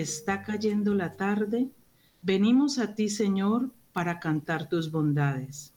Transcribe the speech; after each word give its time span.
está 0.00 0.42
cayendo 0.42 0.94
la 0.94 1.16
tarde, 1.16 1.70
venimos 2.22 2.78
a 2.78 2.94
ti, 2.94 3.08
Señor, 3.08 3.70
para 3.92 4.20
cantar 4.20 4.68
tus 4.68 4.90
bondades. 4.90 5.72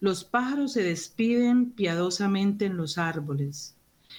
Los 0.00 0.24
pájaros 0.24 0.72
se 0.72 0.82
despiden 0.82 1.72
piadosamente 1.72 2.66
en 2.66 2.76
los 2.76 2.98
árboles 2.98 3.76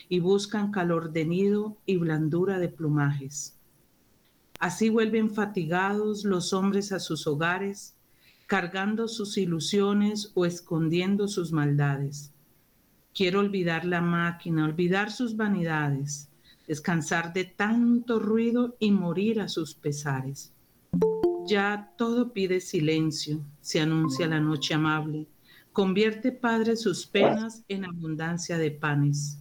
y 0.09 0.19
buscan 0.19 0.71
calor 0.71 1.11
de 1.11 1.25
nido 1.25 1.77
y 1.85 1.97
blandura 1.97 2.59
de 2.59 2.69
plumajes. 2.69 3.57
Así 4.59 4.89
vuelven 4.89 5.29
fatigados 5.29 6.23
los 6.23 6.53
hombres 6.53 6.91
a 6.91 6.99
sus 6.99 7.27
hogares, 7.27 7.95
cargando 8.47 9.07
sus 9.07 9.37
ilusiones 9.37 10.31
o 10.35 10.45
escondiendo 10.45 11.27
sus 11.27 11.51
maldades. 11.51 12.31
Quiero 13.13 13.39
olvidar 13.39 13.85
la 13.85 14.01
máquina, 14.01 14.65
olvidar 14.65 15.11
sus 15.11 15.35
vanidades, 15.35 16.29
descansar 16.67 17.33
de 17.33 17.45
tanto 17.45 18.19
ruido 18.19 18.75
y 18.79 18.91
morir 18.91 19.41
a 19.41 19.47
sus 19.47 19.75
pesares. 19.75 20.51
Ya 21.45 21.93
todo 21.97 22.31
pide 22.31 22.61
silencio, 22.61 23.41
se 23.61 23.81
anuncia 23.81 24.27
la 24.27 24.39
noche 24.39 24.73
amable. 24.73 25.27
Convierte, 25.73 26.31
Padre, 26.31 26.75
sus 26.75 27.05
penas 27.05 27.63
en 27.67 27.85
abundancia 27.85 28.57
de 28.57 28.71
panes. 28.71 29.39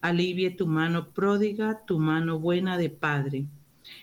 Alivie 0.00 0.50
tu 0.50 0.66
mano 0.66 1.08
pródiga, 1.10 1.84
tu 1.86 1.98
mano 1.98 2.38
buena 2.38 2.78
de 2.78 2.90
Padre. 2.90 3.46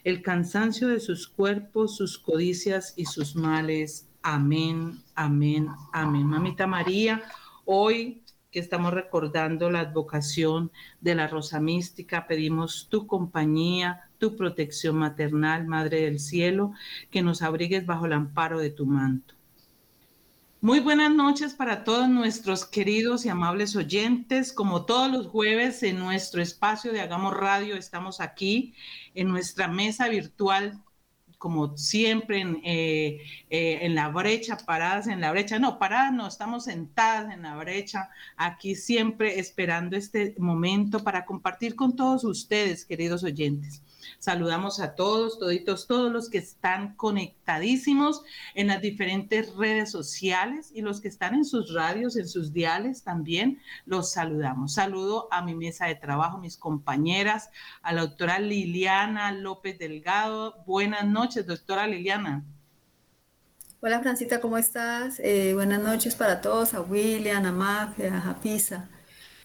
El 0.04 0.22
cansancio 0.22 0.90
de 0.90 1.00
sus 1.00 1.28
cuerpos, 1.28 1.96
sus 1.96 2.18
codicias 2.18 2.94
y 2.98 3.06
sus 3.06 3.36
males. 3.36 4.10
Amén, 4.22 5.00
amén, 5.16 5.70
amén. 5.94 6.26
Mamita 6.26 6.68
María, 6.68 7.24
hoy 7.66 8.24
estamos 8.60 8.94
recordando 8.94 9.70
la 9.70 9.82
advocación 9.82 10.72
de 11.02 11.16
la 11.16 11.28
Rosa 11.28 11.60
Mística, 11.60 12.28
pedimos 12.28 12.88
tu 12.90 13.08
compañía, 13.08 14.10
tu 14.18 14.36
protección 14.36 14.96
maternal, 14.96 15.68
Madre 15.68 16.02
del 16.02 16.20
Cielo, 16.20 16.74
que 17.12 17.22
nos 17.22 17.42
abrigues 17.42 17.86
bajo 17.86 18.06
el 18.06 18.14
amparo 18.14 18.60
de 18.60 18.70
tu 18.70 18.86
manto. 18.86 19.36
Muy 20.60 20.80
buenas 20.80 21.12
noches 21.12 21.54
para 21.54 21.84
todos 21.84 22.10
nuestros 22.10 22.66
queridos 22.66 23.26
y 23.26 23.30
amables 23.30 23.76
oyentes. 23.76 24.52
Como 24.52 24.86
todos 24.86 25.12
los 25.12 25.28
jueves 25.28 25.84
en 25.84 26.00
nuestro 26.00 26.42
espacio 26.42 26.92
de 26.92 27.00
Hagamos 27.00 27.38
Radio, 27.38 27.76
estamos 27.76 28.20
aquí 28.20 28.74
en 29.14 29.28
nuestra 29.28 29.68
mesa 29.68 30.10
virtual 30.10 30.82
como 31.38 31.78
siempre 31.78 32.40
en, 32.42 32.62
eh, 32.64 33.22
eh, 33.50 33.80
en, 33.82 33.96
la 33.96 34.10
brecha, 34.10 34.58
paradas 34.58 35.08
en 35.08 35.22
la 35.22 35.32
brecha. 35.32 35.60
No, 35.60 35.80
paradas 35.80 36.14
no, 36.14 36.28
estamos 36.28 36.66
sentadas 36.66 37.34
en 37.34 37.44
la 37.44 37.56
brecha, 37.56 38.10
aquí 38.36 38.76
siempre 38.76 39.40
esperando 39.40 39.96
este 39.96 40.36
momento 40.38 41.04
para 41.04 41.26
compartir 41.26 41.76
con 41.76 41.96
todos 41.96 42.24
ustedes, 42.24 42.86
queridos 42.86 43.24
oyentes. 43.24 43.82
Saludamos 44.20 44.80
a 44.80 44.96
todos, 44.96 45.40
toditos, 45.40 45.88
todos 45.88 46.12
los 46.12 46.30
que 46.30 46.38
están 46.38 46.96
conectadísimos 46.96 48.24
en 48.56 48.68
las 48.68 48.82
diferentes 48.82 49.56
redes 49.56 49.92
sociales 49.92 50.72
y 50.74 50.82
los 50.82 51.02
que 51.02 51.08
están 51.08 51.36
en 51.36 51.46
sus 51.46 51.74
radios, 51.74 52.18
en 52.18 52.28
sus 52.28 52.54
diales 52.54 53.04
también, 53.04 53.62
los 53.86 54.12
saludamos. 54.12 54.74
Saludo 54.74 55.28
a 55.32 55.42
mi 55.42 55.56
mesa 55.56 55.86
de 55.86 55.96
trabajo, 55.96 56.38
mis 56.38 56.58
compañeras, 56.58 57.50
a 57.82 57.94
la 57.94 58.02
doctora 58.02 58.40
Liliana 58.40 59.32
López 59.32 59.78
Delgado. 59.80 60.64
Buenas 60.66 61.06
noches, 61.06 61.46
doctora 61.46 61.88
Liliana. 61.88 62.44
Hola 63.80 64.00
Francita, 64.00 64.42
¿cómo 64.42 64.58
estás? 64.58 65.20
Eh, 65.20 65.54
buenas 65.54 65.82
noches 65.82 66.16
para 66.16 66.42
todos, 66.42 66.74
a 66.74 66.82
William, 66.82 67.46
a 67.46 67.52
Mafia, 67.52 68.24
a 68.28 68.34
Pisa 68.40 68.90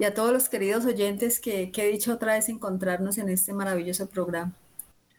y 0.03 0.05
a 0.05 0.15
todos 0.15 0.33
los 0.33 0.49
queridos 0.49 0.85
oyentes 0.85 1.39
que, 1.39 1.71
que 1.71 1.85
he 1.85 1.93
dicho 1.93 2.13
otra 2.13 2.35
vez 2.35 2.49
encontrarnos 2.49 3.19
en 3.19 3.29
este 3.29 3.53
maravilloso 3.53 4.09
programa. 4.09 4.53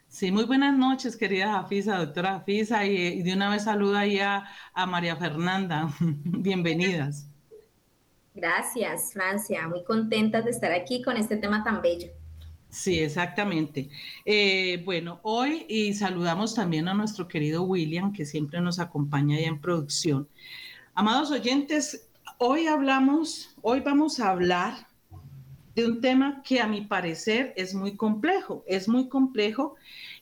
Sí, 0.10 0.30
muy 0.30 0.44
buenas 0.44 0.78
noches, 0.78 1.16
querida 1.16 1.54
Jafisa, 1.54 2.00
doctora 2.00 2.34
Jafisa, 2.34 2.86
y, 2.86 3.24
de 3.24 3.34
una 3.34 3.50
vez 3.50 3.64
saluda 3.64 4.00
ahí 4.00 4.20
a, 4.20 4.46
María 4.86 5.16
Fernanda. 5.16 5.90
Bienvenidas. 6.26 7.30
Gracias, 8.36 9.14
Francia. 9.14 9.70
Muy 9.70 9.86
contentas 9.86 10.44
de 10.44 10.52
estar 10.52 10.74
aquí 10.74 11.02
con 11.02 11.16
este 11.16 11.38
tema 11.38 11.64
tan 11.64 11.82
bello. 11.82 12.10
Sí, 12.70 13.00
exactamente. 13.00 13.90
Eh, 14.26 14.82
bueno, 14.84 15.22
hoy 15.24 15.66
y 15.70 15.94
saludamos 15.94 16.56
también 16.56 16.90
a 16.90 16.94
nuestro 16.94 17.30
querido 17.30 17.64
William, 17.64 18.12
que 18.12 18.26
siempre 18.26 18.60
nos 18.60 18.80
acompaña 18.80 19.38
ahí 19.38 19.46
en 19.46 19.62
producción. 19.62 20.28
Amados 20.94 21.32
oyentes, 21.32 22.10
hoy 22.46 22.68
hablamos, 22.68 23.56
hoy 23.62 23.80
vamos 23.80 24.20
a 24.20 24.28
hablar 24.28 24.86
de 25.76 25.86
un 25.86 26.02
tema 26.02 26.44
que 26.44 26.60
a 26.60 26.68
mi 26.68 26.82
parecer 26.82 27.54
es 27.56 27.74
muy 27.74 27.96
complejo, 27.96 28.66
es 28.68 28.90
muy 28.90 29.08
complejo 29.08 29.76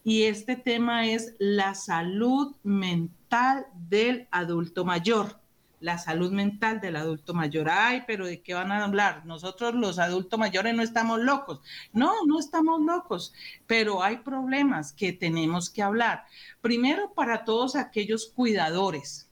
y 0.03 0.25
este 0.25 0.55
tema 0.55 1.07
es 1.07 1.33
la 1.39 1.73
salud 1.73 2.55
mental 2.61 3.65
del 3.73 4.27
adulto 4.29 4.85
mayor. 4.85 5.39
La 5.79 5.97
salud 5.97 6.31
mental 6.31 6.79
del 6.79 6.95
adulto 6.95 7.33
mayor. 7.33 7.71
Ay, 7.71 8.03
pero 8.05 8.27
¿de 8.27 8.43
qué 8.43 8.53
van 8.53 8.71
a 8.71 8.83
hablar? 8.83 9.25
Nosotros 9.25 9.73
los 9.73 9.97
adultos 9.97 10.39
mayores 10.39 10.75
no 10.75 10.83
estamos 10.83 11.19
locos. 11.21 11.59
No, 11.91 12.13
no 12.27 12.37
estamos 12.37 12.81
locos, 12.81 13.33
pero 13.65 14.03
hay 14.03 14.17
problemas 14.17 14.93
que 14.93 15.11
tenemos 15.11 15.71
que 15.71 15.81
hablar. 15.81 16.25
Primero, 16.61 17.15
para 17.15 17.45
todos 17.45 17.75
aquellos 17.75 18.27
cuidadores, 18.27 19.30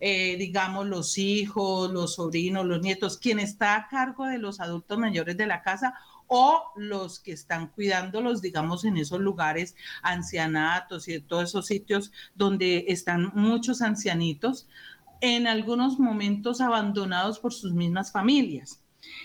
eh, 0.00 0.36
digamos, 0.36 0.86
los 0.86 1.18
hijos, 1.18 1.90
los 1.90 2.14
sobrinos, 2.14 2.64
los 2.64 2.80
nietos, 2.80 3.18
quien 3.18 3.38
está 3.38 3.76
a 3.76 3.88
cargo 3.88 4.26
de 4.26 4.38
los 4.38 4.60
adultos 4.60 4.98
mayores 4.98 5.36
de 5.36 5.46
la 5.46 5.62
casa 5.62 5.94
o 6.28 6.72
los 6.76 7.20
que 7.20 7.32
están 7.32 7.68
cuidándolos, 7.68 8.42
digamos, 8.42 8.84
en 8.84 8.98
esos 8.98 9.20
lugares, 9.20 9.74
ancianatos 10.02 11.08
y 11.08 11.20
todos 11.20 11.44
esos 11.44 11.66
sitios 11.66 12.12
donde 12.34 12.84
están 12.88 13.32
muchos 13.34 13.82
ancianitos, 13.82 14.68
en 15.20 15.46
algunos 15.46 15.98
momentos 15.98 16.60
abandonados 16.60 17.40
por 17.40 17.52
sus 17.52 17.72
mismas 17.72 18.12
familias. 18.12 18.80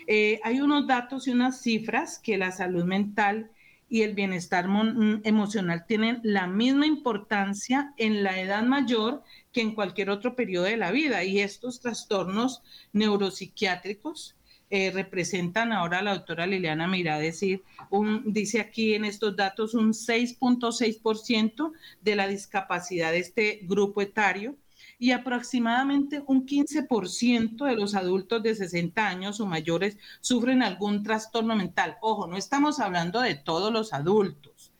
Eh, 0.08 0.40
hay 0.44 0.62
unos 0.62 0.88
datos 0.88 1.28
y 1.28 1.32
unas 1.32 1.62
cifras 1.62 2.20
que 2.20 2.38
la 2.38 2.52
salud 2.52 2.86
mental 2.86 3.52
y 3.90 4.02
el 4.02 4.14
bienestar 4.16 4.68
mm, 4.68 5.22
emocional 5.24 5.86
tienen 5.88 6.20
la 6.24 6.48
misma 6.48 6.86
importancia 6.88 7.94
en 7.98 8.24
la 8.24 8.40
edad 8.40 8.64
mayor 8.64 9.24
que 9.52 9.62
en 9.62 9.76
cualquier 9.76 10.10
otro 10.10 10.36
periodo 10.36 10.66
de 10.66 10.78
la 10.78 10.92
vida. 10.92 11.24
Y 11.24 11.40
estos 11.40 11.80
trastornos 11.80 12.64
neuropsiquiátricos 12.92 14.36
eh, 14.70 14.90
representan 14.92 15.72
ahora 15.72 16.02
la 16.02 16.16
doctora 16.16 16.48
Liliana 16.48 16.88
Mira 16.88 17.20
decir, 17.20 17.62
dice 18.26 18.60
aquí 18.60 18.96
en 18.96 19.06
estos 19.06 19.36
datos 19.36 19.76
un 19.76 19.94
6.6% 19.94 21.72
de 22.02 22.16
la 22.16 22.28
discapacidad 22.28 23.12
de 23.12 23.20
este 23.20 23.60
grupo 23.64 24.02
etario 24.02 24.56
y 25.04 25.12
aproximadamente 25.12 26.24
un 26.28 26.46
15% 26.46 27.66
de 27.66 27.76
los 27.76 27.94
adultos 27.94 28.42
de 28.42 28.56
60 28.56 29.06
años 29.06 29.42
o 29.42 29.46
mayores 29.46 29.98
sufren 30.22 30.64
algún 30.64 31.04
trastorno 31.04 31.58
mental. 31.58 31.98
Ojo, 32.00 32.26
no 32.26 32.38
estamos 32.38 32.80
hablando 32.80 33.20
de 33.20 33.36
todos 33.36 33.74
los 33.74 33.92
adultos. 33.92 34.72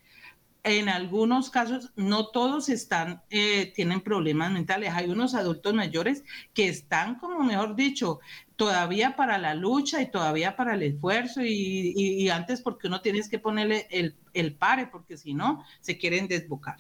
En 0.64 0.88
algunos 0.88 1.50
casos, 1.50 1.92
no 1.98 2.28
todos 2.28 2.70
están, 2.70 3.22
eh, 3.30 3.74
tienen 3.76 4.00
problemas 4.00 4.50
mentales. 4.50 4.94
Hay 4.94 5.10
unos 5.10 5.36
adultos 5.36 5.74
mayores 5.74 6.24
que 6.54 6.70
están, 6.70 7.16
como 7.16 7.44
mejor 7.44 7.76
dicho, 7.76 8.22
todavía 8.56 9.18
para 9.18 9.38
la 9.38 9.56
lucha 9.56 10.02
y 10.02 10.10
todavía 10.10 10.56
para 10.56 10.76
el 10.76 10.84
esfuerzo 10.84 11.42
y, 11.44 12.30
antes 12.30 12.62
porque 12.62 12.88
uno 12.88 13.02
tienes 13.02 13.28
que 13.28 13.40
ponerle 13.40 13.88
el, 13.92 14.16
el 14.34 14.56
pare 14.56 14.88
porque 14.88 15.18
si 15.18 15.34
no, 15.34 15.66
se 15.82 15.98
quieren 15.98 16.30
desbocar. 16.30 16.78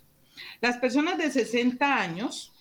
Las 0.61 0.77
personas 0.77 1.17
de 1.17 1.29
60 1.29 1.93
años 1.99 2.52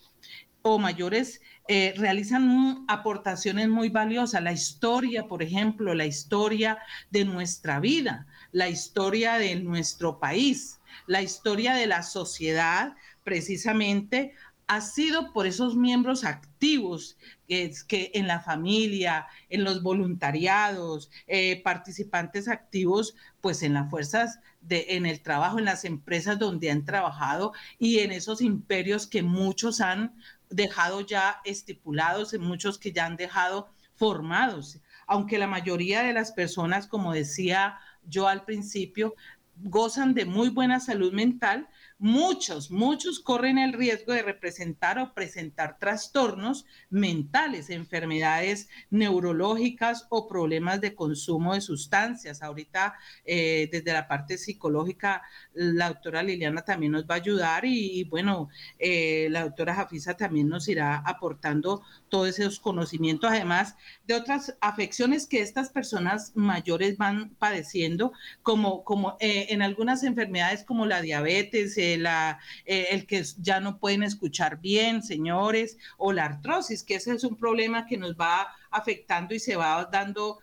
o 0.63 0.79
mayores 0.79 1.41
eh, 1.67 1.93
realizan 1.97 2.85
aportaciones 2.87 3.69
muy 3.69 3.89
valiosas. 3.89 4.41
La 4.41 4.51
historia, 4.51 5.27
por 5.27 5.43
ejemplo, 5.43 5.93
la 5.93 6.05
historia 6.05 6.79
de 7.11 7.25
nuestra 7.25 7.79
vida, 7.79 8.27
la 8.51 8.69
historia 8.69 9.35
de 9.35 9.55
nuestro 9.57 10.19
país, 10.19 10.79
la 11.05 11.21
historia 11.21 11.75
de 11.75 11.87
la 11.87 12.01
sociedad, 12.01 12.95
precisamente 13.23 14.33
ha 14.67 14.81
sido 14.81 15.33
por 15.33 15.45
esos 15.45 15.75
miembros 15.75 16.23
activos 16.23 17.17
que, 17.47 18.11
en 18.13 18.27
la 18.27 18.39
familia, 18.39 19.27
en 19.49 19.63
los 19.63 19.83
voluntariados, 19.83 21.11
eh, 21.27 21.61
participantes 21.61 22.47
activos, 22.47 23.15
pues 23.41 23.61
en 23.61 23.73
las 23.73 23.89
fuerzas 23.89 24.39
de, 24.61 24.85
en 24.89 25.05
el 25.05 25.21
trabajo, 25.21 25.59
en 25.59 25.65
las 25.65 25.85
empresas 25.85 26.39
donde 26.39 26.71
han 26.71 26.85
trabajado 26.85 27.51
y 27.77 27.99
en 27.99 28.11
esos 28.11 28.41
imperios 28.41 29.05
que 29.05 29.21
muchos 29.21 29.81
han 29.81 30.15
dejado 30.49 31.01
ya 31.01 31.41
estipulados, 31.45 32.33
muchos 32.39 32.77
que 32.77 32.91
ya 32.91 33.05
han 33.05 33.15
dejado 33.15 33.69
formados, 33.95 34.81
aunque 35.07 35.37
la 35.37 35.47
mayoría 35.47 36.03
de 36.03 36.13
las 36.13 36.31
personas, 36.31 36.87
como 36.87 37.13
decía 37.13 37.77
yo 38.03 38.27
al 38.27 38.43
principio, 38.45 39.15
gozan 39.55 40.13
de 40.13 40.25
muy 40.25 40.49
buena 40.49 40.79
salud 40.79 41.13
mental, 41.13 41.69
muchos, 42.03 42.69
muchos 42.69 43.21
corren 43.21 43.57
el 43.57 43.71
riesgo 43.71 44.11
de 44.11 44.23
representar 44.23 44.99
o 44.99 45.13
presentar 45.13 45.79
trastornos 45.79 46.65
mentales, 46.89 47.69
enfermedades 47.69 48.67
neurológicas 48.89 50.05
o 50.09 50.27
problemas 50.27 50.81
de 50.81 50.95
consumo 50.95 51.53
de 51.53 51.61
sustancias. 51.61 52.43
Ahorita, 52.43 52.95
eh, 53.23 53.69
desde 53.71 53.93
la 53.93 54.09
parte 54.09 54.37
psicológica, 54.37 55.21
la 55.53 55.87
doctora 55.87 56.23
Liliana 56.23 56.63
también 56.63 56.91
nos 56.91 57.05
va 57.05 57.15
a 57.15 57.19
ayudar 57.19 57.63
y, 57.63 58.03
bueno, 58.03 58.49
eh, 58.79 59.29
la 59.31 59.45
doctora 59.45 59.73
Jafisa 59.73 60.17
también 60.17 60.49
nos 60.49 60.67
irá 60.67 60.97
aportando 61.05 61.83
todos 62.09 62.37
esos 62.37 62.59
conocimientos, 62.59 63.31
además 63.31 63.77
de 64.05 64.15
otras 64.15 64.57
afecciones 64.59 65.25
que 65.25 65.39
estas 65.39 65.69
personas 65.69 66.33
mayores 66.35 66.97
van 66.97 67.33
padeciendo, 67.35 68.11
como, 68.41 68.83
como 68.83 69.15
eh, 69.21 69.47
en 69.51 69.61
algunas 69.61 70.03
enfermedades 70.03 70.65
como 70.65 70.85
la 70.85 71.01
diabetes, 71.01 71.77
la, 71.97 72.39
eh, 72.65 72.87
el 72.91 73.05
que 73.05 73.23
ya 73.37 73.59
no 73.59 73.79
pueden 73.79 74.03
escuchar 74.03 74.59
bien, 74.59 75.03
señores, 75.03 75.77
o 75.97 76.11
la 76.11 76.25
artrosis, 76.25 76.83
que 76.83 76.95
ese 76.95 77.13
es 77.13 77.23
un 77.23 77.37
problema 77.37 77.85
que 77.85 77.97
nos 77.97 78.15
va 78.15 78.47
afectando 78.71 79.35
y 79.35 79.39
se 79.39 79.55
va 79.55 79.87
dando, 79.91 80.39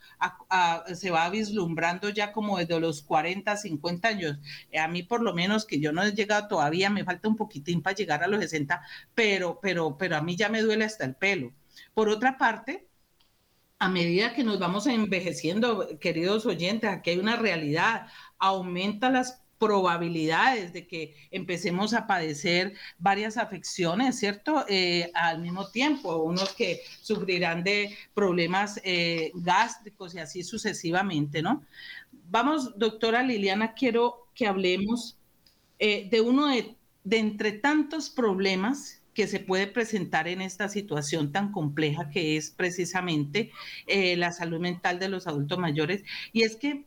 se 0.94 1.10
va 1.10 1.28
vislumbrando 1.30 2.10
ya 2.10 2.32
como 2.32 2.58
desde 2.58 2.78
los 2.80 3.02
40, 3.02 3.56
50 3.56 4.08
años. 4.08 4.38
A 4.78 4.88
mí 4.88 5.02
por 5.02 5.22
lo 5.22 5.34
menos 5.34 5.66
que 5.66 5.80
yo 5.80 5.92
no 5.92 6.02
he 6.02 6.12
llegado 6.12 6.48
todavía, 6.48 6.90
me 6.90 7.04
falta 7.04 7.28
un 7.28 7.36
poquitín 7.36 7.82
para 7.82 7.96
llegar 7.96 8.22
a 8.22 8.28
los 8.28 8.40
60, 8.40 8.82
pero, 9.14 9.58
pero, 9.60 9.96
pero 9.98 10.16
a 10.16 10.22
mí 10.22 10.36
ya 10.36 10.48
me 10.48 10.62
duele 10.62 10.84
hasta 10.84 11.04
el 11.04 11.14
pelo. 11.16 11.52
Por 11.94 12.08
otra 12.08 12.38
parte, 12.38 12.86
a 13.80 13.88
medida 13.88 14.34
que 14.34 14.44
nos 14.44 14.58
vamos 14.58 14.86
envejeciendo, 14.86 15.98
queridos 15.98 16.46
oyentes, 16.46 16.90
aquí 16.90 17.10
hay 17.10 17.18
una 17.18 17.36
realidad, 17.36 18.06
aumenta 18.38 19.10
las 19.10 19.42
probabilidades 19.60 20.72
de 20.72 20.86
que 20.86 21.14
empecemos 21.30 21.92
a 21.92 22.06
padecer 22.06 22.72
varias 22.98 23.36
afecciones, 23.36 24.18
¿cierto? 24.18 24.64
Eh, 24.68 25.10
al 25.14 25.42
mismo 25.42 25.70
tiempo, 25.70 26.16
unos 26.16 26.54
que 26.54 26.80
sufrirán 27.02 27.62
de 27.62 27.94
problemas 28.14 28.80
eh, 28.82 29.30
gástricos 29.34 30.14
y 30.14 30.18
así 30.18 30.42
sucesivamente, 30.42 31.42
¿no? 31.42 31.62
Vamos, 32.10 32.78
doctora 32.78 33.22
Liliana, 33.22 33.74
quiero 33.74 34.28
que 34.34 34.46
hablemos 34.46 35.18
eh, 35.78 36.08
de 36.10 36.22
uno 36.22 36.46
de, 36.48 36.74
entre 37.10 37.52
tantos 37.52 38.08
problemas 38.08 39.02
que 39.12 39.26
se 39.26 39.40
puede 39.40 39.66
presentar 39.66 40.26
en 40.26 40.40
esta 40.40 40.70
situación 40.70 41.32
tan 41.32 41.52
compleja 41.52 42.08
que 42.08 42.38
es 42.38 42.50
precisamente 42.50 43.50
la 43.86 44.30
salud 44.32 44.60
mental 44.60 44.98
de 45.00 45.08
los 45.08 45.26
adultos 45.26 45.58
mayores. 45.58 46.04
Y 46.32 46.44
es 46.44 46.56
que 46.56 46.86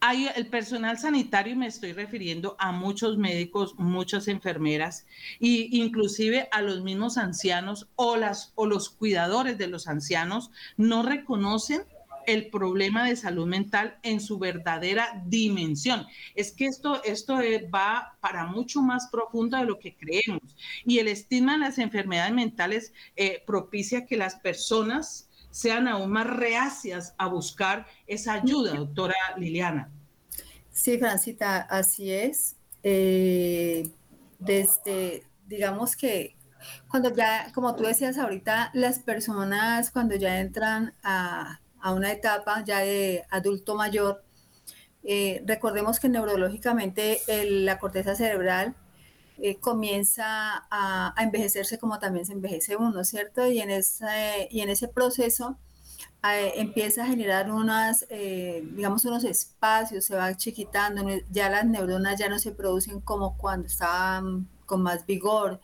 hay 0.00 0.28
el 0.34 0.46
personal 0.46 0.98
sanitario, 0.98 1.52
y 1.52 1.56
me 1.56 1.66
estoy 1.66 1.92
refiriendo 1.92 2.56
a 2.58 2.72
muchos 2.72 3.18
médicos, 3.18 3.74
muchas 3.78 4.28
enfermeras, 4.28 5.06
e 5.40 5.68
inclusive 5.70 6.48
a 6.52 6.62
los 6.62 6.82
mismos 6.82 7.18
ancianos 7.18 7.88
o, 7.96 8.16
las, 8.16 8.52
o 8.54 8.66
los 8.66 8.88
cuidadores 8.88 9.58
de 9.58 9.68
los 9.68 9.88
ancianos, 9.88 10.50
no 10.76 11.02
reconocen 11.02 11.82
el 12.26 12.48
problema 12.48 13.06
de 13.06 13.16
salud 13.16 13.46
mental 13.46 13.98
en 14.02 14.20
su 14.20 14.38
verdadera 14.38 15.22
dimensión. 15.26 16.06
Es 16.34 16.52
que 16.52 16.66
esto, 16.66 17.02
esto 17.04 17.38
va 17.74 18.16
para 18.20 18.46
mucho 18.46 18.82
más 18.82 19.08
profundo 19.10 19.56
de 19.56 19.64
lo 19.64 19.78
que 19.78 19.96
creemos. 19.96 20.56
Y 20.84 20.98
el 20.98 21.08
estigma 21.08 21.52
de 21.52 21.58
las 21.58 21.78
enfermedades 21.78 22.32
mentales 22.32 22.92
eh, 23.16 23.42
propicia 23.46 24.06
que 24.06 24.16
las 24.16 24.36
personas 24.36 25.29
sean 25.50 25.88
aún 25.88 26.10
más 26.10 26.26
reacias 26.26 27.14
a 27.18 27.26
buscar 27.26 27.86
esa 28.06 28.34
ayuda, 28.34 28.74
doctora 28.74 29.14
Liliana. 29.36 29.90
Sí, 30.72 30.98
Francita, 30.98 31.60
así 31.62 32.12
es. 32.12 32.56
Eh, 32.82 33.90
desde, 34.38 35.24
digamos 35.46 35.96
que 35.96 36.36
cuando 36.88 37.14
ya, 37.14 37.50
como 37.54 37.74
tú 37.74 37.84
decías 37.84 38.18
ahorita, 38.18 38.70
las 38.74 38.98
personas 38.98 39.90
cuando 39.90 40.14
ya 40.16 40.40
entran 40.40 40.94
a, 41.02 41.60
a 41.80 41.92
una 41.92 42.12
etapa 42.12 42.62
ya 42.64 42.80
de 42.80 43.24
adulto 43.30 43.74
mayor, 43.74 44.22
eh, 45.02 45.42
recordemos 45.46 45.98
que 45.98 46.08
neurológicamente 46.08 47.20
la 47.26 47.78
corteza 47.78 48.14
cerebral 48.14 48.74
eh, 49.42 49.56
comienza 49.58 50.66
a, 50.70 51.14
envejecerse 51.18 51.78
como 51.78 51.98
también 51.98 52.26
se 52.26 52.32
envejece 52.32 52.76
uno, 52.76 53.04
¿cierto? 53.04 53.46
Y 53.46 53.60
en 53.60 53.70
ese, 53.70 54.48
y 54.50 54.60
en 54.60 54.70
ese 54.70 54.88
proceso 54.88 55.58
eh, 56.24 56.52
empieza 56.56 57.04
a 57.04 57.06
generar 57.06 57.50
unas, 57.50 58.06
digamos, 58.08 59.04
unos 59.04 59.24
espacios, 59.24 60.04
se 60.04 60.14
va 60.16 60.36
chiquitando, 60.36 61.04
ya 61.30 61.50
las 61.50 61.66
neuronas 61.66 62.18
ya 62.18 62.28
no 62.28 62.38
se 62.38 62.52
producen 62.52 63.00
como 63.00 63.36
cuando 63.38 63.66
estaban 63.66 64.48
con 64.66 64.82
más 64.82 65.06
vigor. 65.06 65.60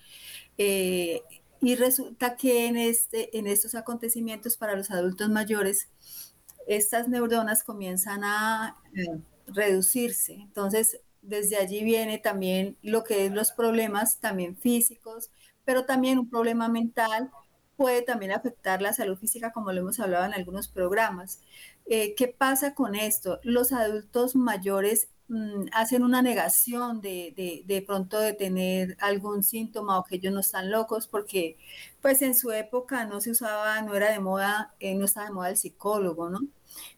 y 0.57 1.75
resulta 1.77 2.37
que 2.37 2.67
en, 2.67 2.77
este, 2.77 3.37
en 3.39 3.47
estos 3.47 3.75
acontecimientos 3.75 4.57
para 4.57 4.77
los 4.77 4.91
adultos 4.91 5.29
mayores, 5.31 5.89
estas 6.67 7.09
neuronas 7.09 7.63
comienzan 7.63 8.25
a 8.25 8.77
eh, 8.95 9.21
reducirse. 9.47 10.35
Entonces, 10.35 11.01
desde 11.27 11.57
allí 11.57 11.85
viene 11.85 12.19
también 12.19 12.79
lo 12.83 13.05
que 13.05 13.27
es 13.27 13.33
los 13.33 13.53
problemas 13.53 14.21
también 14.21 14.57
físicos, 14.57 15.31
pero 15.65 15.85
también 15.85 16.19
un 16.19 16.31
problema 16.31 16.69
mental 16.69 17.31
puede 17.77 18.03
también 18.03 18.33
afectar 18.33 18.81
la 18.81 18.93
salud 18.93 19.19
física, 19.19 19.53
como 19.53 19.73
lo 19.73 19.81
hemos 19.81 20.01
hablado 20.01 20.25
en 20.25 20.35
algunos 20.35 20.69
programas. 20.69 21.41
Eh, 21.87 22.15
¿Qué 22.15 22.29
pasa 22.29 22.75
con 22.75 22.95
esto? 22.95 23.39
Los 23.43 23.73
adultos 23.73 24.35
mayores 24.35 25.09
mm, 25.29 25.67
hacen 25.73 26.03
una 26.03 26.23
negación 26.23 27.01
de, 27.01 27.63
de, 27.67 27.83
pronto 27.83 28.19
de 28.21 28.33
tener 28.35 28.97
algún 29.01 29.43
síntoma 29.43 29.99
o 29.99 30.05
que 30.05 30.17
ellos 30.17 30.33
no 30.33 30.41
están 30.41 30.71
locos, 30.71 31.07
porque 31.09 31.57
pues 32.03 32.23
en 32.23 32.35
su 32.35 32.53
época 32.53 33.05
no 33.07 33.21
se 33.21 33.31
usaba, 33.33 33.81
no 33.83 33.95
era 33.95 34.13
de 34.13 34.21
moda, 34.21 34.75
eh, 34.81 34.95
no 34.95 35.05
estaba 35.05 35.27
de 35.27 35.33
moda 35.33 35.51
el 35.51 35.57
psicólogo, 35.57 36.31
¿no? 36.31 36.41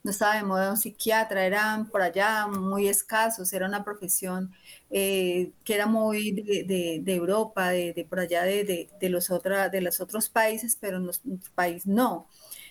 no 0.03 0.11
estaba 0.11 0.37
de 0.37 0.43
moda 0.43 0.71
un 0.71 0.77
psiquiatra, 0.77 1.45
eran 1.45 1.89
por 1.91 2.03
allá 2.03 2.47
muy 2.47 2.89
escasos, 2.89 3.53
era 3.53 3.67
una 3.67 3.85
profesión 3.85 4.53
eh, 4.91 5.53
que 5.65 5.75
era 5.75 5.87
muy 5.87 6.33
de, 6.33 7.03
Europa, 7.15 7.71
de, 7.71 8.07
por 8.09 8.21
allá 8.21 8.43
de, 8.45 8.89
los 9.03 9.29
de 9.31 9.81
los 9.81 10.01
otros 10.01 10.29
países, 10.29 10.77
pero 10.81 10.99
en 10.99 11.05
nuestro 11.05 11.33
país 11.55 11.87
no. 11.87 12.29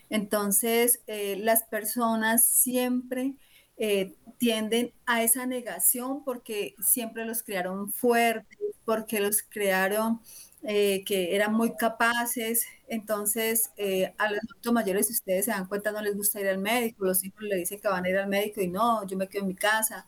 Entonces, 0.09 1.01
eh, 1.07 1.37
las 1.37 1.63
personas 1.63 2.45
siempre 2.45 3.35
eh, 3.77 4.15
tienden 4.37 4.93
a 5.05 5.23
esa 5.23 5.45
negación 5.45 6.23
porque 6.23 6.75
siempre 6.79 7.25
los 7.25 7.43
crearon 7.43 7.91
fuertes, 7.91 8.57
porque 8.85 9.19
los 9.19 9.43
crearon 9.43 10.21
eh, 10.63 11.03
que 11.05 11.35
eran 11.35 11.53
muy 11.53 11.75
capaces. 11.75 12.65
Entonces, 12.87 13.71
eh, 13.77 14.13
a 14.17 14.29
los 14.31 14.39
adultos 14.43 14.73
mayores, 14.73 15.07
si 15.07 15.13
ustedes 15.13 15.45
se 15.45 15.51
dan 15.51 15.67
cuenta, 15.67 15.91
no 15.91 16.01
les 16.01 16.15
gusta 16.15 16.39
ir 16.41 16.47
al 16.47 16.57
médico, 16.59 17.05
los 17.05 17.23
hijos 17.23 17.41
le 17.43 17.55
dicen 17.57 17.79
que 17.79 17.87
van 17.87 18.05
a 18.05 18.09
ir 18.09 18.17
al 18.17 18.27
médico 18.29 18.61
y 18.61 18.67
no, 18.67 19.05
yo 19.07 19.17
me 19.17 19.27
quedo 19.27 19.41
en 19.43 19.47
mi 19.49 19.55
casa. 19.55 20.05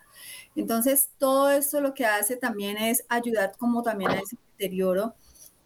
Entonces, 0.55 1.09
todo 1.17 1.49
esto 1.51 1.81
lo 1.81 1.93
que 1.93 2.05
hace 2.05 2.35
también 2.37 2.77
es 2.77 3.05
ayudar 3.09 3.53
como 3.57 3.83
también 3.83 4.11
a 4.11 4.19
ese 4.19 4.37
deterioro 4.57 5.15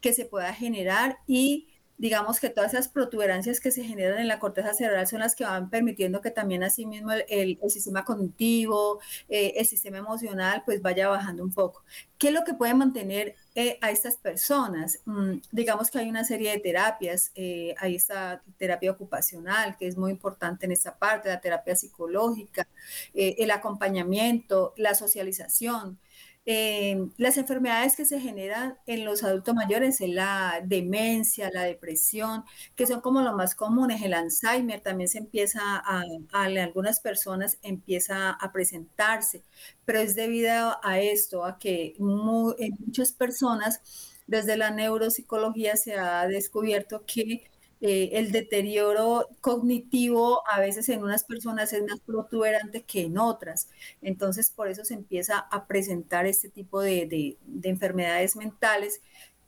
que 0.00 0.12
se 0.12 0.26
pueda 0.26 0.52
generar 0.54 1.18
y 1.26 1.68
digamos 1.96 2.40
que 2.40 2.50
todas 2.50 2.74
esas 2.74 2.88
protuberancias 2.88 3.60
que 3.60 3.70
se 3.70 3.84
generan 3.84 4.18
en 4.18 4.28
la 4.28 4.38
corteza 4.40 4.74
cerebral 4.74 5.06
son 5.06 5.20
las 5.20 5.36
que 5.36 5.44
van 5.44 5.70
permitiendo 5.70 6.20
que 6.20 6.30
también 6.30 6.62
así 6.64 6.86
mismo 6.86 7.12
el, 7.12 7.24
el, 7.28 7.70
sistema 7.70 8.04
cognitivo, 8.04 9.00
eh, 9.28 9.54
el 9.56 9.66
sistema 9.66 9.98
emocional, 9.98 10.62
pues 10.64 10.82
vaya 10.82 11.08
bajando 11.08 11.44
un 11.44 11.52
poco. 11.52 11.84
¿Qué 12.18 12.28
es 12.28 12.34
lo 12.34 12.44
que 12.44 12.54
puede 12.54 12.74
mantener 12.74 13.36
eh, 13.54 13.78
a 13.80 13.90
estas 13.90 14.16
personas? 14.16 15.00
Mm, 15.04 15.34
digamos 15.52 15.90
que 15.90 15.98
hay 15.98 16.08
una 16.08 16.24
serie 16.24 16.50
de 16.50 16.58
terapias, 16.58 17.30
eh, 17.36 17.74
hay 17.78 17.94
esta 17.96 18.42
terapia 18.58 18.90
ocupacional, 18.90 19.76
que 19.76 19.86
es 19.86 19.96
muy 19.96 20.10
importante 20.10 20.66
en 20.66 20.72
esta 20.72 20.96
parte, 20.98 21.28
la 21.28 21.40
terapia 21.40 21.76
psicológica, 21.76 22.66
el 23.14 23.50
acompañamiento, 23.50 24.74
la 24.76 24.94
socialización. 24.94 25.98
Eh, 26.46 27.08
las 27.16 27.38
enfermedades 27.38 27.96
que 27.96 28.04
se 28.04 28.20
generan 28.20 28.76
en 28.86 29.04
los 29.06 29.24
adultos 29.24 29.54
mayores 29.54 30.00
es 30.02 30.10
la 30.10 30.60
demencia, 30.62 31.50
la 31.50 31.62
depresión, 31.62 32.44
que 32.76 32.86
son 32.86 33.00
como 33.00 33.22
lo 33.22 33.34
más 33.34 33.54
comunes. 33.54 34.02
El 34.02 34.12
Alzheimer 34.14 34.80
también 34.80 35.08
se 35.08 35.18
empieza 35.18 35.60
a, 35.62 36.02
a, 36.32 36.44
algunas 36.44 37.00
personas 37.00 37.58
empieza 37.62 38.30
a 38.30 38.52
presentarse, 38.52 39.42
pero 39.86 40.00
es 40.00 40.14
debido 40.14 40.76
a 40.82 41.00
esto, 41.00 41.44
a 41.44 41.58
que 41.58 41.94
en 41.98 42.76
muchas 42.78 43.12
personas 43.12 43.80
desde 44.26 44.56
la 44.56 44.70
neuropsicología 44.70 45.76
se 45.76 45.94
ha 45.94 46.26
descubierto 46.26 47.04
que 47.06 47.50
eh, 47.80 48.10
el 48.14 48.32
deterioro 48.32 49.28
cognitivo 49.40 50.42
a 50.50 50.60
veces 50.60 50.88
en 50.88 51.02
unas 51.02 51.24
personas 51.24 51.72
es 51.72 51.82
más 51.82 52.00
protuberante 52.00 52.82
que 52.82 53.02
en 53.02 53.18
otras. 53.18 53.68
Entonces, 54.02 54.50
por 54.50 54.68
eso 54.68 54.84
se 54.84 54.94
empieza 54.94 55.38
a 55.38 55.66
presentar 55.66 56.26
este 56.26 56.48
tipo 56.48 56.80
de, 56.80 57.36
enfermedades 57.62 58.36
mentales 58.36 59.00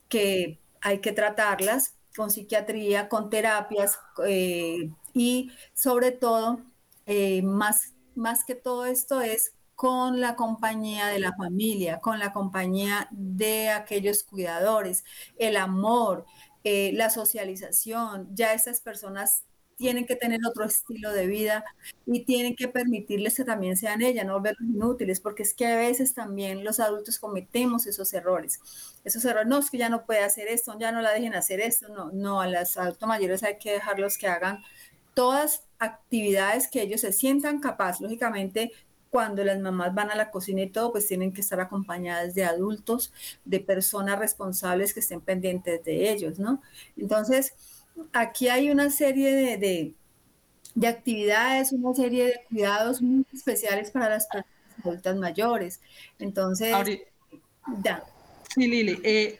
que 0.09 0.59
hay 0.81 0.99
que 0.99 1.11
tratarlas 1.11 1.95
con 2.15 2.31
psiquiatría, 2.31 3.09
con 3.09 3.29
terapias 3.29 3.99
eh, 4.25 4.91
y 5.13 5.51
sobre 5.73 6.11
todo, 6.11 6.61
eh, 7.05 7.41
más, 7.41 7.93
más 8.15 8.43
que 8.43 8.55
todo 8.55 8.85
esto 8.85 9.21
es 9.21 9.53
con 9.77 10.19
la 10.21 10.35
compañía 10.35 11.05
de 11.05 11.19
la 11.19 11.35
familia, 11.35 11.99
con 11.99 12.17
la 12.17 12.33
compañía 12.33 13.07
de 13.11 13.69
aquellos 13.69 14.23
cuidadores, 14.23 15.05
el 15.37 15.55
amor, 15.55 16.25
eh, 16.69 16.91
la 16.93 17.09
socialización. 17.09 18.27
Ya 18.35 18.53
esas 18.53 18.81
personas 18.81 19.45
tienen 19.77 20.05
que 20.05 20.17
tener 20.17 20.39
otro 20.45 20.65
estilo 20.65 21.13
de 21.13 21.25
vida 21.25 21.63
y 22.05 22.25
tienen 22.25 22.57
que 22.57 22.67
permitirles 22.67 23.37
que 23.37 23.45
también 23.45 23.77
sean 23.77 24.01
ellas, 24.01 24.25
no 24.25 24.41
verlos 24.41 24.69
inútiles, 24.69 25.21
porque 25.21 25.43
es 25.43 25.53
que 25.53 25.65
a 25.65 25.77
veces 25.77 26.13
también 26.13 26.65
los 26.65 26.81
adultos 26.81 27.19
cometemos 27.19 27.87
esos 27.87 28.11
errores. 28.13 28.59
Esos 29.05 29.23
errores, 29.23 29.47
no, 29.47 29.59
es 29.59 29.71
que 29.71 29.77
ya 29.77 29.87
no 29.87 30.05
puede 30.05 30.23
hacer 30.25 30.49
esto, 30.49 30.75
ya 30.77 30.91
no 30.91 31.01
la 31.01 31.11
dejen 31.13 31.35
hacer 31.35 31.61
esto, 31.61 31.87
no, 31.87 32.11
no, 32.11 32.41
a 32.41 32.47
los 32.47 32.75
adultos 32.75 33.07
mayores 33.07 33.43
hay 33.43 33.59
que 33.59 33.71
dejarlos 33.71 34.17
que 34.17 34.27
hagan 34.27 34.61
todas 35.13 35.63
actividades 35.79 36.67
que 36.67 36.81
ellos 36.81 37.01
se 37.01 37.13
sientan 37.13 37.61
capaces. 37.61 38.01
Lógicamente, 38.01 38.73
cuando 39.09 39.43
las 39.43 39.59
mamás 39.59 39.93
van 39.93 40.11
a 40.11 40.15
la 40.15 40.31
cocina 40.31 40.61
y 40.61 40.69
todo, 40.69 40.91
pues 40.91 41.07
tienen 41.07 41.33
que 41.33 41.41
estar 41.41 41.59
acompañadas 41.59 42.35
de 42.35 42.43
adultos, 42.43 43.13
de 43.45 43.59
personas 43.59 44.19
responsables 44.19 44.93
que 44.93 44.99
estén 44.99 45.21
pendientes 45.21 45.83
de 45.83 46.11
ellos, 46.11 46.39
¿no? 46.39 46.61
Entonces, 46.95 47.53
aquí 48.13 48.49
hay 48.49 48.69
una 48.69 48.89
serie 48.89 49.57
de, 49.57 49.93
de, 50.75 50.87
actividades, 50.87 51.71
una 51.71 51.93
serie 51.93 52.25
de 52.25 52.41
cuidados 52.49 53.01
muy 53.01 53.25
especiales 53.33 53.91
para 53.91 54.09
las 54.09 54.27
personas 54.27 54.53
adultas 54.83 55.15
mayores. 55.15 55.81
Entonces, 56.19 56.73
ya. 57.83 58.03
Sí, 58.53 58.67
Lili. 58.67 58.99
Eh, 59.03 59.39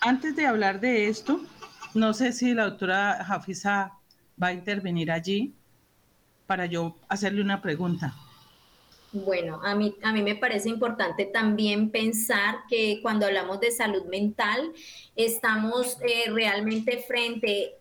antes 0.00 0.36
de 0.36 0.46
hablar 0.46 0.80
de 0.80 1.08
esto, 1.08 1.40
no 1.94 2.14
sé 2.14 2.32
si 2.32 2.54
la 2.54 2.64
doctora 2.64 3.24
Jafisa 3.24 3.92
va 4.40 4.48
a 4.48 4.52
intervenir 4.52 5.10
allí 5.10 5.54
para 6.46 6.66
yo 6.66 6.96
hacerle 7.08 7.42
una 7.42 7.60
pregunta. 7.60 8.14
Bueno, 9.24 9.60
a 9.62 9.74
mí, 9.74 9.96
a 10.02 10.12
mí 10.12 10.22
me 10.22 10.36
parece 10.36 10.68
importante 10.68 11.24
también 11.24 11.90
pensar 11.90 12.56
que 12.68 13.00
cuando 13.00 13.24
hablamos 13.24 13.60
de 13.60 13.70
salud 13.70 14.04
mental, 14.06 14.72
estamos 15.14 15.96
eh, 16.02 16.30
realmente 16.30 16.98
frente, 16.98 17.76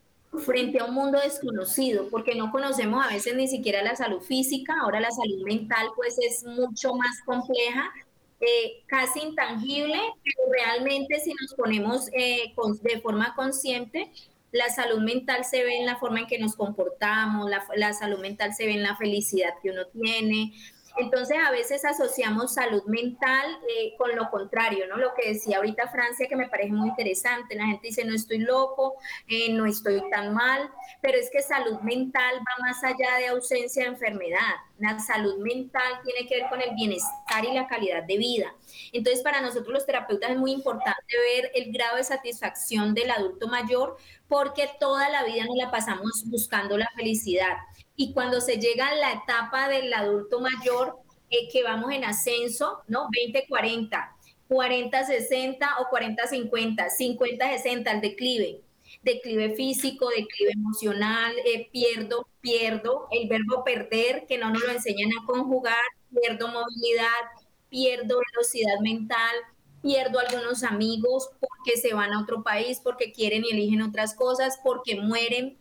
frente 0.46 0.80
a 0.80 0.86
un 0.86 0.94
mundo 0.94 1.20
desconocido, 1.20 2.08
porque 2.10 2.36
no 2.36 2.51
conocemos 2.51 3.06
a 3.06 3.10
veces 3.10 3.36
ni 3.36 3.50
siquiera 3.50 3.84
la 3.84 3.98
salud 3.98 4.22
física, 4.22 4.75
ahora 4.82 5.01
la 5.01 5.12
salud 5.12 5.44
mental 5.44 5.88
pues 5.98 6.18
es 6.20 6.46
mucho 6.46 6.94
más 6.94 7.22
compleja, 7.25 7.92
eh, 8.39 8.84
casi 8.86 9.20
intangible, 9.20 10.00
pero 10.24 10.51
realmente 10.54 11.20
si 11.20 11.34
nos 11.34 11.54
ponemos 11.56 12.08
eh, 12.13 12.54
de 12.82 13.01
forma 13.01 13.34
consciente, 13.36 14.10
la 14.54 14.70
salud 14.70 15.01
mental 15.01 15.44
se 15.44 15.65
ve 15.65 15.80
en 15.80 15.86
la 15.86 15.98
forma 15.98 16.22
en 16.22 16.27
que 16.27 16.39
nos 16.39 16.56
comportamos, 16.56 17.50
la, 17.50 17.65
la, 17.75 17.92
salud 17.92 18.20
mental 18.20 18.54
se 18.54 18.65
ve 18.65 18.74
en 18.74 18.84
la 18.84 18.96
felicidad 18.96 19.54
que 19.62 19.72
uno 19.72 19.86
tiene, 19.88 20.54
entonces 20.97 21.37
a 21.45 21.51
veces 21.51 21.83
asociamos 21.85 22.53
salud 22.53 22.83
mental 22.85 23.57
eh, 23.69 23.93
con 23.97 24.15
lo 24.15 24.29
contrario, 24.29 24.87
¿no? 24.87 24.97
Lo 24.97 25.13
que 25.13 25.33
decía 25.33 25.57
ahorita 25.57 25.87
Francia 25.89 26.27
que 26.27 26.35
me 26.35 26.47
parece 26.47 26.71
muy 26.71 26.89
interesante, 26.89 27.55
la 27.55 27.65
gente 27.65 27.87
dice 27.87 28.05
no 28.05 28.15
estoy 28.15 28.39
loco, 28.39 28.95
eh, 29.27 29.51
no 29.51 29.65
estoy 29.65 30.01
tan 30.09 30.33
mal, 30.33 30.69
pero 31.01 31.17
es 31.17 31.29
que 31.31 31.41
salud 31.41 31.79
mental 31.81 32.35
va 32.37 32.65
más 32.67 32.83
allá 32.83 33.17
de 33.19 33.27
ausencia 33.27 33.83
de 33.83 33.89
enfermedad. 33.89 34.55
La 34.79 34.99
salud 34.99 35.37
mental 35.37 36.01
tiene 36.03 36.27
que 36.27 36.41
ver 36.41 36.49
con 36.49 36.61
el 36.61 36.75
bienestar 36.75 37.45
y 37.45 37.53
la 37.53 37.67
calidad 37.67 38.03
de 38.03 38.17
vida. 38.17 38.53
Entonces 38.91 39.23
para 39.23 39.41
nosotros 39.41 39.73
los 39.73 39.85
terapeutas 39.85 40.31
es 40.31 40.37
muy 40.37 40.51
importante 40.51 41.15
ver 41.33 41.51
el 41.55 41.71
grado 41.71 41.97
de 41.97 42.03
satisfacción 42.03 42.93
del 42.93 43.11
adulto 43.11 43.47
mayor 43.47 43.97
porque 44.27 44.69
toda 44.79 45.09
la 45.09 45.23
vida 45.23 45.45
nos 45.45 45.57
la 45.57 45.71
pasamos 45.71 46.23
buscando 46.25 46.77
la 46.77 46.89
felicidad 46.95 47.57
y 47.95 48.13
cuando 48.13 48.41
se 48.41 48.57
llega 48.57 48.87
a 48.89 48.95
la 48.95 49.13
etapa 49.13 49.69
del 49.69 49.93
adulto 49.93 50.41
mayor, 50.41 50.97
eh, 51.29 51.49
que 51.51 51.63
vamos 51.63 51.91
en 51.91 52.03
ascenso, 52.03 52.81
¿no? 52.87 53.07
20-40, 53.09 54.15
40-60 54.49 55.67
o 55.79 55.89
40-50, 55.89 56.89
50-60, 56.89 57.91
el 57.91 58.01
declive, 58.01 58.61
declive 59.01 59.55
físico, 59.55 60.09
declive 60.09 60.51
emocional, 60.53 61.33
eh, 61.45 61.69
pierdo, 61.71 62.27
pierdo, 62.41 63.07
el 63.11 63.27
verbo 63.27 63.63
perder, 63.63 64.25
que 64.27 64.37
no 64.37 64.49
nos 64.49 64.63
lo 64.63 64.71
enseñan 64.71 65.09
a 65.11 65.25
conjugar, 65.25 65.81
pierdo 66.11 66.47
movilidad, 66.49 67.21
pierdo 67.69 68.19
velocidad 68.31 68.79
mental, 68.81 69.35
pierdo 69.81 70.19
algunos 70.19 70.63
amigos 70.63 71.29
porque 71.39 71.79
se 71.79 71.93
van 71.93 72.13
a 72.13 72.21
otro 72.21 72.43
país, 72.43 72.79
porque 72.83 73.11
quieren 73.11 73.43
y 73.45 73.51
eligen 73.51 73.81
otras 73.81 74.15
cosas, 74.15 74.59
porque 74.63 74.95
mueren, 74.99 75.57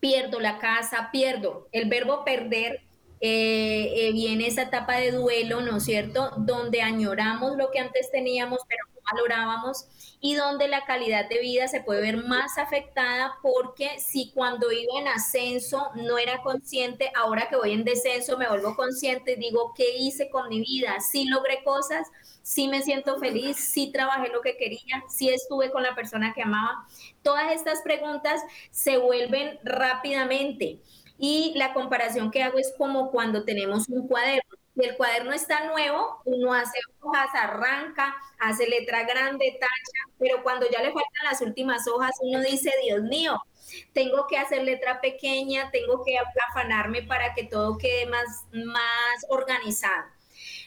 pierdo 0.00 0.40
la 0.40 0.58
casa, 0.58 1.10
pierdo. 1.12 1.68
El 1.72 1.88
verbo 1.88 2.24
perder 2.24 2.82
eh, 3.20 3.92
eh, 4.08 4.12
viene 4.12 4.46
esa 4.46 4.62
etapa 4.62 4.96
de 4.96 5.12
duelo, 5.12 5.60
¿no 5.60 5.78
es 5.78 5.84
cierto? 5.84 6.30
Donde 6.38 6.82
añoramos 6.82 7.56
lo 7.56 7.70
que 7.70 7.78
antes 7.78 8.10
teníamos, 8.10 8.60
pero 8.68 8.95
valorábamos 9.12 9.86
y 10.20 10.34
donde 10.34 10.68
la 10.68 10.84
calidad 10.84 11.28
de 11.28 11.40
vida 11.40 11.68
se 11.68 11.80
puede 11.80 12.00
ver 12.00 12.16
más 12.24 12.58
afectada 12.58 13.34
porque 13.42 14.00
si 14.00 14.30
cuando 14.32 14.72
iba 14.72 14.98
en 14.98 15.08
ascenso 15.08 15.90
no 15.94 16.18
era 16.18 16.42
consciente, 16.42 17.10
ahora 17.14 17.48
que 17.48 17.56
voy 17.56 17.72
en 17.72 17.84
descenso 17.84 18.36
me 18.36 18.48
vuelvo 18.48 18.74
consciente 18.76 19.36
digo, 19.36 19.72
¿qué 19.74 19.96
hice 19.98 20.30
con 20.30 20.48
mi 20.48 20.60
vida? 20.60 21.00
Sí 21.00 21.26
logré 21.26 21.62
cosas, 21.64 22.08
sí 22.42 22.68
me 22.68 22.82
siento 22.82 23.18
feliz, 23.18 23.56
sí 23.56 23.90
trabajé 23.92 24.28
lo 24.28 24.40
que 24.40 24.56
quería, 24.56 25.02
sí 25.08 25.28
estuve 25.28 25.70
con 25.70 25.82
la 25.82 25.94
persona 25.94 26.32
que 26.34 26.42
amaba. 26.42 26.86
Todas 27.22 27.52
estas 27.52 27.82
preguntas 27.82 28.40
se 28.70 28.98
vuelven 28.98 29.58
rápidamente. 29.64 30.80
Y 31.18 31.54
la 31.56 31.72
comparación 31.72 32.30
que 32.30 32.42
hago 32.42 32.58
es 32.58 32.74
como 32.76 33.10
cuando 33.10 33.44
tenemos 33.44 33.88
un 33.88 34.06
cuaderno 34.06 34.55
si 34.76 34.84
el 34.84 34.96
cuaderno 34.96 35.32
está 35.32 35.64
nuevo, 35.64 36.20
uno 36.26 36.52
hace 36.52 36.78
hojas, 37.00 37.28
arranca, 37.34 38.14
hace 38.38 38.68
letra 38.68 39.04
grande, 39.04 39.58
tacha, 39.58 40.16
pero 40.18 40.42
cuando 40.42 40.68
ya 40.70 40.80
le 40.82 40.92
faltan 40.92 41.24
las 41.24 41.40
últimas 41.40 41.88
hojas, 41.88 42.12
uno 42.20 42.40
dice, 42.42 42.70
Dios 42.82 43.02
mío, 43.02 43.42
tengo 43.94 44.26
que 44.26 44.36
hacer 44.38 44.62
letra 44.62 45.00
pequeña, 45.00 45.70
tengo 45.70 46.04
que 46.04 46.18
afanarme 46.50 47.02
para 47.02 47.34
que 47.34 47.44
todo 47.44 47.78
quede 47.78 48.06
más, 48.06 48.44
más 48.52 49.26
organizado. 49.30 50.15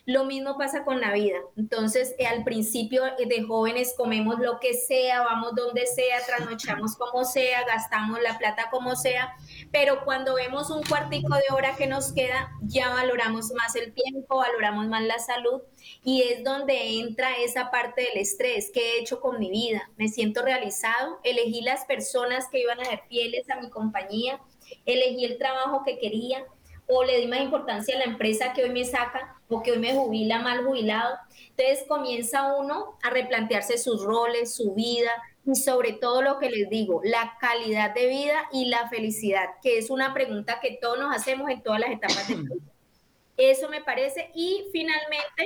Lo 0.09 0.25
mismo 0.25 0.57
pasa 0.57 0.83
con 0.83 0.99
la 0.99 1.13
vida. 1.13 1.37
Entonces, 1.55 2.15
eh, 2.17 2.25
al 2.25 2.43
principio 2.43 3.05
eh, 3.05 3.27
de 3.27 3.43
jóvenes 3.43 3.93
comemos 3.95 4.39
lo 4.39 4.59
que 4.59 4.73
sea, 4.73 5.21
vamos 5.21 5.53
donde 5.53 5.85
sea, 5.85 6.25
trasnochamos 6.25 6.95
como 6.95 7.23
sea, 7.25 7.63
gastamos 7.67 8.19
la 8.19 8.35
plata 8.39 8.71
como 8.71 8.95
sea, 8.95 9.35
pero 9.71 10.03
cuando 10.05 10.33
vemos 10.33 10.71
un 10.71 10.81
cuartico 10.81 11.35
de 11.35 11.53
hora 11.53 11.75
que 11.75 11.85
nos 11.85 12.11
queda, 12.11 12.49
ya 12.63 12.89
valoramos 12.89 13.51
más 13.53 13.75
el 13.75 13.93
tiempo, 13.93 14.37
valoramos 14.37 14.87
más 14.87 15.03
la 15.03 15.19
salud 15.19 15.61
y 16.03 16.23
es 16.23 16.43
donde 16.43 16.99
entra 16.99 17.37
esa 17.37 17.69
parte 17.69 18.01
del 18.01 18.17
estrés. 18.17 18.71
¿Qué 18.73 18.79
he 18.79 19.01
hecho 19.01 19.21
con 19.21 19.37
mi 19.37 19.51
vida? 19.51 19.91
¿Me 19.95 20.07
siento 20.07 20.41
realizado? 20.41 21.19
Elegí 21.23 21.61
las 21.61 21.85
personas 21.85 22.47
que 22.49 22.61
iban 22.61 22.79
a 22.79 22.85
ser 22.85 23.03
fieles 23.09 23.47
a 23.51 23.61
mi 23.61 23.69
compañía, 23.69 24.41
elegí 24.87 25.25
el 25.25 25.37
trabajo 25.37 25.83
que 25.85 25.99
quería 25.99 26.47
o 26.89 27.03
le 27.03 27.19
di 27.19 27.27
más 27.27 27.41
importancia 27.41 27.95
a 27.95 27.99
la 27.99 28.05
empresa 28.05 28.51
que 28.53 28.63
hoy 28.63 28.71
me 28.71 28.83
saca 28.83 29.39
o 29.47 29.61
que 29.61 29.71
hoy 29.71 29.79
me 29.79 29.93
jubila 29.93 30.39
mal 30.39 30.65
jubilado. 30.65 31.15
Entonces 31.55 31.85
comienza 31.87 32.55
uno 32.55 32.97
a 33.03 33.11
replantearse 33.11 33.77
sus 33.77 34.03
roles, 34.03 34.55
su 34.55 34.73
vida 34.73 35.11
y 35.45 35.55
sobre 35.55 35.93
todo 35.93 36.21
lo 36.21 36.39
que 36.39 36.49
les 36.49 36.69
digo, 36.69 37.01
la 37.03 37.37
calidad 37.39 37.93
de 37.93 38.07
vida 38.07 38.49
y 38.51 38.65
la 38.65 38.89
felicidad, 38.89 39.45
que 39.61 39.77
es 39.77 39.89
una 39.89 40.13
pregunta 40.13 40.59
que 40.59 40.79
todos 40.81 40.99
nos 40.99 41.15
hacemos 41.15 41.49
en 41.49 41.61
todas 41.61 41.79
las 41.79 41.91
etapas 41.91 42.27
de 42.27 42.35
vida. 42.35 42.55
Eso 43.37 43.69
me 43.69 43.81
parece. 43.81 44.31
Y 44.33 44.65
finalmente, 44.71 45.45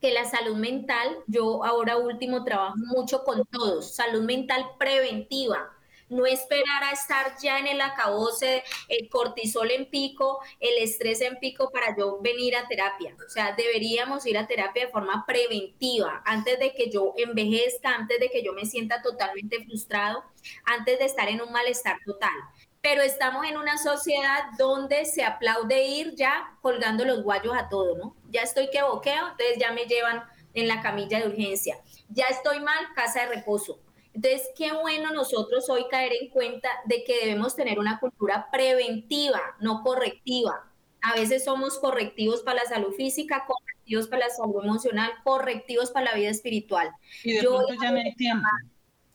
que 0.00 0.12
la 0.12 0.24
salud 0.24 0.56
mental, 0.56 1.18
yo 1.26 1.64
ahora 1.64 1.96
último 1.96 2.44
trabajo 2.44 2.76
mucho 2.76 3.24
con 3.24 3.44
todos, 3.46 3.94
salud 3.94 4.22
mental 4.22 4.64
preventiva 4.78 5.70
no 6.12 6.26
esperar 6.26 6.84
a 6.84 6.92
estar 6.92 7.36
ya 7.42 7.58
en 7.58 7.66
el 7.66 7.80
acabose, 7.80 8.62
el 8.88 9.08
cortisol 9.08 9.70
en 9.70 9.86
pico, 9.86 10.40
el 10.60 10.82
estrés 10.82 11.20
en 11.22 11.38
pico 11.38 11.70
para 11.70 11.96
yo 11.96 12.20
venir 12.20 12.54
a 12.54 12.68
terapia. 12.68 13.16
O 13.26 13.30
sea, 13.30 13.52
deberíamos 13.52 14.26
ir 14.26 14.36
a 14.36 14.46
terapia 14.46 14.86
de 14.86 14.92
forma 14.92 15.24
preventiva, 15.26 16.22
antes 16.24 16.58
de 16.58 16.74
que 16.74 16.90
yo 16.90 17.14
envejezca, 17.16 17.94
antes 17.94 18.20
de 18.20 18.28
que 18.28 18.42
yo 18.42 18.52
me 18.52 18.66
sienta 18.66 19.02
totalmente 19.02 19.64
frustrado, 19.64 20.22
antes 20.64 20.98
de 20.98 21.06
estar 21.06 21.28
en 21.28 21.40
un 21.40 21.50
malestar 21.50 21.98
total. 22.04 22.34
Pero 22.82 23.00
estamos 23.00 23.46
en 23.46 23.56
una 23.56 23.78
sociedad 23.78 24.50
donde 24.58 25.04
se 25.04 25.24
aplaude 25.24 25.84
ir 25.84 26.14
ya 26.16 26.58
colgando 26.60 27.04
los 27.04 27.22
guayos 27.22 27.54
a 27.56 27.68
todo, 27.68 27.96
¿no? 27.96 28.16
Ya 28.28 28.42
estoy 28.42 28.68
que 28.70 28.82
boqueo, 28.82 29.28
entonces 29.28 29.56
ya 29.58 29.72
me 29.72 29.84
llevan 29.86 30.24
en 30.52 30.68
la 30.68 30.82
camilla 30.82 31.20
de 31.20 31.28
urgencia. 31.28 31.78
Ya 32.08 32.26
estoy 32.26 32.60
mal, 32.60 32.84
casa 32.94 33.20
de 33.20 33.36
reposo 33.36 33.78
entonces, 34.14 34.48
qué 34.56 34.72
bueno 34.72 35.10
nosotros 35.12 35.68
hoy 35.70 35.84
caer 35.90 36.12
en 36.20 36.28
cuenta 36.28 36.68
de 36.86 37.02
que 37.04 37.20
debemos 37.20 37.56
tener 37.56 37.78
una 37.78 37.98
cultura 37.98 38.48
preventiva, 38.52 39.40
no 39.60 39.82
correctiva. 39.82 40.68
A 41.00 41.14
veces 41.14 41.44
somos 41.44 41.78
correctivos 41.78 42.42
para 42.42 42.62
la 42.62 42.68
salud 42.68 42.92
física, 42.94 43.44
correctivos 43.46 44.08
para 44.08 44.26
la 44.26 44.34
salud 44.34 44.62
emocional, 44.62 45.10
correctivos 45.24 45.90
para 45.90 46.12
la 46.12 46.16
vida 46.16 46.28
espiritual. 46.28 46.90
Y 47.24 47.32
de 47.32 47.40
pronto 47.42 47.74
ya 47.80 47.90
no 47.90 47.98
hay 47.98 48.14
tiempo. 48.14 48.46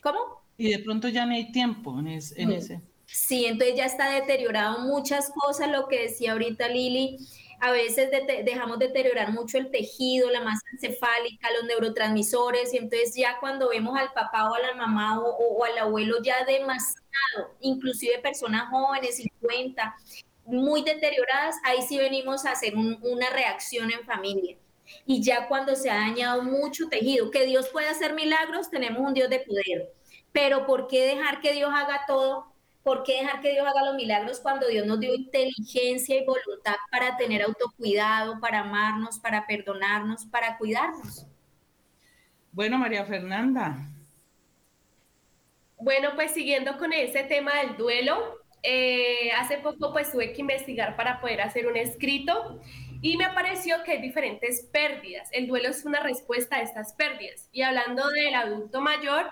¿Cómo? 0.01 0.19
Y 0.57 0.71
de 0.71 0.79
pronto 0.79 1.07
ya 1.07 1.25
no 1.25 1.33
hay 1.33 1.51
tiempo 1.51 1.97
en, 1.99 2.07
en 2.07 2.51
ese. 2.51 2.81
Sí, 3.05 3.45
entonces 3.45 3.77
ya 3.77 3.85
está 3.85 4.09
deteriorado 4.09 4.79
muchas 4.79 5.31
cosas, 5.31 5.69
lo 5.71 5.87
que 5.87 6.03
decía 6.03 6.33
ahorita 6.33 6.67
Lili, 6.67 7.17
a 7.59 7.71
veces 7.71 8.11
dejamos 8.43 8.79
deteriorar 8.79 9.31
mucho 9.31 9.57
el 9.57 9.71
tejido, 9.71 10.29
la 10.29 10.41
masa 10.41 10.61
encefálica, 10.73 11.49
los 11.53 11.65
neurotransmisores, 11.65 12.73
y 12.73 12.77
entonces 12.77 13.15
ya 13.15 13.37
cuando 13.39 13.69
vemos 13.69 13.97
al 13.97 14.11
papá 14.13 14.49
o 14.49 14.53
a 14.53 14.59
la 14.59 14.75
mamá 14.75 15.19
o, 15.19 15.63
al 15.63 15.77
abuelo 15.77 16.21
ya 16.21 16.45
demasiado, 16.45 17.55
inclusive 17.59 18.19
personas 18.19 18.69
jóvenes, 18.69 19.17
50, 19.17 19.95
muy 20.45 20.83
deterioradas, 20.83 21.55
ahí 21.63 21.81
sí 21.87 21.97
venimos 21.97 22.45
a 22.45 22.51
hacer 22.51 22.75
una 22.75 23.29
reacción 23.31 23.91
en 23.91 24.05
familia. 24.05 24.57
Y 25.05 25.21
ya 25.21 25.47
cuando 25.47 25.75
se 25.75 25.89
ha 25.89 25.95
dañado 25.95 26.43
mucho 26.43 26.87
tejido, 26.87 27.31
que 27.31 27.45
Dios 27.45 27.67
puede 27.69 27.89
hacer 27.89 28.13
milagros, 28.13 28.69
tenemos 28.69 29.01
un 29.01 29.13
Dios 29.13 29.29
de 29.29 29.39
poder. 29.39 29.93
Pero 30.31 30.65
¿por 30.65 30.87
qué 30.87 31.05
dejar 31.05 31.41
que 31.41 31.53
Dios 31.53 31.71
haga 31.73 32.05
todo 32.07 32.53
¿Por 32.87 33.03
qué 33.03 33.15
dejar 33.17 33.41
que 33.41 33.51
Dios 33.51 33.67
haga 33.67 33.83
los 33.83 33.95
milagros 33.95 34.39
cuando 34.39 34.65
Dios 34.65 34.87
nos 34.87 35.01
dio 35.01 35.13
inteligencia 35.13 36.21
y 36.21 36.25
voluntad 36.25 36.77
para 36.89 37.17
tener 37.17 37.41
autocuidado, 37.41 38.39
para 38.39 38.61
amarnos, 38.61 39.19
para 39.19 39.45
perdonarnos, 39.45 40.25
para 40.27 40.57
cuidarnos? 40.57 41.27
Bueno, 42.53 42.77
María 42.77 43.03
Fernanda. 43.03 43.75
Bueno, 45.77 46.11
pues 46.15 46.31
siguiendo 46.31 46.77
con 46.77 46.93
ese 46.93 47.25
tema 47.25 47.57
del 47.57 47.75
duelo, 47.75 48.37
eh, 48.63 49.31
hace 49.33 49.57
poco 49.57 49.91
pues 49.91 50.09
tuve 50.13 50.31
que 50.31 50.39
investigar 50.39 50.95
para 50.95 51.19
poder 51.19 51.41
hacer 51.41 51.67
un 51.67 51.75
escrito 51.75 52.61
y 53.01 53.17
me 53.17 53.25
apareció 53.25 53.83
que 53.83 53.91
hay 53.91 54.01
diferentes 54.01 54.65
pérdidas. 54.71 55.29
El 55.31 55.47
duelo 55.47 55.69
es 55.69 55.85
una 55.85 55.99
respuesta 55.99 56.55
a 56.55 56.61
estas 56.61 56.93
pérdidas. 56.93 57.47
Y 57.51 57.61
hablando 57.61 58.09
del 58.09 58.33
adulto 58.33 58.81
mayor, 58.81 59.29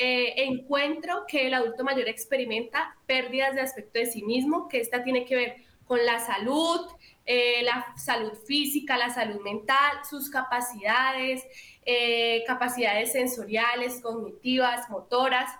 eh, 0.00 0.44
encuentro 0.44 1.24
que 1.26 1.48
el 1.48 1.54
adulto 1.54 1.82
mayor 1.82 2.08
experimenta 2.08 2.96
pérdidas 3.06 3.56
de 3.56 3.62
aspecto 3.62 3.98
de 3.98 4.06
sí 4.06 4.22
mismo, 4.22 4.68
que 4.68 4.78
esta 4.78 5.02
tiene 5.02 5.24
que 5.24 5.34
ver 5.34 5.56
con 5.86 6.06
la 6.06 6.20
salud, 6.20 6.86
eh, 7.26 7.62
la 7.64 7.84
salud 7.96 8.32
física, 8.46 8.96
la 8.96 9.10
salud 9.10 9.40
mental, 9.42 9.98
sus 10.08 10.30
capacidades, 10.30 11.44
eh, 11.84 12.44
capacidades 12.46 13.10
sensoriales, 13.10 14.00
cognitivas, 14.00 14.88
motoras. 14.88 15.50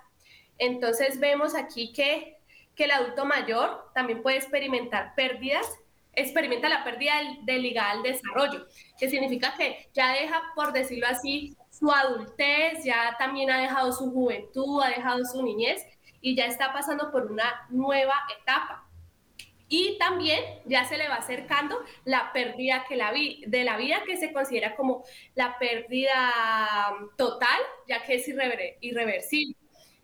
Entonces 0.57 1.19
vemos 1.19 1.53
aquí 1.53 1.91
que, 1.91 2.37
que 2.75 2.85
el 2.85 2.91
adulto 2.91 3.25
mayor 3.25 3.91
también 3.93 4.21
puede 4.21 4.37
experimentar 4.37 5.15
pérdidas 5.15 5.67
experimenta 6.13 6.69
la 6.69 6.83
pérdida 6.83 7.17
del, 7.17 7.45
del 7.45 7.61
ligada 7.61 7.91
al 7.91 8.03
desarrollo, 8.03 8.65
que 8.97 9.09
significa 9.09 9.53
que 9.57 9.89
ya 9.93 10.13
deja, 10.13 10.41
por 10.55 10.73
decirlo 10.73 11.07
así, 11.07 11.55
su 11.79 11.91
adultez, 11.91 12.83
ya 12.83 13.15
también 13.17 13.49
ha 13.49 13.61
dejado 13.61 13.91
su 13.93 14.11
juventud, 14.11 14.81
ha 14.83 14.89
dejado 14.89 15.23
su 15.23 15.41
niñez 15.41 15.85
y 16.21 16.35
ya 16.35 16.45
está 16.45 16.73
pasando 16.73 17.11
por 17.11 17.31
una 17.31 17.65
nueva 17.69 18.15
etapa. 18.39 18.85
Y 19.71 19.97
también 19.99 20.43
ya 20.65 20.83
se 20.85 20.97
le 20.97 21.07
va 21.07 21.15
acercando 21.15 21.77
la 22.03 22.33
pérdida 22.33 22.85
que 22.89 22.95
la 22.95 23.13
de 23.13 23.63
la 23.63 23.77
vida 23.77 24.01
que 24.03 24.17
se 24.17 24.33
considera 24.33 24.75
como 24.75 25.03
la 25.35 25.59
pérdida 25.59 26.33
total, 27.15 27.59
ya 27.87 28.03
que 28.03 28.15
es 28.15 28.27
irreversible. 28.81 29.55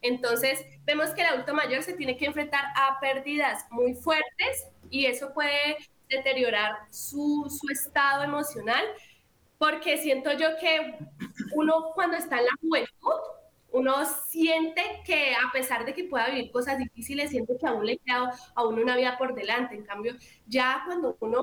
Entonces, 0.04 0.64
vemos 0.86 1.10
que 1.10 1.22
el 1.22 1.28
adulto 1.30 1.56
mayor 1.56 1.82
se 1.82 1.94
tiene 1.94 2.16
que 2.16 2.28
enfrentar 2.28 2.64
a 2.76 3.00
pérdidas 3.00 3.66
muy 3.72 3.96
fuertes 3.96 4.68
y 4.92 5.08
eso 5.08 5.34
puede 5.34 5.78
deteriorar 6.08 6.78
su, 6.92 7.48
su 7.50 7.72
estado 7.72 8.24
emocional, 8.24 8.86
porque 9.66 9.98
siento 9.98 10.32
yo 10.34 10.50
que 10.60 10.96
uno 11.54 11.92
cuando 11.96 12.18
está 12.18 12.38
en 12.38 12.46
la 12.46 12.52
juventud, 12.62 13.20
uno 13.72 14.06
siente 14.06 14.82
que 15.04 15.34
a 15.34 15.52
pesar 15.52 15.86
de 15.86 15.94
que 15.94 16.04
pueda 16.04 16.30
vivir 16.30 16.52
cosas 16.52 16.78
difíciles, 16.78 17.32
siente 17.32 17.58
que 17.58 17.66
aún 17.66 17.84
le 17.84 17.98
queda 17.98 18.32
a 18.54 18.64
uno 18.64 18.84
una 18.84 18.96
vida 18.96 19.18
por 19.18 19.34
delante. 19.34 19.74
En 19.74 19.84
cambio, 19.84 20.14
ya 20.46 20.84
cuando 20.86 21.18
uno 21.20 21.42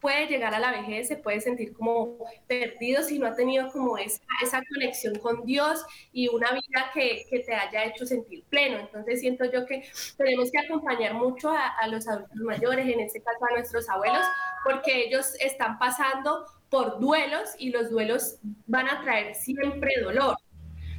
puede 0.00 0.28
llegar 0.28 0.54
a 0.54 0.60
la 0.60 0.70
vejez, 0.70 1.08
se 1.08 1.16
puede 1.16 1.42
sentir 1.42 1.74
como 1.74 2.16
perdido 2.46 3.02
si 3.02 3.18
no 3.18 3.26
ha 3.26 3.34
tenido 3.34 3.70
como 3.70 3.98
esa, 3.98 4.22
esa 4.42 4.62
conexión 4.72 5.18
con 5.18 5.44
Dios 5.44 5.84
y 6.10 6.28
una 6.28 6.52
vida 6.52 6.90
que, 6.94 7.26
que, 7.28 7.40
te 7.40 7.54
haya 7.54 7.84
hecho 7.84 8.06
sentir 8.06 8.44
pleno. 8.44 8.78
Entonces 8.78 9.20
siento 9.20 9.44
yo 9.44 9.66
que 9.66 9.86
tenemos 10.16 10.50
que 10.50 10.58
acompañar 10.60 11.12
mucho 11.12 11.50
a, 11.50 11.66
a 11.66 11.86
los 11.88 12.08
adultos 12.08 12.38
mayores, 12.38 12.88
en 12.88 13.00
este 13.00 13.20
caso 13.20 13.38
a 13.50 13.56
nuestros 13.56 13.88
abuelos, 13.90 14.24
porque 14.64 15.04
ellos 15.04 15.34
están 15.38 15.78
pasando 15.78 16.46
por 16.70 17.00
duelos 17.00 17.50
y 17.58 17.70
los 17.70 17.90
duelos 17.90 18.36
van 18.66 18.88
a 18.88 19.02
traer 19.02 19.34
siempre 19.34 19.90
dolor, 20.02 20.36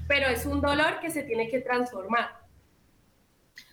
pero 0.08 0.28
es 0.28 0.46
un 0.46 0.62
dolor 0.62 1.00
que 1.00 1.10
se 1.10 1.24
tiene 1.24 1.50
que 1.50 1.62
transformar. 1.62 2.40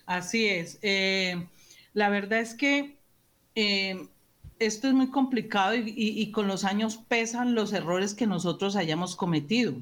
Así 0.05 0.47
es. 0.47 0.79
Eh, 0.81 1.47
la 1.93 2.09
verdad 2.09 2.39
es 2.39 2.53
que 2.53 2.97
eh, 3.55 4.07
esto 4.59 4.87
es 4.87 4.93
muy 4.93 5.09
complicado 5.09 5.75
y, 5.75 6.31
con 6.31 6.47
los 6.47 6.63
años 6.63 6.97
pesan 6.97 7.55
los 7.55 7.73
errores 7.73 8.13
que 8.13 8.27
nosotros 8.27 8.75
hayamos 8.75 9.15
cometido. 9.15 9.73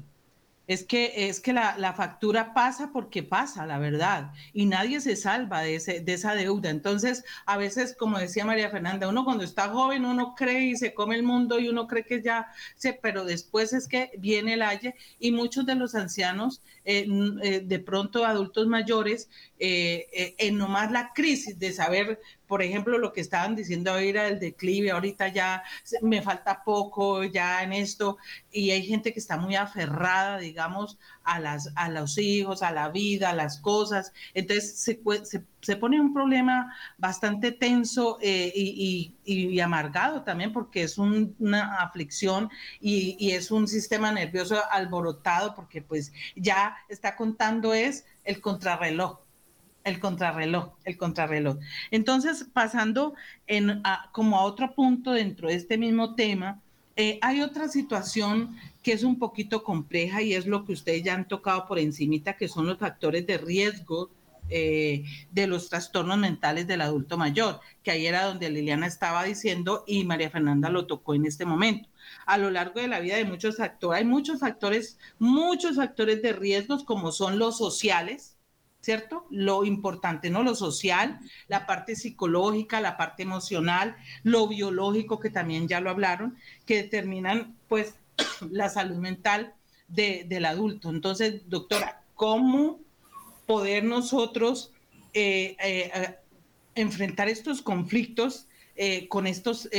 Es 0.66 0.84
que, 0.84 1.28
es 1.28 1.40
que 1.40 1.52
la, 1.52 1.94
factura 1.96 2.52
pasa 2.52 2.90
porque 2.92 3.22
pasa, 3.22 3.66
la 3.66 3.78
verdad, 3.78 4.32
y 4.52 4.66
nadie 4.66 5.00
se 5.00 5.14
salva 5.14 5.60
de, 5.60 5.76
ese, 5.76 6.00
de 6.00 6.14
esa 6.14 6.34
deuda. 6.34 6.70
Entonces, 6.70 7.24
a 7.46 7.56
veces, 7.56 7.94
como 7.96 8.18
decía 8.18 8.44
María 8.44 8.70
Fernanda, 8.70 9.08
uno 9.08 9.24
cuando 9.24 9.44
está 9.44 9.68
joven, 9.68 10.04
uno 10.04 10.34
cree 10.34 10.64
y 10.64 10.76
se 10.76 10.92
come 10.92 11.14
el 11.14 11.22
mundo 11.22 11.60
y 11.60 11.68
uno 11.68 11.86
cree 11.86 12.04
que 12.04 12.20
ya 12.20 12.48
se, 12.74 12.92
pero 12.92 13.24
después 13.24 13.72
es 13.72 13.86
que 13.86 14.10
viene 14.18 14.54
el 14.54 14.62
aye 14.62 14.96
y 15.20 15.30
muchos 15.30 15.66
de 15.66 15.76
los 15.76 15.94
ancianos, 15.94 16.62
eh, 16.84 17.06
eh, 17.42 17.60
de 17.64 17.78
pronto 17.78 18.24
adultos 18.24 18.66
mayores, 18.66 19.30
eh, 19.58 20.34
en 20.38 20.58
nomás 20.58 20.90
la 20.90 21.12
crisis 21.14 21.58
de 21.58 21.72
saber 21.72 22.20
por 22.46 22.62
ejemplo, 22.62 22.98
lo 22.98 23.12
que 23.12 23.20
estaban 23.20 23.56
diciendo 23.56 23.92
hoy 23.92 24.08
era 24.08 24.28
el 24.28 24.38
declive, 24.38 24.90
ahorita 24.90 25.28
ya 25.28 25.62
me 26.02 26.22
falta 26.22 26.62
poco 26.64 27.24
ya 27.24 27.62
en 27.62 27.72
esto, 27.72 28.18
y 28.50 28.70
hay 28.70 28.84
gente 28.86 29.12
que 29.12 29.20
está 29.20 29.36
muy 29.36 29.56
aferrada, 29.56 30.38
digamos, 30.38 30.98
a, 31.24 31.40
las, 31.40 31.72
a 31.74 31.88
los 31.88 32.18
hijos, 32.18 32.62
a 32.62 32.70
la 32.70 32.88
vida, 32.88 33.30
a 33.30 33.34
las 33.34 33.58
cosas, 33.58 34.12
entonces 34.34 34.78
se, 34.78 35.00
se, 35.60 35.76
pone 35.76 36.00
un 36.00 36.14
problema 36.14 36.72
bastante 36.98 37.50
tenso 37.52 38.18
eh, 38.22 38.52
y, 38.54 39.16
y, 39.24 39.60
amargado 39.60 40.22
también 40.22 40.52
porque 40.52 40.82
es 40.82 40.96
una 40.98 41.76
aflicción 41.82 42.48
y, 42.80 43.16
y 43.18 43.32
es 43.32 43.50
un 43.50 43.66
sistema 43.66 44.12
nervioso 44.12 44.62
alborotado 44.70 45.54
porque 45.54 45.82
pues 45.82 46.12
ya 46.36 46.76
está 46.88 47.16
contando 47.16 47.74
es 47.74 48.04
el 48.24 48.40
contrarreloj 48.40 49.25
el 49.86 50.00
contrarreloj, 50.00 50.72
el 50.84 50.96
contrarreloj. 50.98 51.58
Entonces, 51.92 52.44
pasando 52.52 53.14
en, 53.46 53.82
como 54.12 54.36
a 54.36 54.42
otro 54.42 54.74
punto 54.74 55.12
dentro 55.12 55.48
de 55.48 55.54
este 55.54 55.78
mismo 55.78 56.16
tema, 56.16 56.60
eh, 56.96 57.18
hay 57.22 57.40
otra 57.40 57.68
situación 57.68 58.56
que 58.82 58.92
es 58.92 59.04
un 59.04 59.18
poquito 59.18 59.62
compleja 59.62 60.22
y 60.22 60.34
es 60.34 60.46
lo 60.46 60.64
que 60.64 60.72
ustedes 60.72 61.04
ya 61.04 61.14
han 61.14 61.28
tocado 61.28 61.66
por 61.66 61.78
encimita, 61.78 62.36
que 62.36 62.48
son 62.48 62.66
los 62.66 62.78
factores 62.78 63.26
de 63.28 63.38
riesgo 63.38 64.10
eh, 64.48 65.04
de 65.30 65.46
los 65.46 65.68
trastornos 65.68 66.18
mentales 66.18 66.66
del 66.66 66.80
adulto 66.80 67.16
mayor, 67.16 67.60
que 67.84 67.92
ahí 67.92 68.06
era 68.06 68.24
donde 68.24 68.50
Liliana 68.50 68.86
estaba 68.88 69.22
diciendo 69.22 69.84
y 69.86 70.04
María 70.04 70.30
Fernanda 70.30 70.68
lo 70.68 70.86
tocó 70.86 71.14
en 71.14 71.26
este 71.26 71.44
momento. 71.44 71.88
A 72.26 72.38
lo 72.38 72.50
largo 72.50 72.80
de 72.80 72.88
la 72.88 72.98
vida 72.98 73.16
de 73.16 73.24
muchos 73.24 73.60
actores, 73.60 73.98
hay 73.98 74.04
muchos 74.04 74.40
factores, 74.40 74.98
muchos 75.20 75.76
factores 75.76 76.22
de 76.22 76.32
riesgos 76.32 76.82
como 76.82 77.12
son 77.12 77.38
los 77.38 77.58
sociales, 77.58 78.35
¿cierto? 78.80 79.26
Lo 79.30 79.64
importante, 79.64 80.30
¿no? 80.30 80.42
Lo 80.42 80.54
social, 80.54 81.18
la 81.48 81.66
parte 81.66 81.96
psicológica, 81.96 82.80
la 82.80 82.96
parte 82.96 83.22
emocional, 83.24 83.96
lo 84.22 84.46
biológico, 84.48 85.18
que 85.18 85.30
también 85.30 85.68
ya 85.68 85.80
lo 85.80 85.90
hablaron, 85.90 86.36
que 86.66 86.76
determinan, 86.76 87.56
pues, 87.68 87.96
la 88.50 88.68
salud 88.68 88.96
mental 88.96 89.54
del 89.88 90.44
adulto. 90.44 90.90
Entonces, 90.90 91.48
doctora, 91.48 92.02
¿cómo 92.14 92.80
poder 93.46 93.84
nosotros 93.84 94.72
eh, 95.14 95.56
eh, 95.62 96.16
enfrentar 96.74 97.28
estos 97.28 97.62
conflictos 97.62 98.48
eh, 98.74 99.08
con 99.08 99.26
estos, 99.26 99.70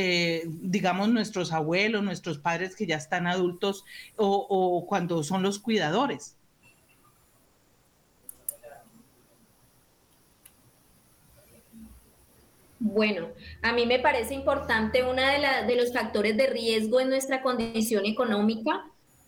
digamos, 0.46 1.10
nuestros 1.10 1.52
abuelos, 1.52 2.04
nuestros 2.04 2.40
padres 2.40 2.76
que 2.76 2.88
ya 2.88 2.96
están 2.96 3.28
adultos 3.28 3.86
o 4.16 4.86
cuando 4.88 5.24
son 5.24 5.44
los 5.44 5.60
cuidadores? 5.60 6.37
Bueno, 12.80 13.30
a 13.63 13.74
mí 13.74 13.86
me 13.86 14.00
parece 14.00 14.36
importante 14.36 15.04
uno 15.04 15.22
de, 15.22 15.76
los 15.76 15.92
factores 15.94 16.38
de 16.38 16.48
riesgo 16.48 17.00
en 17.00 17.10
nuestra 17.10 17.42
condición 17.42 18.06
económica 18.06 18.86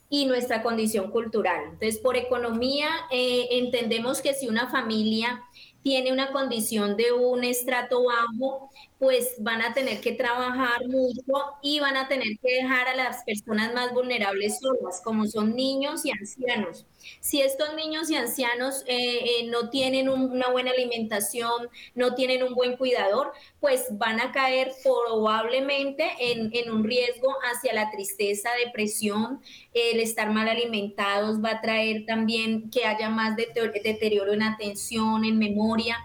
y 0.09 0.25
nuestra 0.25 0.61
condición 0.61 1.09
cultural. 1.09 1.63
Entonces, 1.63 1.97
por 1.97 2.15
economía, 2.15 2.89
eh, 3.11 3.47
entendemos 3.51 4.21
que 4.21 4.33
si 4.33 4.47
una 4.47 4.69
familia 4.69 5.43
tiene 5.81 6.11
una 6.11 6.31
condición 6.31 6.95
de 6.95 7.11
un 7.11 7.43
estrato 7.43 8.03
bajo, 8.03 8.69
pues 8.99 9.35
van 9.39 9.61
a 9.61 9.73
tener 9.73 10.01
que 10.01 10.11
trabajar 10.11 10.85
mucho 10.87 11.23
y 11.63 11.79
van 11.79 11.95
a 11.95 12.09
tener 12.09 12.37
que 12.43 12.53
dejar 12.55 12.89
a 12.89 12.95
las 12.95 13.23
personas 13.23 13.73
más 13.73 13.93
vulnerables 13.93 14.59
solas, 14.59 15.01
como 15.01 15.25
son 15.25 15.55
niños 15.55 16.05
y 16.05 16.11
ancianos. 16.11 16.85
Si 17.21 17.41
estos 17.41 17.73
niños 17.75 18.09
y 18.09 18.15
ancianos 18.15 18.83
eh, 18.87 19.19
eh, 19.23 19.47
no 19.47 19.69
tienen 19.69 20.09
una 20.09 20.49
buena 20.49 20.71
alimentación, 20.71 21.69
no 21.95 22.13
tienen 22.13 22.43
un 22.43 22.53
buen 22.53 22.75
cuidador, 22.75 23.31
pues 23.61 23.85
van 23.91 24.19
a 24.19 24.33
caer 24.33 24.73
probablemente 24.83 26.05
en, 26.19 26.49
en 26.53 26.69
un 26.69 26.83
riesgo 26.83 27.33
hacia 27.49 27.73
la 27.73 27.89
tristeza, 27.91 28.49
depresión, 28.65 29.41
el 29.73 30.01
estar 30.01 30.29
mal 30.29 30.49
alimentados 30.49 31.41
va 31.43 31.51
a 31.51 31.61
traer 31.61 32.05
también 32.05 32.69
que 32.69 32.85
haya 32.85 33.09
más 33.09 33.35
deterioro 33.37 34.33
en 34.33 34.43
atención, 34.43 35.23
en 35.23 35.37
memoria. 35.39 35.97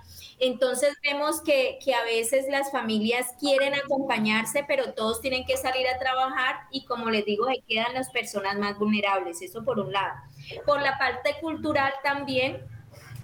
Entonces 0.45 0.95
vemos 1.03 1.41
que, 1.41 1.79
que, 1.83 1.95
a 1.95 2.05
veces 2.05 2.45
las 2.51 2.71
familias 2.71 3.29
quieren 3.41 3.75
acompañarse, 3.75 4.63
pero 4.69 4.93
todos 4.93 5.23
tienen 5.23 5.47
que 5.47 5.57
salir 5.57 5.87
a 5.89 5.99
trabajar 5.99 6.67
y 6.71 6.85
como 6.85 7.09
les 7.09 7.25
digo, 7.25 7.47
ahí 7.49 7.63
quedan 7.67 7.95
las 7.95 8.11
personas 8.11 8.59
más 8.59 8.79
vulnerables, 8.79 9.41
eso 9.41 9.65
por 9.65 9.81
un 9.81 9.91
lado. 9.91 10.13
Por 10.67 10.83
la 10.83 10.99
parte 10.99 11.37
cultural 11.41 11.95
también, 12.03 12.63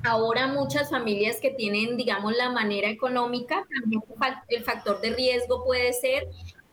ahora 0.02 0.46
muchas 0.46 0.88
familias 0.88 1.37
que 1.42 1.50
tienen, 1.50 1.98
digamos, 1.98 2.35
la 2.35 2.48
manera 2.48 2.88
económica, 2.88 3.66
también 3.78 4.02
el 4.48 4.64
factor 4.64 5.02
de 5.02 5.11
riesgo 5.11 5.62
puede 5.62 5.92
ser 5.92 6.26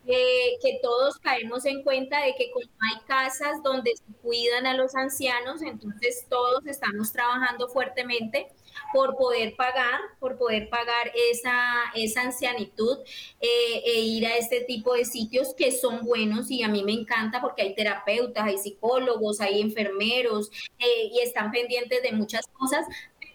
que 0.06 0.80
todos 0.80 1.18
caemos 1.18 1.66
en 1.66 1.82
cuenta 1.82 2.22
de 2.22 2.34
que 2.34 2.50
como 2.52 2.64
hay 2.64 3.04
casas 3.06 3.62
donde 3.62 3.94
se 3.94 4.10
cuidan 4.22 4.64
a 4.64 4.72
los 4.72 4.94
ancianos, 4.94 5.60
entonces 5.60 6.24
todos 6.30 6.66
estamos 6.66 7.12
trabajando 7.12 7.68
fuertemente 7.68 8.48
por 8.92 9.16
poder 9.16 9.54
pagar, 9.56 10.00
por 10.18 10.38
poder 10.38 10.68
pagar 10.68 11.12
esa, 11.30 11.56
esa 11.94 12.22
ancianitud 12.22 12.98
eh, 13.40 13.82
e 13.84 14.00
ir 14.00 14.26
a 14.26 14.36
este 14.36 14.62
tipo 14.62 14.94
de 14.94 15.04
sitios 15.04 15.54
que 15.54 15.72
son 15.72 16.04
buenos 16.04 16.50
y 16.50 16.62
a 16.62 16.68
mí 16.68 16.82
me 16.82 16.92
encanta 16.92 17.40
porque 17.40 17.62
hay 17.62 17.74
terapeutas, 17.74 18.44
hay 18.44 18.58
psicólogos, 18.58 19.40
hay 19.40 19.60
enfermeros 19.60 20.50
eh, 20.78 21.10
y 21.12 21.20
están 21.20 21.50
pendientes 21.50 22.02
de 22.02 22.12
muchas 22.12 22.46
cosas, 22.48 22.86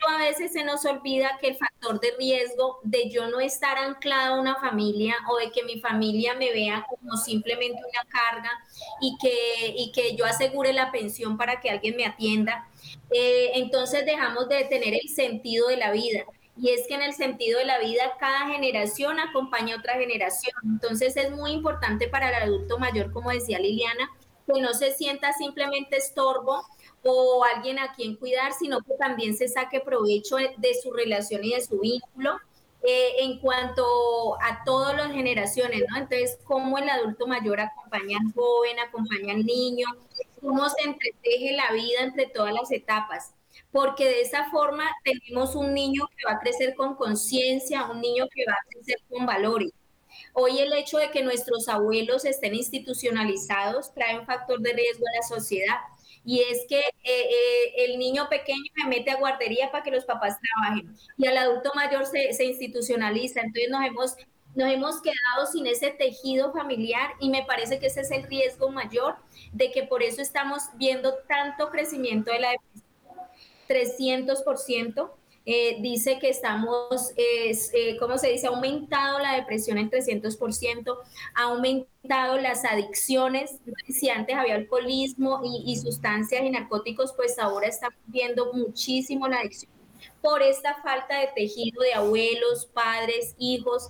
a 0.08 0.18
veces 0.18 0.52
se 0.52 0.64
nos 0.64 0.86
olvida 0.86 1.38
que 1.40 1.50
el 1.50 1.56
factor 1.56 2.00
de 2.00 2.14
riesgo 2.18 2.80
de 2.84 3.10
yo 3.10 3.28
no 3.28 3.40
estar 3.40 3.78
anclada 3.78 4.30
a 4.30 4.40
una 4.40 4.56
familia 4.56 5.16
o 5.30 5.38
de 5.38 5.52
que 5.52 5.64
mi 5.64 5.80
familia 5.80 6.34
me 6.36 6.52
vea 6.52 6.86
como 6.90 7.16
simplemente 7.18 7.78
una 7.78 8.10
carga 8.10 8.52
y 9.02 9.18
que, 9.18 9.74
y 9.78 9.92
que 9.92 10.16
yo 10.16 10.26
asegure 10.26 10.74
la 10.74 10.92
pensión 10.92 11.38
para 11.38 11.60
que 11.62 11.70
alguien 11.70 11.96
me 11.96 12.06
atienda, 12.06 12.68
eh, 13.14 13.52
entonces 13.56 14.06
dejamos 14.06 14.50
de 14.50 14.66
tener 14.66 14.94
el 14.94 15.08
sentido 15.08 15.68
de 15.68 15.78
la 15.78 15.92
vida. 15.92 16.26
Y 16.56 16.70
es 16.70 16.88
que 16.88 16.96
en 16.96 17.02
el 17.02 17.14
sentido 17.14 17.60
de 17.60 17.66
la 17.66 17.80
vida, 17.80 18.14
cada 18.20 18.48
generación 18.48 19.20
acompaña 19.20 19.76
a 19.76 19.80
otra 19.80 19.94
generación. 19.94 20.54
Entonces 20.64 21.18
es 21.18 21.32
muy 21.32 21.52
importante 21.52 22.08
para 22.08 22.30
el 22.30 22.36
adulto 22.50 22.78
mayor, 22.78 23.12
como 23.12 23.32
decía 23.32 23.60
Liliana, 23.60 24.10
que 24.46 24.62
no 24.62 24.74
se 24.74 24.92
sienta 24.92 25.34
simplemente 25.34 25.98
estorbo 25.98 26.64
o 27.04 27.44
alguien 27.44 27.80
a 27.80 27.94
quien 27.94 28.16
cuidar, 28.16 28.54
sino 28.54 28.82
que 28.82 28.94
también 29.00 29.36
se 29.36 29.48
saque 29.48 29.80
provecho 29.80 30.36
de 30.36 30.74
su 30.82 30.92
relación 30.92 31.44
y 31.44 31.54
de 31.54 31.62
su 31.62 31.80
vínculo. 31.80 32.40
Eh, 32.86 33.24
en 33.24 33.40
cuanto 33.40 34.36
a 34.42 34.62
todas 34.66 34.94
las 34.98 35.14
generaciones, 35.14 35.84
¿no? 35.90 35.96
Entonces, 35.96 36.38
cómo 36.44 36.78
el 36.78 36.90
adulto 36.90 37.28
mayor 37.28 37.62
acompaña 37.62 38.18
al 38.20 38.34
joven, 38.34 38.78
acompaña 38.78 39.34
al 39.34 39.46
niño, 39.46 39.88
cómo 40.42 40.68
se 40.68 40.82
entreteje 40.84 41.54
la 41.54 41.72
vida 41.72 42.02
entre 42.02 42.26
todas 42.28 42.54
las 42.54 42.70
etapas, 42.74 43.34
porque 43.72 44.04
de 44.04 44.22
esa 44.22 44.52
forma 44.52 44.84
tenemos 45.06 45.56
un 45.56 45.74
niño 45.74 46.10
que 46.18 46.26
va 46.26 46.34
a 46.34 46.40
crecer 46.40 46.76
con 46.76 46.96
conciencia, 46.96 47.86
un 47.90 48.02
niño 48.02 48.26
que 48.30 48.44
va 48.46 48.54
a 48.54 48.68
crecer 48.70 48.98
con 49.10 49.26
valores. 49.26 49.72
Hoy 50.34 50.60
el 50.60 50.74
hecho 50.74 50.98
de 50.98 51.10
que 51.10 51.24
nuestros 51.24 51.70
abuelos 51.70 52.26
estén 52.26 52.54
institucionalizados 52.54 53.94
trae 53.94 54.20
un 54.20 54.26
factor 54.26 54.60
de 54.60 54.74
riesgo 54.74 55.06
a 55.08 55.16
la 55.16 55.38
sociedad 55.38 55.78
y 56.26 56.42
es 56.42 56.66
que 56.68 56.80
eh, 56.80 56.84
eh, 57.04 57.86
el 57.86 58.00
niño 58.00 58.28
pequeño 58.30 58.64
me 58.76 58.98
mete 58.98 59.12
a 59.12 59.18
guardería 59.18 59.72
para 59.72 59.84
que 59.84 59.92
los 59.92 60.06
papás 60.06 60.38
trabajen 60.40 60.96
y 61.18 61.28
al 61.28 61.38
adulto 61.38 61.72
mayor 61.76 62.06
se, 62.06 62.34
se 62.34 62.46
institucionaliza, 62.46 63.42
entonces 63.42 63.70
nos 63.70 63.86
hemos, 63.86 64.16
nos 64.56 64.72
hemos 64.72 65.02
quedado 65.02 65.52
sin 65.52 65.68
ese 65.68 65.92
tejido 65.92 66.54
familiar 66.54 67.12
y 67.20 67.30
me 67.30 67.44
parece 67.44 67.80
que 67.80 67.88
ese 67.88 68.02
es 68.02 68.12
el 68.12 68.24
riesgo 68.24 68.70
mayor 68.70 69.16
de 69.52 69.72
que 69.72 69.84
por 69.84 70.04
eso 70.04 70.22
estamos 70.22 70.64
viendo 70.76 71.16
tanto 71.28 71.70
crecimiento 71.70 72.32
de 72.32 72.40
la 72.40 72.50
depresión, 72.52 72.84
300%. 73.68 75.12
Eh, 75.46 75.78
dice 75.82 76.20
que 76.20 76.30
estamos, 76.30 77.12
eh, 77.18 77.98
¿cómo 78.00 78.18
se 78.18 78.30
dice? 78.30 78.48
Ha 78.48 78.52
aumentado 78.52 79.20
la 79.20 79.36
depresión 79.36 79.78
en 79.78 79.90
300%, 79.90 80.98
ha 81.36 81.44
aumentado 81.44 82.38
las 82.40 82.64
adicciones. 82.64 83.60
Si 83.90 84.10
antes 84.10 84.36
había 84.36 84.56
alcoholismo 84.56 85.42
y, 85.44 85.76
sustancias 85.78 86.44
y 86.44 86.50
narcóticos, 86.50 87.14
pues 87.14 87.38
ahora 87.40 87.68
estamos 87.68 88.00
viendo 88.08 88.54
muchísimo 88.54 89.28
la 89.28 89.40
adicción 89.40 89.72
por 90.22 90.42
esta 90.42 90.82
falta 90.82 91.20
de 91.20 91.28
tejido 91.36 91.82
de 91.82 91.94
abuelos, 91.94 92.66
padres, 92.74 93.36
hijos. 93.38 93.90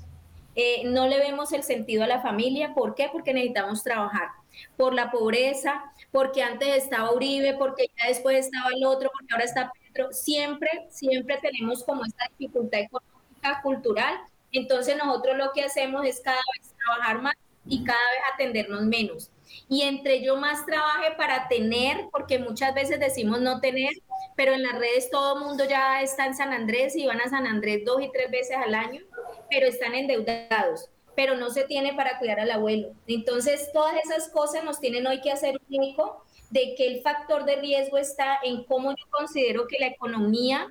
Eh, 0.55 0.83
no 0.85 1.07
le 1.07 1.17
vemos 1.19 1.51
el 1.51 1.63
sentido 1.63 2.03
a 2.03 2.07
la 2.07 2.21
familia. 2.21 2.73
¿Por 2.73 2.95
qué? 2.95 3.09
Porque 3.11 3.33
necesitamos 3.33 3.83
trabajar. 3.83 4.29
Por 4.77 4.93
la 4.93 5.11
pobreza, 5.11 5.83
porque 6.11 6.43
antes 6.43 6.69
estaba 6.83 7.11
Uribe, 7.11 7.55
porque 7.55 7.87
ya 7.97 8.07
después 8.07 8.45
estaba 8.45 8.69
el 8.75 8.85
otro, 8.85 9.09
porque 9.11 9.33
ahora 9.33 9.45
está 9.45 9.71
siempre, 10.11 10.69
siempre 10.89 11.39
tenemos 11.41 11.83
como 11.83 12.05
esta 12.05 12.25
dificultad 12.37 12.81
económica, 12.81 13.61
cultural. 13.61 14.15
Entonces 14.51 14.97
nosotros 14.97 15.37
lo 15.37 15.51
que 15.51 15.63
hacemos 15.63 16.05
es 16.05 16.21
cada 16.21 16.41
vez 16.57 16.73
trabajar 16.77 17.21
más 17.21 17.33
y 17.65 17.83
cada 17.83 17.99
vez 17.99 18.21
atendernos 18.33 18.83
menos. 18.83 19.29
Y 19.69 19.83
entre 19.83 20.23
yo 20.23 20.35
más 20.37 20.65
trabaje 20.65 21.11
para 21.17 21.47
tener, 21.47 22.07
porque 22.11 22.39
muchas 22.39 22.73
veces 22.73 22.99
decimos 22.99 23.41
no 23.41 23.59
tener, 23.59 23.91
pero 24.35 24.53
en 24.53 24.63
las 24.63 24.77
redes 24.77 25.09
todo 25.09 25.39
mundo 25.39 25.65
ya 25.65 26.01
está 26.01 26.25
en 26.25 26.35
San 26.35 26.53
Andrés 26.53 26.95
y 26.95 27.05
van 27.05 27.21
a 27.21 27.29
San 27.29 27.45
Andrés 27.45 27.83
dos 27.85 28.01
y 28.01 28.11
tres 28.11 28.31
veces 28.31 28.57
al 28.57 28.73
año, 28.73 29.01
pero 29.49 29.67
están 29.67 29.95
endeudados, 29.95 30.89
pero 31.15 31.35
no 31.35 31.49
se 31.49 31.63
tiene 31.63 31.93
para 31.93 32.17
cuidar 32.19 32.39
al 32.39 32.51
abuelo. 32.51 32.93
Entonces 33.07 33.69
todas 33.71 33.95
esas 34.03 34.29
cosas 34.29 34.63
nos 34.63 34.79
tienen 34.79 35.05
hoy 35.07 35.21
que 35.21 35.31
hacer 35.31 35.59
un 35.69 35.83
eco 35.83 36.23
de 36.53 36.75
que 36.75 36.85
el 36.85 37.01
factor 37.01 37.45
de 37.45 37.55
riesgo 37.55 37.97
está 37.97 38.37
en 38.43 38.63
cómo 38.63 38.91
yo 38.91 39.05
considero 39.09 39.67
que 39.67 39.79
la 39.79 39.87
economía, 39.87 40.69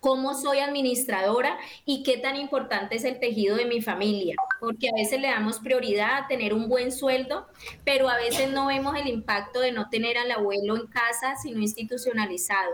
cómo 0.00 0.34
soy 0.34 0.58
administradora 0.58 1.58
y 1.86 2.02
qué 2.02 2.18
tan 2.18 2.36
importante 2.36 2.96
es 2.96 3.04
el 3.04 3.18
tejido 3.18 3.56
de 3.56 3.64
mi 3.64 3.80
familia, 3.80 4.36
porque 4.60 4.90
a 4.90 4.92
veces 4.94 5.20
le 5.22 5.28
damos 5.28 5.60
prioridad 5.60 6.18
a 6.18 6.28
tener 6.28 6.52
un 6.52 6.68
buen 6.68 6.92
sueldo, 6.92 7.46
pero 7.84 8.10
a 8.10 8.18
veces 8.18 8.52
no 8.52 8.66
vemos 8.66 8.96
el 8.96 9.06
impacto 9.06 9.60
de 9.60 9.72
no 9.72 9.88
tener 9.88 10.18
al 10.18 10.30
abuelo 10.30 10.76
en 10.76 10.86
casa, 10.88 11.36
sino 11.42 11.60
institucionalizado 11.60 12.70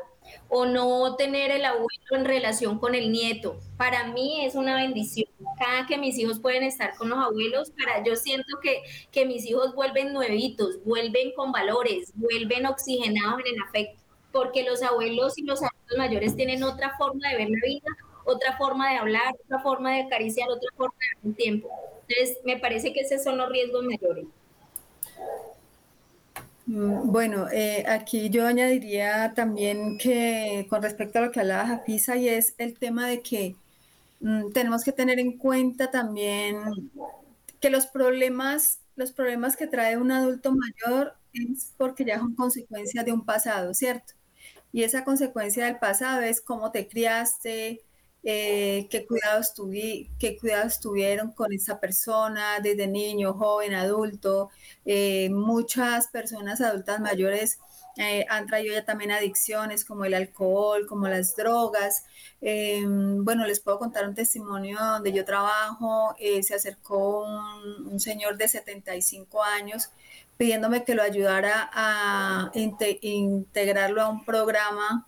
o 0.49 0.67
no 0.67 1.17
tener 1.17 1.51
el 1.51 1.65
abuelo 1.65 1.89
en 2.13 2.25
relación 2.25 2.79
con 2.79 2.95
el 2.95 3.11
nieto. 3.13 3.59
Para 3.77 4.09
mí 4.09 4.45
es 4.45 4.55
una 4.55 4.77
bendición. 4.77 5.29
Cada 5.59 5.87
que 5.87 5.99
mis 5.99 6.19
hijos 6.19 6.39
pueden 6.39 6.63
estar 6.63 6.95
con 6.97 7.09
los 7.09 7.19
abuelos, 7.19 7.71
para 7.71 8.03
yo 8.05 8.17
siento 8.17 8.59
que, 8.63 8.83
que 9.11 9.27
mis 9.27 9.47
hijos 9.47 9.75
vuelven 9.75 10.13
nuevitos, 10.13 10.83
vuelven 10.85 11.33
con 11.35 11.53
valores, 11.53 12.13
vuelven 12.15 12.67
oxigenados 12.67 13.41
en 13.41 13.55
el 13.55 13.63
afecto, 13.63 14.01
porque 14.33 14.65
los 14.65 14.83
abuelos 14.83 15.39
y 15.39 15.43
los 15.43 15.63
adultos 15.63 15.99
mayores 15.99 16.37
tienen 16.37 16.63
otra 16.63 16.97
forma 16.97 17.29
de 17.29 17.37
ver 17.37 17.49
la 17.51 17.67
vida, 17.67 17.91
otra 18.25 18.57
forma 18.57 18.91
de 18.91 18.97
hablar, 18.97 19.35
otra 19.45 19.61
forma 19.61 19.93
de 19.93 20.03
acariciar, 20.03 20.49
otra 20.49 20.71
forma 20.77 20.95
de 20.99 21.07
dar 21.15 21.27
un 21.27 21.35
tiempo. 21.35 21.71
Entonces, 22.09 22.39
me 22.45 22.59
parece 22.59 22.93
que 22.93 23.01
esos 23.01 23.23
son 23.23 23.39
los 23.39 23.49
riesgos 23.49 23.85
mayores. 23.85 24.27
Mm, 26.66 27.11
bueno, 27.12 27.48
eh, 27.53 27.85
aquí 27.88 28.31
yo 28.31 28.46
añadiría 28.46 29.35
también 29.35 29.98
que 29.98 30.66
con 30.70 30.83
respecto 30.83 31.18
a 31.18 31.22
lo 31.22 31.31
que 31.33 31.40
hablaba 31.40 31.66
Jafisa, 31.66 32.16
y 32.16 32.29
es 32.29 32.55
el 32.59 32.79
tema 32.79 33.07
de 33.09 33.20
que 33.22 33.57
mm, 34.20 34.53
tenemos 34.53 34.85
que 34.85 34.92
tener 34.92 35.18
en 35.20 35.38
cuenta 35.38 35.90
también 35.90 36.90
que 37.61 37.70
los 37.70 37.87
problemas, 37.87 38.81
los 38.96 39.12
problemas 39.12 39.57
que 39.57 39.66
trae 39.66 39.98
un 39.98 40.12
adulto 40.12 40.53
mayor 40.55 41.14
es 41.35 41.72
porque 41.79 42.05
ya 42.05 42.18
son 42.18 42.35
consecuencias 42.35 43.05
de 43.05 43.12
un 43.12 43.24
pasado, 43.24 43.74
¿cierto? 43.74 44.14
Y 44.72 44.85
esa 44.85 45.05
consecuencia 45.05 45.66
del 45.66 45.79
pasado 45.79 46.22
es 46.22 46.40
cómo 46.40 46.72
te 46.72 46.88
criaste, 46.88 47.83
eh, 48.25 48.87
qué, 48.91 49.07
cuidados 49.07 49.53
qué 50.19 50.39
cuidados 50.39 50.81
tuvieron 50.81 51.33
con 51.33 51.53
esa 51.53 51.79
persona 51.79 52.59
desde 52.63 52.87
niño, 52.87 53.35
joven, 53.35 53.75
adulto. 53.75 54.51
Eh, 54.87 55.29
muchas 55.31 56.09
personas 56.09 56.63
adultas 56.63 57.01
mayores 57.01 57.59
eh, 57.99 58.25
han 58.31 58.47
traído 58.47 58.75
ya 58.75 58.85
también 58.85 59.11
adicciones 59.13 59.85
como 59.85 60.07
el 60.07 60.15
alcohol, 60.15 60.87
como 60.89 61.07
las 61.07 61.37
drogas. 61.37 62.05
bueno, 62.41 63.47
les 63.47 63.61
puedo 63.61 63.79
contar 63.79 64.09
un 64.09 64.15
testimonio 64.15 64.79
donde 64.81 65.13
yo 65.13 65.25
trabajo. 65.25 66.17
se 66.43 66.55
acercó 66.55 67.25
un, 67.25 67.89
un, 67.93 68.01
señor 68.01 68.37
de 68.39 68.49
75 68.49 69.43
años 69.43 69.91
pidiéndome 70.37 70.85
que 70.85 70.95
lo 70.95 71.03
ayudara 71.03 71.71
a 71.73 72.51
integrarlo 72.55 74.03
a 74.03 74.09
un 74.09 74.25
programa 74.25 75.07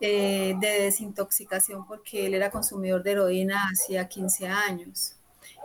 eh, 0.00 0.54
de 0.60 0.82
desintoxicación 0.84 1.86
porque 1.86 2.26
él 2.26 2.34
era 2.34 2.50
consumidor 2.50 3.02
de 3.02 3.12
heroína 3.12 3.68
hacía 3.72 4.08
15 4.08 4.48
años. 4.48 5.16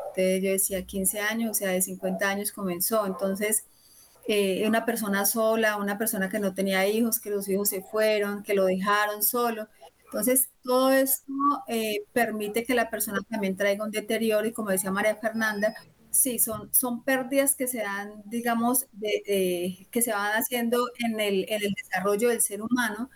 Entonces 0.09 0.43
yo 0.43 0.51
decía 0.51 0.85
15 0.85 1.19
años, 1.19 1.51
o 1.51 1.53
sea, 1.53 1.69
de 1.71 1.81
50 1.81 2.29
años 2.29 2.51
comenzó. 2.51 3.05
Entonces, 3.05 3.65
eh, 4.27 4.67
una 4.67 4.85
persona 4.85 5.25
sola, 5.25 5.77
una 5.77 5.97
persona 5.97 6.29
que 6.29 6.39
no 6.39 6.53
tenía 6.53 6.87
hijos, 6.87 7.19
que 7.19 7.29
los 7.29 7.47
hijos 7.49 7.69
se 7.69 7.81
fueron, 7.81 8.43
que 8.43 8.53
lo 8.55 8.65
dejaron 8.65 9.23
solo. 9.23 9.67
Entonces, 10.05 10.49
todo 10.63 10.91
esto 10.91 11.33
eh, 11.67 12.05
permite 12.13 12.63
que 12.63 12.75
la 12.75 12.89
persona 12.89 13.19
también 13.29 13.55
traiga 13.57 13.83
un 13.85 13.91
deterioro 13.91 14.47
y 14.47 14.53
como 14.53 14.69
decía 14.69 14.91
María 14.91 15.15
Fernanda, 15.15 15.75
sí, 16.15 16.39
son, 16.39 16.73
son 16.73 17.03
pérdidas 17.03 17.55
que 17.55 17.67
se 17.67 17.79
dan, 17.79 18.23
digamos, 18.25 18.87
de, 18.93 19.87
que 19.91 20.01
se 20.01 20.11
van 20.11 20.31
haciendo 20.33 20.87
en 20.99 21.19
el, 21.19 21.45
en 21.49 21.63
el 21.63 21.73
desarrollo 21.73 22.29
del 22.29 22.41
ser 22.41 22.61
humano, 22.61 23.09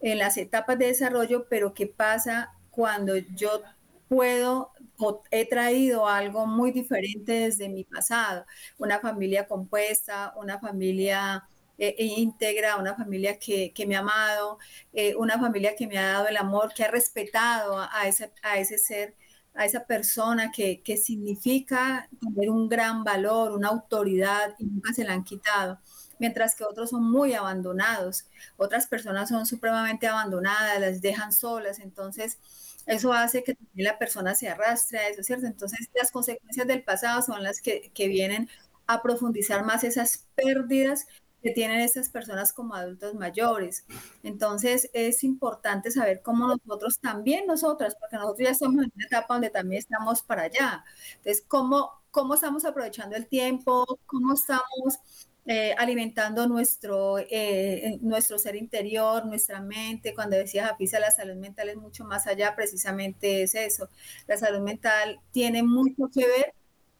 en 0.00 0.18
las 0.18 0.36
etapas 0.36 0.78
de 0.78 0.86
desarrollo, 0.86 1.46
pero 1.48 1.74
¿qué 1.74 1.86
pasa 1.86 2.54
cuando 2.70 3.16
yo 3.16 3.62
puedo 4.08 4.72
o 4.98 5.22
he 5.30 5.48
traído 5.48 6.06
algo 6.08 6.46
muy 6.46 6.72
diferente 6.72 7.32
desde 7.32 7.68
mi 7.68 7.84
pasado? 7.84 8.46
Una 8.78 9.00
familia 9.00 9.46
compuesta, 9.46 10.32
una 10.36 10.58
familia 10.58 11.44
eh, 11.78 11.94
íntegra, 11.98 12.76
una 12.76 12.94
familia 12.94 13.38
que, 13.38 13.72
me 13.86 13.96
ha 13.96 14.00
amado, 14.00 14.58
eh, 14.92 15.14
una 15.16 15.38
familia 15.38 15.76
que 15.76 15.86
me 15.86 15.98
ha 15.98 16.12
dado 16.12 16.28
el 16.28 16.36
amor, 16.38 16.72
que 16.74 16.84
ha 16.84 16.90
respetado 16.90 17.78
a, 17.78 18.08
ese, 18.08 18.32
a 18.42 18.58
ese 18.58 18.78
ser, 18.78 19.14
a 19.56 19.64
esa 19.64 19.86
persona 19.86 20.50
que, 20.52 20.82
que 20.82 20.96
significa 20.96 22.08
tener 22.20 22.50
un 22.50 22.68
gran 22.68 23.04
valor, 23.04 23.52
una 23.52 23.68
autoridad 23.68 24.54
y 24.58 24.66
nunca 24.66 24.92
se 24.92 25.04
la 25.04 25.14
han 25.14 25.24
quitado 25.24 25.78
mientras 26.18 26.54
que 26.54 26.64
otros 26.64 26.90
son 26.90 27.10
muy 27.10 27.34
abandonados. 27.34 28.26
Otras 28.56 28.86
personas 28.86 29.28
son 29.28 29.46
supremamente 29.46 30.06
abandonadas, 30.06 30.80
las 30.80 31.00
dejan 31.00 31.32
solas, 31.32 31.78
entonces 31.78 32.38
eso 32.86 33.12
hace 33.12 33.42
que 33.42 33.54
también 33.54 33.84
la 33.84 33.98
persona 33.98 34.34
se 34.34 34.48
arrastre 34.48 34.98
a 34.98 35.08
eso, 35.08 35.22
¿cierto? 35.22 35.46
Entonces 35.46 35.88
las 35.94 36.10
consecuencias 36.10 36.66
del 36.66 36.84
pasado 36.84 37.22
son 37.22 37.42
las 37.42 37.60
que, 37.60 37.90
que 37.94 38.08
vienen 38.08 38.48
a 38.86 39.02
profundizar 39.02 39.64
más 39.64 39.84
esas 39.84 40.26
pérdidas 40.36 41.06
tienen 41.52 41.80
esas 41.80 42.08
personas 42.08 42.52
como 42.52 42.74
adultos 42.74 43.14
mayores. 43.14 43.84
Entonces 44.22 44.90
es 44.92 45.24
importante 45.24 45.90
saber 45.90 46.22
cómo 46.22 46.48
nosotros 46.48 46.98
también, 46.98 47.46
nosotras, 47.46 47.96
porque 47.98 48.16
nosotros 48.16 48.46
ya 48.46 48.50
estamos 48.52 48.84
en 48.84 48.92
una 48.94 49.06
etapa 49.06 49.34
donde 49.34 49.50
también 49.50 49.78
estamos 49.78 50.22
para 50.22 50.42
allá. 50.42 50.84
Entonces, 51.16 51.44
cómo, 51.46 51.90
cómo 52.10 52.34
estamos 52.34 52.64
aprovechando 52.64 53.16
el 53.16 53.26
tiempo, 53.26 53.84
cómo 54.06 54.34
estamos 54.34 55.00
eh, 55.48 55.74
alimentando 55.78 56.48
nuestro, 56.48 57.18
eh, 57.18 57.98
nuestro 58.00 58.36
ser 58.36 58.56
interior, 58.56 59.24
nuestra 59.26 59.60
mente. 59.60 60.12
Cuando 60.12 60.36
decía 60.36 60.66
Japisa, 60.66 60.98
la 60.98 61.12
salud 61.12 61.36
mental 61.36 61.68
es 61.68 61.76
mucho 61.76 62.04
más 62.04 62.26
allá, 62.26 62.56
precisamente 62.56 63.42
es 63.42 63.54
eso. 63.54 63.88
La 64.26 64.36
salud 64.36 64.60
mental 64.60 65.20
tiene 65.30 65.62
mucho 65.62 66.10
que 66.12 66.26
ver 66.26 66.55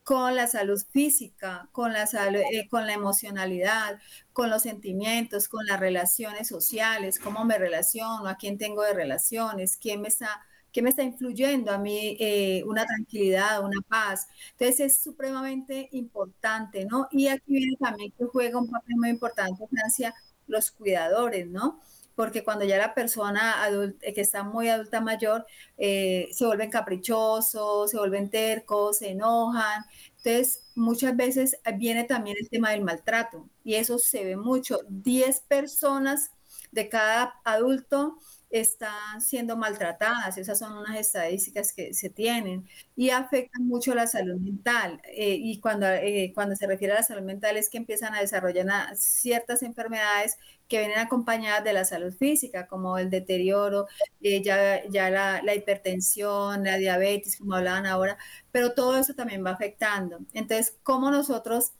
con 0.06 0.36
la 0.36 0.46
salud 0.46 0.80
física, 0.92 1.68
con 1.72 1.92
la, 1.92 2.06
salud, 2.06 2.38
eh, 2.52 2.68
con 2.70 2.86
la 2.86 2.92
emocionalidad, 2.92 3.98
con 4.32 4.50
los 4.50 4.62
sentimientos, 4.62 5.48
con 5.48 5.66
las 5.66 5.80
relaciones 5.80 6.46
sociales, 6.46 7.18
cómo 7.18 7.44
me 7.44 7.58
relaciono, 7.58 8.28
a 8.28 8.36
quién 8.36 8.56
tengo 8.56 8.82
de 8.84 8.94
relaciones, 8.94 9.76
quién 9.76 10.00
me 10.00 10.06
está, 10.06 10.46
quién 10.72 10.84
me 10.84 10.90
está 10.90 11.02
influyendo 11.02 11.72
a 11.72 11.78
mí 11.78 12.16
eh, 12.20 12.62
una 12.68 12.86
tranquilidad, 12.86 13.64
una 13.64 13.80
paz. 13.88 14.28
Entonces 14.52 14.78
es 14.78 15.02
supremamente 15.02 15.88
importante, 15.90 16.86
¿no? 16.86 17.08
Y 17.10 17.26
aquí 17.26 17.54
viene 17.54 17.76
también 17.80 18.12
que 18.16 18.26
juega 18.26 18.60
un 18.60 18.70
papel 18.70 18.94
muy 18.98 19.08
importante, 19.08 19.66
Francia, 19.66 20.14
los 20.46 20.70
cuidadores, 20.70 21.48
¿no? 21.48 21.80
Porque 22.16 22.42
cuando 22.42 22.64
ya 22.64 22.78
la 22.78 22.94
persona 22.94 23.62
adulta, 23.62 24.12
que 24.12 24.20
está 24.20 24.42
muy 24.42 24.68
adulta 24.68 25.00
mayor 25.00 25.46
eh, 25.76 26.28
se 26.32 26.46
vuelven 26.46 26.70
caprichosos, 26.70 27.90
se 27.90 27.98
vuelven 27.98 28.30
tercos, 28.30 28.98
se 28.98 29.10
enojan. 29.10 29.84
Entonces, 30.16 30.64
muchas 30.74 31.14
veces 31.16 31.60
viene 31.76 32.04
también 32.04 32.36
el 32.40 32.48
tema 32.48 32.70
del 32.70 32.82
maltrato 32.82 33.48
y 33.62 33.74
eso 33.74 33.98
se 33.98 34.24
ve 34.24 34.36
mucho. 34.36 34.80
10 34.88 35.40
personas 35.42 36.32
de 36.72 36.88
cada 36.88 37.34
adulto 37.44 38.18
están 38.50 39.20
siendo 39.20 39.56
maltratadas, 39.56 40.38
esas 40.38 40.58
son 40.58 40.76
unas 40.76 40.96
estadísticas 40.96 41.72
que 41.72 41.92
se 41.94 42.10
tienen 42.10 42.66
y 42.94 43.10
afectan 43.10 43.66
mucho 43.66 43.94
la 43.94 44.06
salud 44.06 44.36
mental. 44.40 45.00
Eh, 45.04 45.36
y 45.40 45.60
cuando, 45.60 45.86
eh, 45.88 46.32
cuando 46.34 46.54
se 46.56 46.66
refiere 46.66 46.94
a 46.94 46.96
la 46.98 47.02
salud 47.02 47.22
mental 47.22 47.56
es 47.56 47.68
que 47.68 47.78
empiezan 47.78 48.14
a 48.14 48.20
desarrollar 48.20 48.96
ciertas 48.96 49.62
enfermedades 49.62 50.38
que 50.68 50.78
vienen 50.78 50.98
acompañadas 50.98 51.64
de 51.64 51.72
la 51.72 51.84
salud 51.84 52.12
física, 52.12 52.66
como 52.66 52.98
el 52.98 53.10
deterioro, 53.10 53.86
eh, 54.20 54.42
ya, 54.42 54.84
ya 54.88 55.10
la, 55.10 55.42
la, 55.42 55.54
hipertensión, 55.54 56.64
la 56.64 56.76
diabetes, 56.76 57.36
como 57.38 57.54
hablaban 57.54 57.86
ahora, 57.86 58.18
pero 58.50 58.72
todo 58.74 58.98
eso 58.98 59.14
también 59.14 59.44
va 59.44 59.50
afectando. 59.52 60.18
Entonces, 60.32 60.76
¿cómo 60.82 61.10
nosotros 61.10 61.72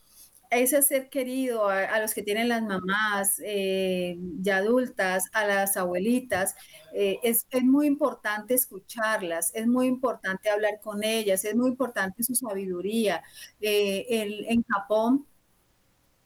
ese 0.51 0.83
ser 0.83 1.09
querido, 1.11 1.69
a, 1.69 1.99
los 2.01 2.15
que 2.15 2.23
tienen 2.23 2.49
las 2.49 2.63
mamás 2.63 3.41
eh, 3.45 4.19
ya 4.41 4.59
adultas, 4.59 5.25
a 5.33 5.47
las 5.47 5.77
abuelitas, 5.77 6.55
eh, 6.93 7.19
es, 7.23 7.47
muy 7.63 7.87
importante 7.87 8.55
escucharlas, 8.55 9.53
es 9.55 9.67
muy 9.67 9.87
importante 9.87 10.51
hablar 10.51 10.81
con 10.83 11.05
ellas, 11.05 11.45
es 11.45 11.55
muy 11.55 11.69
importante 11.71 12.23
su 12.23 12.35
sabiduría. 12.35 13.23
Eh, 13.61 14.45
en 14.49 14.63
Japón, 14.65 15.27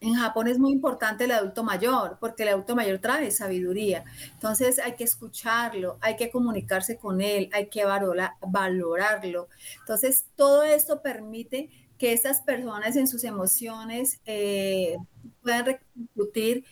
en 0.01 0.15
Japón 0.15 0.49
es 0.49 0.59
muy 0.59 0.73
importante 0.73 1.25
el 1.25 1.33
adulto 1.33 1.63
mayor, 1.63 2.17
porque 2.21 2.43
el 2.45 2.51
adulto 2.51 2.75
mayor 2.75 2.99
trae 2.99 3.31
sabiduría. 3.31 4.05
Entonces 4.33 4.79
hay 4.79 4.95
que 4.95 5.05
escucharlo, 5.05 5.99
hay 6.01 6.17
que 6.17 6.31
comunicarse 6.31 6.97
con 6.97 7.21
él, 7.21 7.51
hay 7.53 7.69
que 7.69 7.85
valorarlo. 7.85 9.49
Entonces 9.81 10.27
todo 10.37 10.63
esto 10.63 11.03
permite 11.03 11.71
que 12.01 12.15
estas 12.15 12.41
personas 12.41 12.97
en 12.97 13.07
sus 13.07 13.25
emociones 13.25 14.21
eh, 14.25 14.97
puedan 15.43 15.67
repercutir 15.67 16.65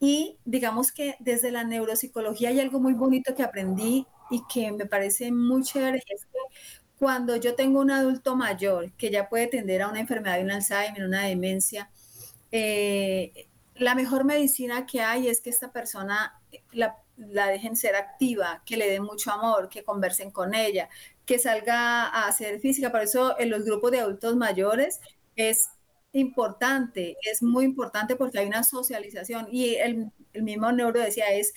y 0.00 0.36
digamos 0.44 0.90
que 0.90 1.14
desde 1.20 1.52
la 1.52 1.62
neuropsicología 1.62 2.48
hay 2.48 2.58
algo 2.58 2.80
muy 2.80 2.92
bonito 2.92 3.36
que 3.36 3.44
aprendí 3.44 4.08
y 4.28 4.42
que 4.52 4.72
me 4.72 4.84
parece 4.84 5.30
muy 5.30 5.62
chévere, 5.62 5.98
es 5.98 6.24
que 6.24 6.38
cuando 6.98 7.36
yo 7.36 7.54
tengo 7.54 7.78
un 7.78 7.92
adulto 7.92 8.34
mayor 8.34 8.90
que 8.94 9.10
ya 9.10 9.28
puede 9.28 9.46
tender 9.46 9.82
a 9.82 9.88
una 9.88 10.00
enfermedad 10.00 10.38
de 10.38 10.44
un 10.44 10.50
Alzheimer, 10.50 11.04
una 11.04 11.26
demencia, 11.26 11.88
eh, 12.50 13.46
la 13.76 13.94
mejor 13.94 14.24
medicina 14.24 14.84
que 14.84 15.00
hay 15.00 15.28
es 15.28 15.40
que 15.40 15.50
esta 15.50 15.70
persona 15.70 16.40
la, 16.72 16.96
la, 17.16 17.46
dejen 17.46 17.76
ser 17.76 17.94
activa, 17.94 18.62
que 18.66 18.76
le 18.76 18.90
den 18.90 19.04
mucho 19.04 19.30
amor, 19.30 19.68
que 19.68 19.84
conversen 19.84 20.32
con 20.32 20.54
ella, 20.54 20.88
que 21.26 21.38
salga 21.38 22.06
a 22.06 22.28
hacer 22.28 22.60
física. 22.60 22.90
Por 22.90 23.00
eso 23.00 23.38
en 23.38 23.50
los 23.50 23.64
grupos 23.64 23.90
de 23.92 24.00
adultos 24.00 24.36
mayores 24.36 25.00
es 25.36 25.68
importante, 26.12 27.16
es 27.22 27.42
muy 27.42 27.64
importante 27.64 28.16
porque 28.16 28.38
hay 28.38 28.46
una 28.46 28.64
socialización 28.64 29.48
y 29.50 29.76
el, 29.76 30.12
mismo 30.34 30.70
neuro 30.72 31.00
decía 31.00 31.32
es, 31.32 31.54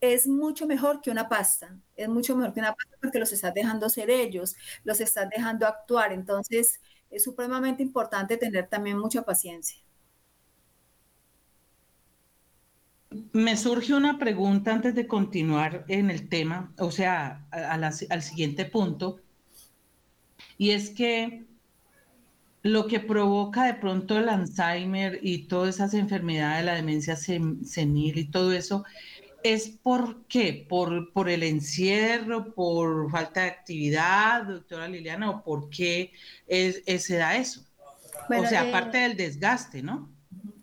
es 0.00 0.26
mucho 0.26 0.66
mejor 0.66 1.00
que 1.02 1.10
una 1.10 1.28
pasta, 1.28 1.78
es 1.96 2.08
mucho 2.08 2.34
mejor 2.36 2.54
que 2.54 2.60
una 2.60 2.74
pasta 2.74 2.96
porque 3.00 3.18
los 3.18 3.32
estás 3.32 3.54
dejando 3.54 3.88
ser 3.90 4.10
ellos, 4.10 4.56
los 4.84 5.00
estás 5.00 5.28
dejando 5.28 5.66
actuar, 5.66 6.12
entonces 6.12 6.80
es 7.10 7.22
supremamente 7.22 7.82
importante 7.82 8.36
tener 8.38 8.68
también 8.68 8.98
mucha 8.98 9.22
paciencia. 9.22 9.82
Me 13.32 13.56
surge 13.56 13.94
una 13.94 14.18
pregunta 14.18 14.72
antes 14.72 14.94
de 14.94 15.06
continuar 15.06 15.84
en 15.88 16.10
el 16.10 16.28
tema, 16.28 16.72
o 16.78 16.90
sea, 16.90 17.46
al 17.50 18.22
siguiente 18.22 18.64
punto, 18.64 19.20
y 20.58 20.70
es 20.70 20.90
que 20.90 21.44
lo 22.62 22.86
que 22.86 23.00
provoca 23.00 23.64
de 23.64 23.74
pronto 23.74 24.18
el 24.18 24.28
Alzheimer 24.28 25.18
y 25.22 25.44
todas 25.48 25.76
esas 25.76 25.94
enfermedades, 25.94 26.64
la 26.64 26.74
demencia 26.74 27.16
senil 27.16 28.18
y 28.18 28.24
todo 28.30 28.52
eso, 28.52 28.84
¿es 29.42 29.68
por 29.68 30.24
qué? 30.26 30.64
¿Por, 30.68 31.12
por 31.12 31.28
el 31.28 31.42
encierro, 31.42 32.54
por 32.54 33.10
falta 33.10 33.42
de 33.42 33.48
actividad, 33.48 34.44
doctora 34.44 34.88
Liliana, 34.88 35.30
o 35.30 35.42
por 35.42 35.68
qué 35.70 36.12
se 36.48 37.16
da 37.16 37.36
eso? 37.36 37.64
o 38.28 38.46
sea, 38.46 38.68
aparte 38.68 38.98
del 38.98 39.16
desgaste, 39.16 39.82
¿no? 39.82 40.11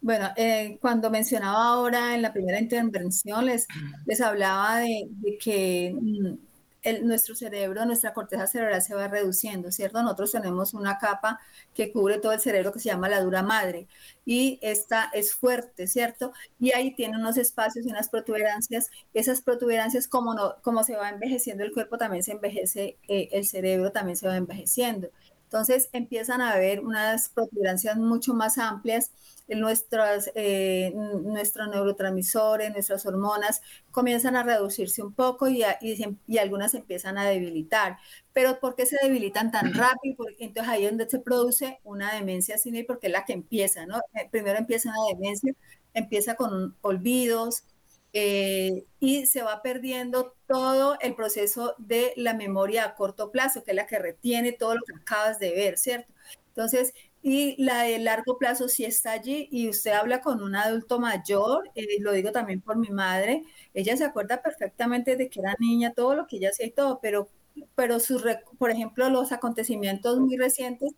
Bueno, 0.02 0.30
eh, 0.38 0.78
cuando 0.82 1.10
mencionaba 1.10 1.66
ahora 1.74 2.16
en 2.16 2.22
la 2.22 2.32
primera 2.32 2.60
intervención, 2.60 3.46
les, 3.46 3.68
les 4.06 4.22
hablaba 4.22 4.78
de, 4.80 5.10
que 5.42 5.94
mm, 6.00 7.06
nuestro 7.06 7.36
cerebro, 7.36 7.86
nuestra 7.86 8.14
corteza 8.14 8.48
cerebral 8.48 8.82
se 8.82 8.96
va 8.96 9.10
reduciendo, 9.10 9.72
¿cierto? 9.72 10.02
Nosotros 10.02 10.32
tenemos 10.32 10.74
una 10.74 10.98
capa 10.98 11.40
que 11.74 11.92
cubre 11.92 12.18
todo 12.20 12.32
el 12.32 12.40
cerebro 12.40 12.72
que 12.72 12.80
se 12.80 12.86
llama 12.90 13.10
la 13.10 13.22
dura 13.22 13.44
madre 13.44 13.88
y 14.26 14.58
esta 14.62 15.10
es 15.14 15.34
fuerte, 15.34 15.86
¿cierto? 15.88 16.32
Y 16.60 16.72
ahí 16.74 16.96
tiene 16.96 17.18
unos 17.18 17.38
espacios 17.38 17.86
y 17.86 17.90
unas 17.90 18.08
protuberancias. 18.10 18.90
Esas 19.14 19.42
protuberancias, 19.42 20.08
como, 20.08 20.34
no, 20.34 20.56
como 20.62 20.84
se 20.86 20.96
va 20.96 21.10
envejeciendo 21.10 21.64
el 21.66 21.74
cuerpo, 21.74 21.98
también 21.98 22.24
se 22.24 22.32
envejece, 22.34 22.98
eh, 23.10 23.28
el 23.34 23.46
cerebro 23.46 23.92
también 23.92 24.16
se 24.16 24.28
va 24.28 24.38
envejeciendo. 24.38 25.10
Entonces 25.44 25.90
empiezan 25.94 26.42
a 26.42 26.54
haber 26.54 26.80
unas 26.80 27.30
protuberancias 27.30 27.98
mucho 27.98 28.34
más 28.34 28.58
amplias 28.58 29.12
nuestras, 29.56 30.32
eh, 30.36 30.92
nuestros 30.96 31.70
neurotransmisores, 31.70 32.72
nuestras 32.72 33.06
hormonas 33.06 33.62
comienzan 33.92 34.36
a 34.36 34.44
reducirse 34.44 35.02
un 35.02 35.14
poco 35.14 35.48
y, 35.48 35.64
y, 35.82 36.38
algunas 36.38 36.74
empiezan 36.74 37.18
a 37.18 37.26
debilitar. 37.26 37.98
Pero 38.34 38.60
¿por 38.60 38.76
qué 38.76 38.86
se 38.86 38.98
debilitan 39.02 39.52
tan 39.52 39.74
rápido? 39.74 40.16
Porque, 40.18 40.36
entonces 40.40 40.72
ahí 40.72 40.86
es 40.86 40.92
donde 40.92 41.10
se 41.10 41.20
produce 41.20 41.80
una 41.84 42.14
demencia 42.14 42.58
senil 42.58 42.86
porque 42.86 43.08
es 43.08 43.14
la 43.14 43.26
que 43.26 43.34
empieza, 43.34 43.86
¿no? 43.86 43.98
Eh, 44.14 44.28
primero 44.32 44.60
empieza 44.60 44.90
una 44.90 45.16
demencia, 45.16 45.54
empieza 45.94 46.36
con 46.36 46.76
olvidos, 46.82 47.64
eh, 48.12 48.86
y 49.00 49.28
se 49.28 49.44
va 49.44 49.62
perdiendo 49.62 50.36
todo 50.48 50.98
el 51.00 51.14
proceso 51.16 51.76
de 51.78 52.14
la 52.16 52.34
memoria 52.34 52.86
a 52.86 52.96
corto 52.96 53.32
plazo, 53.32 53.64
que 53.64 53.72
es 53.72 53.76
la 53.76 53.86
que 53.86 54.00
retiene 54.00 54.52
todo 54.52 54.76
lo 54.76 54.82
que 54.82 54.96
acabas 55.00 55.40
de 55.40 55.52
ver, 55.52 55.78
¿cierto? 55.78 56.12
Entonces, 56.48 56.94
y 57.22 57.62
la 57.62 57.84
de 57.84 58.00
largo 58.00 58.38
plazo 58.38 58.70
sí 58.70 58.86
está 58.86 59.12
allí 59.12 59.48
y 59.52 59.70
usted 59.70 59.92
habla 59.92 60.22
con 60.22 60.42
un 60.42 60.56
adulto 60.56 61.00
mayor, 61.00 61.70
eh, 61.76 62.00
lo 62.00 62.14
digo 62.14 62.32
también 62.32 62.62
por 62.62 62.78
mi 62.78 62.90
madre, 62.90 63.44
ella 63.74 63.98
se 63.98 64.06
acuerda 64.06 64.42
perfectamente 64.42 65.16
de 65.18 65.30
que 65.30 65.42
era 65.42 65.56
niña, 65.60 65.94
todo 65.94 66.16
lo 66.16 66.28
que 66.28 66.38
ella 66.38 66.50
hacía 66.50 66.68
y 66.68 66.72
todo, 66.72 67.00
pero, 67.02 67.30
pero 67.76 68.00
sus, 68.00 68.24
por 68.58 68.72
ejemplo, 68.72 69.10
los 69.10 69.32
acontecimientos 69.32 70.20
muy 70.20 70.38
recientes, 70.38 70.92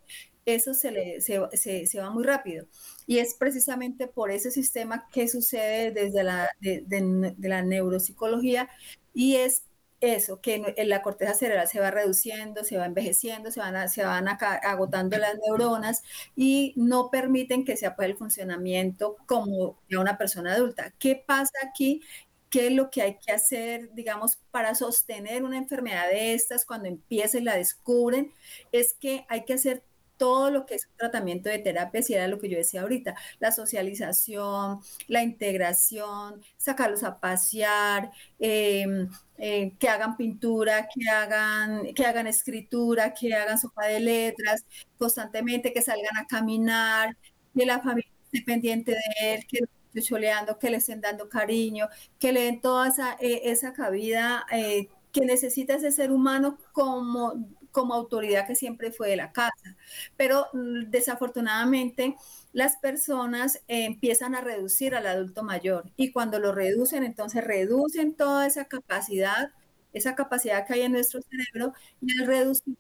eso 0.46 0.74
se, 0.74 0.92
le, 0.92 1.22
se, 1.22 1.86
se, 1.86 2.00
va 2.00 2.10
muy 2.10 2.24
rápido. 2.24 2.66
Y 3.06 3.20
es 3.20 3.36
precisamente 3.36 4.08
por 4.08 4.32
ese 4.32 4.52
sistema 4.52 5.08
que 5.12 5.28
sucede 5.28 5.92
desde 5.92 6.24
la, 6.24 6.50
de, 6.60 6.84
de 6.88 7.50
la 7.50 7.62
neuropsicología 7.62 8.70
y 9.14 9.36
es 9.36 9.64
eso, 10.02 10.42
que 10.42 10.76
la 10.86 11.02
corteza 11.04 11.36
cerebral 11.36 11.68
se 11.68 11.80
va 11.80 11.92
reduciendo, 11.92 12.64
se 12.64 12.78
va 12.78 12.86
envejeciendo, 12.88 13.52
se 13.52 13.60
van, 13.60 13.88
se 13.90 14.04
van 14.04 14.28
agotando 14.28 15.18
las 15.18 15.38
neuronas 15.38 16.04
y 16.36 16.74
no 16.76 17.10
permiten 17.12 17.64
que 17.64 17.78
se 17.78 17.86
apague 17.86 18.12
el 18.12 18.18
funcionamiento 18.18 19.16
como 19.28 19.80
de 19.90 19.98
una 19.98 20.18
persona 20.18 20.54
adulta. 20.54 20.94
¿Qué 20.98 21.16
pasa 21.16 21.54
aquí? 21.64 22.02
¿Qué 22.50 22.68
es 22.68 22.74
lo 22.74 22.90
que 22.90 23.02
hay 23.04 23.18
que 23.20 23.32
hacer, 23.32 23.94
digamos, 23.94 24.38
para 24.52 24.76
sostener 24.76 25.44
una 25.44 25.58
enfermedad 25.58 26.10
de 26.10 26.34
estas 26.34 26.66
cuando 26.66 26.90
empiecen 26.90 27.44
y 27.44 27.46
la 27.46 27.56
descubren? 27.56 28.34
Es 28.72 28.94
que 28.94 29.26
hay 29.30 29.46
que 29.46 29.54
hacer 29.54 29.84
todo 30.22 30.52
lo 30.52 30.68
que 30.68 30.76
es 30.76 30.88
tratamiento 30.98 31.50
de 31.50 31.58
terapia, 31.58 32.04
si 32.04 32.14
era 32.14 32.28
lo 32.28 32.38
que 32.38 32.48
yo 32.48 32.56
decía 32.56 32.82
ahorita, 32.84 33.16
la 33.40 33.52
socialización, 33.52 34.80
la 35.08 35.24
integración, 35.24 36.44
sacarlos 36.58 37.04
a 37.04 37.20
pasear, 37.20 38.12
em, 38.38 39.10
eh, 39.40 39.74
que 39.80 39.90
hagan 39.90 40.18
pintura, 40.18 40.88
que 40.94 41.10
hagan, 41.10 41.92
que 41.96 42.06
hagan 42.06 42.28
escritura, 42.28 43.16
que 43.16 43.34
hagan 43.34 43.58
sopa 43.58 43.88
de 43.88 44.00
letras 44.00 44.64
constantemente, 45.00 45.74
que 45.74 45.82
salgan 45.82 46.16
a 46.18 46.28
caminar, 46.28 47.18
que 47.56 47.66
la 47.66 47.80
familia 47.82 48.12
esté 48.26 48.44
pendiente 48.46 48.92
de 48.92 49.34
él, 49.34 49.48
que 49.48 49.60
lo 49.94 50.02
choleando, 50.04 50.60
que 50.60 50.70
le 50.70 50.78
estén 50.78 51.02
dando 51.02 51.30
cariño, 51.30 51.88
que 52.20 52.32
le 52.32 52.42
den 52.44 52.62
toda 52.62 52.90
esa, 52.90 53.14
eh, 53.20 53.42
esa 53.46 53.74
cabida 53.74 54.46
eh, 54.52 54.88
que 55.12 55.22
necesita 55.26 55.76
ese 55.76 55.92
ser 55.92 56.12
humano 56.12 56.60
como 56.74 57.34
como 57.72 57.94
autoridad 57.94 58.48
que 58.48 58.56
siempre 58.56 58.92
fue 58.92 59.10
de 59.10 59.16
la 59.16 59.32
casa. 59.32 59.76
Pero 60.18 60.48
mm, 60.54 60.90
desafortunadamente 60.90 62.16
las 62.54 62.78
personas 62.78 63.58
eh, 63.68 63.86
empiezan 63.86 64.36
a 64.36 64.42
reducir 64.42 64.96
al 64.96 65.08
adulto 65.08 65.44
mayor 65.44 65.92
y 65.96 66.12
cuando 66.12 66.40
lo 66.40 66.52
reducen, 66.52 67.04
entonces 67.04 67.44
reducen 67.44 68.14
toda 68.14 68.46
esa 68.46 68.66
capacidad, 68.66 69.52
esa 69.94 70.16
capacidad 70.16 70.66
que 70.66 70.74
hay 70.74 70.82
en 70.82 70.92
nuestro 70.92 71.22
cerebro 71.22 71.74
y 72.02 72.20
al 72.20 72.28
reducirla, 72.28 72.78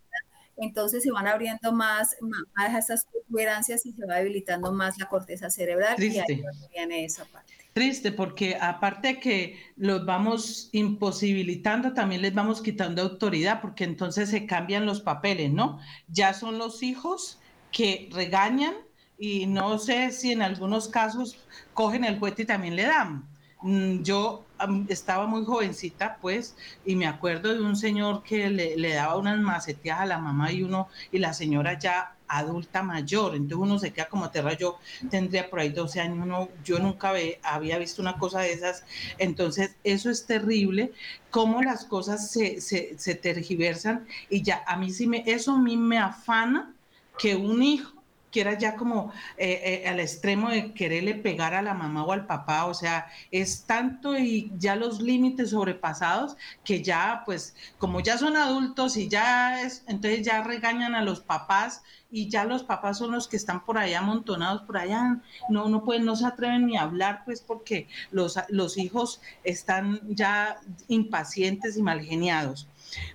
entonces 0.58 1.04
se 1.04 1.12
van 1.12 1.28
abriendo 1.28 1.72
más, 1.72 2.16
más, 2.22 2.76
esas 2.78 3.06
protuberancias 3.06 3.86
y 3.86 3.94
se 3.94 4.06
va 4.06 4.18
debilitando 4.18 4.72
más 4.72 4.98
la 4.98 5.08
corteza 5.08 5.50
cerebral 5.50 6.02
y 6.02 6.20
ahí 6.20 6.44
viene 6.74 7.06
esa 7.06 7.26
parte. 7.26 7.61
Triste, 7.74 8.12
porque 8.12 8.58
aparte 8.60 9.20
que 9.20 9.58
los 9.78 10.06
vamos 10.06 10.70
imposibilitando, 10.74 11.94
también 11.94 12.22
les 12.22 12.34
vamos 12.34 12.62
quitando 12.62 13.02
autoridad, 13.02 13.62
porque 13.62 13.86
entonces 13.86 14.30
se 14.30 14.46
cambian 14.46 14.86
los 14.86 15.00
papeles, 15.00 15.52
¿no? 15.52 15.80
Ya 16.10 16.34
son 16.34 16.58
los 16.58 16.84
hijos 16.84 17.40
que 17.72 18.10
regañan 18.12 18.74
y 19.18 19.46
no 19.46 19.78
sé 19.78 20.12
si 20.12 20.32
en 20.34 20.42
algunos 20.42 20.90
casos 20.90 21.38
cogen 21.74 22.04
el 22.04 22.20
juguete 22.20 22.42
y 22.42 22.46
también 22.46 22.76
le 22.76 22.84
dan. 22.84 23.30
Mm, 23.62 24.02
yo 24.04 24.46
estaba 24.88 25.28
muy 25.28 25.46
jovencita, 25.46 26.18
pues, 26.22 26.56
y 26.86 26.96
me 26.96 27.08
acuerdo 27.08 27.54
de 27.54 27.62
un 27.62 27.76
señor 27.76 28.24
que 28.24 28.50
le, 28.50 28.94
daba 28.94 29.18
unas 29.18 29.40
maceteas 29.40 30.02
a 30.02 30.06
la 30.06 30.18
mamá 30.18 30.52
y 30.52 30.64
uno, 30.64 30.88
y 31.12 31.20
la 31.20 31.34
señora 31.34 31.78
ya 31.78 32.16
adulta 32.28 32.82
mayor, 32.82 33.36
entonces 33.36 33.58
uno 33.58 33.78
se 33.78 33.92
queda 33.92 34.06
como 34.06 34.30
terra, 34.32 34.54
yo 34.54 34.80
tendría 35.10 35.50
por 35.50 35.60
ahí 35.60 35.70
12 35.70 36.00
años, 36.00 36.20
uno, 36.22 36.48
yo 36.64 36.80
nunca 36.80 37.12
ve, 37.12 37.40
había 37.44 37.78
visto 37.78 38.02
una 38.02 38.18
cosa 38.18 38.40
de 38.40 38.54
esas, 38.54 38.86
entonces 39.18 39.76
eso 39.84 40.10
es 40.10 40.26
terrible, 40.26 40.94
cómo 41.30 41.62
las 41.62 41.84
cosas 41.84 42.32
se, 42.32 42.62
se, 42.62 42.98
se 42.98 43.16
tergiversan 43.16 44.08
y 44.30 44.44
ya 44.44 44.64
a 44.66 44.78
mí 44.78 44.92
sí 44.92 45.08
me, 45.08 45.24
eso 45.26 45.52
a 45.52 45.60
mí 45.60 45.76
me 45.76 45.98
afana 45.98 46.74
que 47.18 47.36
un 47.36 47.62
hijo 47.62 48.01
que 48.32 48.42
era 48.42 48.58
ya 48.58 48.76
como 48.76 49.12
eh, 49.38 49.84
eh, 49.84 49.90
al 49.90 50.00
extremo 50.00 50.50
de 50.50 50.74
quererle 50.74 51.16
pegar 51.16 51.54
a 51.54 51.62
la 51.62 51.74
mamá 51.74 52.04
o 52.04 52.12
al 52.12 52.26
papá, 52.26 52.66
o 52.66 52.74
sea, 52.74 53.08
es 53.30 53.66
tanto 53.66 54.18
y 54.18 54.52
ya 54.58 54.76
los 54.76 55.02
límites 55.02 55.52
sobrepasados 55.52 56.38
que 56.64 56.82
ya, 56.82 57.24
pues, 57.26 57.56
como 57.78 58.00
ya 58.00 58.18
son 58.18 58.38
adultos 58.38 58.98
y 58.98 59.10
ya 59.10 59.62
es, 59.62 59.84
entonces 59.88 60.26
ya 60.26 60.44
regañan 60.44 60.96
a 60.96 61.04
los 61.04 61.20
papás 61.20 61.84
y 62.10 62.30
ya 62.30 62.46
los 62.46 62.64
papás 62.64 62.98
son 62.98 63.12
los 63.12 63.28
que 63.28 63.38
están 63.38 63.64
por 63.64 63.78
allá 63.78 64.00
amontonados 64.00 64.64
por 64.64 64.78
allá, 64.78 65.22
no, 65.50 65.70
no 65.70 65.84
pueden, 65.84 66.06
no 66.06 66.16
se 66.16 66.26
atreven 66.26 66.68
ni 66.68 66.78
a 66.78 66.84
hablar, 66.84 67.24
pues, 67.26 67.42
porque 67.42 67.88
los, 68.12 68.40
los 68.50 68.78
hijos 68.78 69.22
están 69.44 70.02
ya 70.08 70.60
impacientes 70.88 71.78
y 71.78 71.84
malgeniados. 71.84 72.68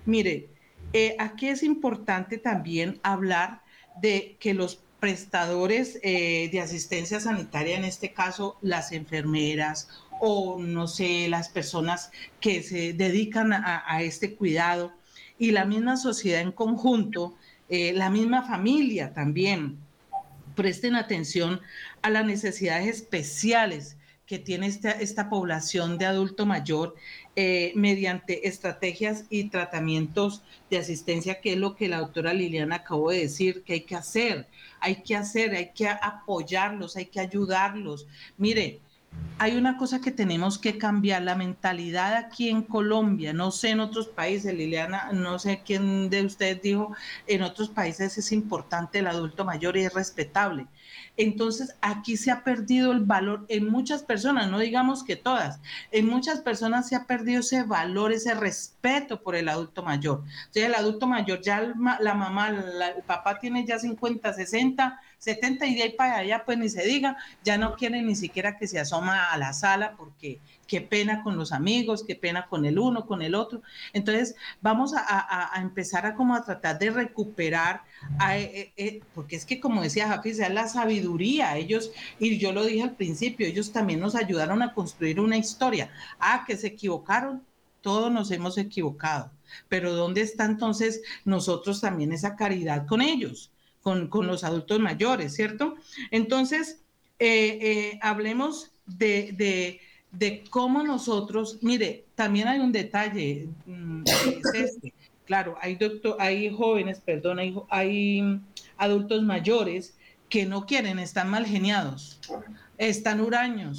Mire, 0.05 0.49
eh, 0.93 1.15
aquí 1.19 1.47
es 1.47 1.63
importante 1.63 2.37
también 2.37 2.99
hablar 3.03 3.61
de 4.01 4.37
que 4.39 4.53
los 4.53 4.79
prestadores 4.99 5.99
eh, 6.01 6.49
de 6.51 6.59
asistencia 6.59 7.19
sanitaria, 7.19 7.77
en 7.77 7.85
este 7.85 8.13
caso 8.13 8.57
las 8.61 8.91
enfermeras 8.91 9.89
o 10.19 10.57
no 10.59 10.87
sé, 10.87 11.27
las 11.29 11.49
personas 11.49 12.11
que 12.39 12.63
se 12.63 12.93
dedican 12.93 13.53
a, 13.53 14.01
este 14.01 14.33
cuidado 14.33 14.91
y 15.37 15.51
la 15.51 15.65
misma 15.65 15.97
sociedad 15.97 16.41
en 16.41 16.51
conjunto, 16.51 17.35
eh, 17.69 17.93
la 17.93 18.09
misma 18.09 18.41
familia 18.41 19.13
también, 19.13 19.77
presten 20.55 20.95
atención 20.95 21.61
a 22.01 22.09
las 22.09 22.25
necesidades 22.25 22.87
especiales 22.87 23.95
que 24.27 24.37
tiene 24.37 24.67
esta, 24.67 24.91
esta 24.91 25.29
población 25.29 25.97
de 25.97 26.05
adulto 26.05 26.45
mayor 26.45 26.95
eh, 27.35 27.71
mediante 27.75 28.47
estrategias 28.47 29.25
y 29.29 29.45
tratamientos 29.45 30.43
de 30.69 30.77
asistencia, 30.77 31.41
que 31.41 31.53
es 31.53 31.57
lo 31.57 31.75
que 31.75 31.87
la 31.87 31.99
doctora 31.99 32.33
Liliana 32.33 32.75
acabó 32.75 33.09
de 33.09 33.19
decir 33.19 33.63
que 33.63 33.73
hay 33.73 33.81
que 33.81 33.95
hacer 33.95 34.47
hay 34.79 34.97
que 34.97 35.15
hacer, 35.15 35.55
hay 35.55 35.71
que 35.73 35.87
apoyarlos, 35.89 36.95
hay 36.95 37.05
que 37.05 37.19
ayudarlos. 37.19 38.07
Mire, 38.37 38.79
hay 39.39 39.55
una 39.55 39.77
cosa 39.77 39.99
que 40.01 40.11
tenemos 40.11 40.57
que 40.57 40.77
cambiar, 40.77 41.23
la 41.23 41.35
mentalidad 41.35 42.15
aquí 42.15 42.49
en 42.49 42.61
Colombia, 42.61 43.33
no 43.33 43.51
sé 43.51 43.69
en 43.69 43.79
otros 43.79 44.07
países, 44.07 44.53
Liliana, 44.53 45.11
no 45.11 45.39
sé 45.39 45.61
quién 45.65 46.09
de 46.09 46.25
ustedes 46.25 46.61
dijo, 46.61 46.95
en 47.25 47.41
otros 47.41 47.69
países 47.69 48.17
es 48.17 48.31
importante 48.31 48.99
el 48.99 49.07
adulto 49.07 49.45
mayor 49.45 49.77
y 49.77 49.85
es 49.85 49.93
respetable. 49.93 50.67
Entonces, 51.17 51.75
aquí 51.81 52.15
se 52.15 52.31
ha 52.31 52.43
perdido 52.43 52.91
el 52.91 53.01
valor 53.01 53.45
en 53.49 53.69
muchas 53.69 54.03
personas, 54.03 54.49
no 54.49 54.59
digamos 54.59 55.03
que 55.03 55.15
todas, 55.15 55.59
en 55.91 56.07
muchas 56.07 56.41
personas 56.41 56.87
se 56.87 56.95
ha 56.95 57.05
perdido 57.05 57.39
ese 57.41 57.63
valor, 57.63 58.11
ese 58.11 58.35
respeto 58.35 59.21
por 59.21 59.35
el 59.35 59.49
adulto 59.49 59.83
mayor. 59.83 60.23
Sea, 60.51 60.67
el 60.67 60.75
adulto 60.75 61.07
mayor, 61.07 61.41
ya 61.41 61.73
la 61.99 62.13
mamá, 62.13 62.49
el 62.49 63.03
papá 63.03 63.39
tiene 63.39 63.65
ya 63.65 63.79
50, 63.79 64.31
60, 64.31 65.01
70 65.19 65.65
y 65.65 65.75
de 65.75 65.83
ahí 65.83 65.93
para 65.93 66.17
allá, 66.17 66.43
pues 66.45 66.57
ni 66.57 66.69
se 66.69 66.83
diga, 66.85 67.17
ya 67.43 67.57
no 67.57 67.75
quiere 67.75 68.01
ni 68.01 68.15
siquiera 68.15 68.57
que 68.57 68.67
se 68.67 68.79
asoma 68.79 69.31
a 69.31 69.37
la 69.37 69.53
sala 69.53 69.95
porque 69.97 70.39
qué 70.67 70.81
pena 70.81 71.23
con 71.23 71.37
los 71.37 71.51
amigos, 71.51 72.03
qué 72.05 72.15
pena 72.15 72.47
con 72.47 72.65
el 72.65 72.77
uno, 72.77 73.05
con 73.05 73.21
el 73.21 73.33
otro. 73.35 73.61
Entonces, 73.93 74.35
vamos 74.61 74.93
a, 74.95 75.51
empezar 75.59 76.05
a 76.05 76.15
como 76.15 76.35
a 76.35 76.43
tratar 76.43 76.77
de 76.77 76.91
recuperar, 76.91 77.83
eh, 78.29 78.71
eh, 78.77 79.01
porque 79.15 79.35
es 79.35 79.45
que 79.45 79.59
como 79.59 79.81
decía 79.81 80.07
Jafi, 80.07 80.29
es 80.29 80.49
la 80.49 80.67
sabiduría, 80.67 81.57
ellos, 81.57 81.91
y 82.19 82.37
yo 82.37 82.51
lo 82.51 82.65
dije 82.65 82.83
al 82.83 82.95
principio, 82.95 83.47
ellos 83.47 83.71
también 83.71 83.99
nos 83.99 84.15
ayudaron 84.15 84.61
a 84.61 84.73
construir 84.73 85.19
una 85.19 85.37
historia. 85.37 85.89
Ah, 86.19 86.43
que 86.45 86.57
se 86.57 86.67
equivocaron, 86.67 87.43
todos 87.81 88.11
nos 88.11 88.31
hemos 88.31 88.57
equivocado, 88.57 89.31
pero 89.69 89.93
¿dónde 89.93 90.21
está 90.21 90.45
entonces 90.45 91.01
nosotros 91.25 91.79
también 91.81 92.11
esa 92.11 92.35
caridad 92.35 92.85
con 92.85 93.01
ellos? 93.01 93.51
Con, 94.09 94.27
los 94.27 94.43
adultos 94.43 94.79
mayores, 94.79 95.33
¿cierto? 95.33 95.75
Entonces, 96.11 96.81
eh, 97.19 97.59
eh, 97.61 97.99
hablemos 98.01 98.71
de, 98.85 99.79
cómo 100.49 100.83
nosotros, 100.83 101.59
mire, 101.61 102.03
también 102.15 102.49
hay 102.49 102.59
un 102.59 102.73
detalle, 102.73 103.47
mm, 103.65 104.03
este, 104.53 104.93
claro, 105.25 105.55
hay, 105.61 105.75
doctor, 105.75 106.17
hay 106.19 106.53
jóvenes, 106.53 106.99
perdón, 106.99 107.39
hay, 107.39 107.55
hay 107.69 108.41
adultos 108.75 109.23
mayores 109.23 109.95
que 110.27 110.45
no 110.45 110.65
quieren, 110.65 110.99
están 110.99 111.29
mal 111.29 111.45
geniados, 111.45 112.19
están 112.77 113.21
huraños. 113.21 113.77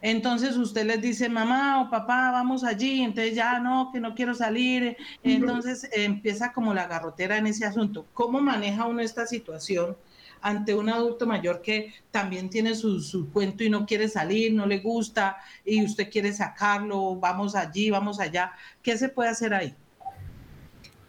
Entonces 0.00 0.56
usted 0.56 0.86
les 0.86 1.00
dice, 1.00 1.28
mamá 1.28 1.82
o 1.82 1.90
papá, 1.90 2.30
vamos 2.30 2.62
allí, 2.62 3.02
entonces 3.02 3.34
ya 3.34 3.58
no, 3.58 3.90
que 3.92 4.00
no 4.00 4.14
quiero 4.14 4.34
salir. 4.34 4.96
Entonces 5.22 5.88
empieza 5.92 6.52
como 6.52 6.72
la 6.72 6.86
garrotera 6.86 7.36
en 7.38 7.46
ese 7.46 7.64
asunto. 7.64 8.06
¿Cómo 8.14 8.40
maneja 8.40 8.86
uno 8.86 9.00
esta 9.00 9.26
situación 9.26 9.96
ante 10.40 10.74
un 10.74 10.88
adulto 10.88 11.26
mayor 11.26 11.62
que 11.62 11.94
también 12.12 12.48
tiene 12.48 12.74
su, 12.76 13.00
su 13.00 13.30
cuento 13.30 13.64
y 13.64 13.70
no 13.70 13.86
quiere 13.86 14.08
salir, 14.08 14.54
no 14.54 14.66
le 14.66 14.78
gusta 14.78 15.36
y 15.64 15.84
usted 15.84 16.10
quiere 16.10 16.32
sacarlo, 16.32 17.16
vamos 17.16 17.56
allí, 17.56 17.90
vamos 17.90 18.20
allá? 18.20 18.52
¿Qué 18.82 18.96
se 18.96 19.08
puede 19.08 19.30
hacer 19.30 19.52
ahí? 19.52 19.74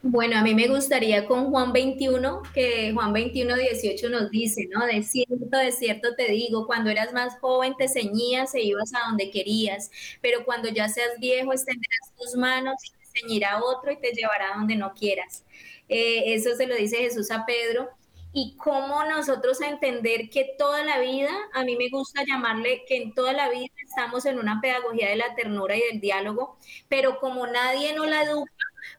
Bueno, 0.01 0.37
a 0.37 0.43
mí 0.43 0.55
me 0.55 0.67
gustaría 0.69 1.27
con 1.27 1.49
Juan 1.51 1.73
21, 1.73 2.41
que 2.53 2.93
Juan 2.93 3.11
21, 3.11 3.53
18 3.57 4.09
nos 4.09 4.29
dice, 4.31 4.65
¿no? 4.71 4.85
De 4.85 5.03
cierto, 5.03 5.57
de 5.57 5.73
cierto 5.73 6.15
te 6.15 6.31
digo, 6.31 6.65
cuando 6.67 6.89
eras 6.89 7.11
más 7.11 7.37
joven 7.41 7.75
te 7.77 7.89
ceñías 7.89 8.55
e 8.55 8.61
ibas 8.61 8.93
a 8.93 9.09
donde 9.09 9.29
querías, 9.29 9.91
pero 10.21 10.45
cuando 10.45 10.69
ya 10.69 10.87
seas 10.87 11.19
viejo 11.19 11.51
extenderás 11.51 12.13
tus 12.17 12.35
manos 12.35 12.75
y 12.85 12.91
te 12.91 13.19
ceñirá 13.19 13.61
otro 13.61 13.91
y 13.91 13.99
te 13.99 14.13
llevará 14.13 14.53
donde 14.55 14.77
no 14.77 14.93
quieras. 14.93 15.43
Eh, 15.89 16.33
eso 16.33 16.55
se 16.55 16.65
lo 16.65 16.75
dice 16.75 16.97
Jesús 16.97 17.29
a 17.31 17.45
Pedro. 17.45 17.89
Y 18.31 18.55
cómo 18.57 19.03
nosotros 19.05 19.59
entender 19.59 20.29
que 20.29 20.53
toda 20.57 20.83
la 20.85 20.99
vida, 20.99 21.31
a 21.53 21.63
mí 21.63 21.75
me 21.75 21.89
gusta 21.89 22.23
llamarle 22.27 22.83
que 22.87 22.97
en 22.97 23.13
toda 23.15 23.33
la 23.33 23.49
vida 23.49 23.73
estamos 23.83 24.25
en 24.27 24.37
una 24.37 24.61
pedagogía 24.61 25.09
de 25.09 25.15
la 25.15 25.33
ternura 25.35 25.75
y 25.75 25.81
del 25.81 25.99
diálogo, 25.99 26.57
pero 26.87 27.19
como 27.19 27.47
nadie 27.47 27.93
nos 27.93 28.07
la 28.07 28.21
educa, 28.23 28.53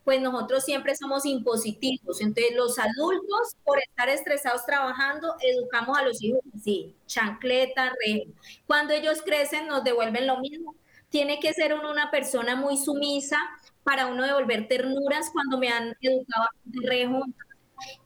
pues 0.05 0.21
nosotros 0.21 0.65
siempre 0.65 0.95
somos 0.97 1.27
impositivos. 1.27 2.21
Entonces, 2.21 2.55
los 2.55 2.79
adultos, 2.79 3.57
por 3.65 3.79
estar 3.79 4.09
estresados 4.09 4.65
trabajando, 4.67 5.35
educamos 5.41 5.99
a 5.99 6.03
los 6.03 6.23
hijos 6.23 6.41
así, 6.55 6.95
chancleta, 7.07 7.93
rejo. 8.05 8.31
Cuando 8.67 8.95
ellos 8.95 9.23
crecen, 9.23 9.67
nos 9.67 9.85
devuelven 9.85 10.27
lo 10.27 10.39
mismo. 10.39 10.75
Tiene 11.09 11.41
que 11.41 11.53
ser 11.53 11.75
una 11.75 12.11
persona 12.11 12.57
muy 12.57 12.77
sumisa 12.77 13.37
para 13.83 14.07
uno 14.07 14.25
devolver 14.25 14.69
ternuras 14.69 15.31
cuando 15.33 15.59
me 15.59 15.69
han 15.69 15.95
educado 16.01 16.47
de 16.65 16.89
rejo. 16.89 17.25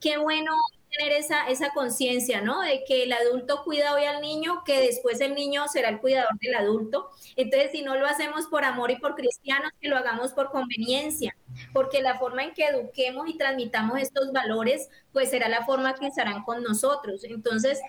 Qué 0.00 0.16
bueno 0.18 0.52
tener 0.96 1.12
esa, 1.12 1.48
esa 1.48 1.70
conciencia, 1.72 2.40
¿no? 2.40 2.60
De 2.60 2.84
que 2.84 3.04
el 3.04 3.12
adulto 3.12 3.62
cuida 3.64 3.94
hoy 3.94 4.04
al 4.04 4.20
niño, 4.20 4.62
que 4.64 4.80
después 4.80 5.20
el 5.20 5.34
niño 5.34 5.66
será 5.68 5.88
el 5.88 6.00
cuidador 6.00 6.38
del 6.40 6.54
adulto. 6.54 7.10
Entonces, 7.36 7.72
si 7.72 7.82
no 7.82 7.96
lo 7.96 8.06
hacemos 8.06 8.46
por 8.46 8.64
amor 8.64 8.90
y 8.90 8.96
por 8.96 9.14
cristianos, 9.14 9.72
que 9.80 9.88
lo 9.88 9.96
hagamos 9.96 10.32
por 10.32 10.50
conveniencia, 10.50 11.36
porque 11.72 12.02
la 12.02 12.18
forma 12.18 12.44
en 12.44 12.54
que 12.54 12.66
eduquemos 12.66 13.28
y 13.28 13.36
transmitamos 13.36 13.98
estos 13.98 14.32
valores, 14.32 14.88
pues 15.12 15.30
será 15.30 15.48
la 15.48 15.64
forma 15.64 15.94
que 15.94 16.06
estarán 16.06 16.42
con 16.44 16.62
nosotros. 16.62 17.24
Entonces, 17.24 17.80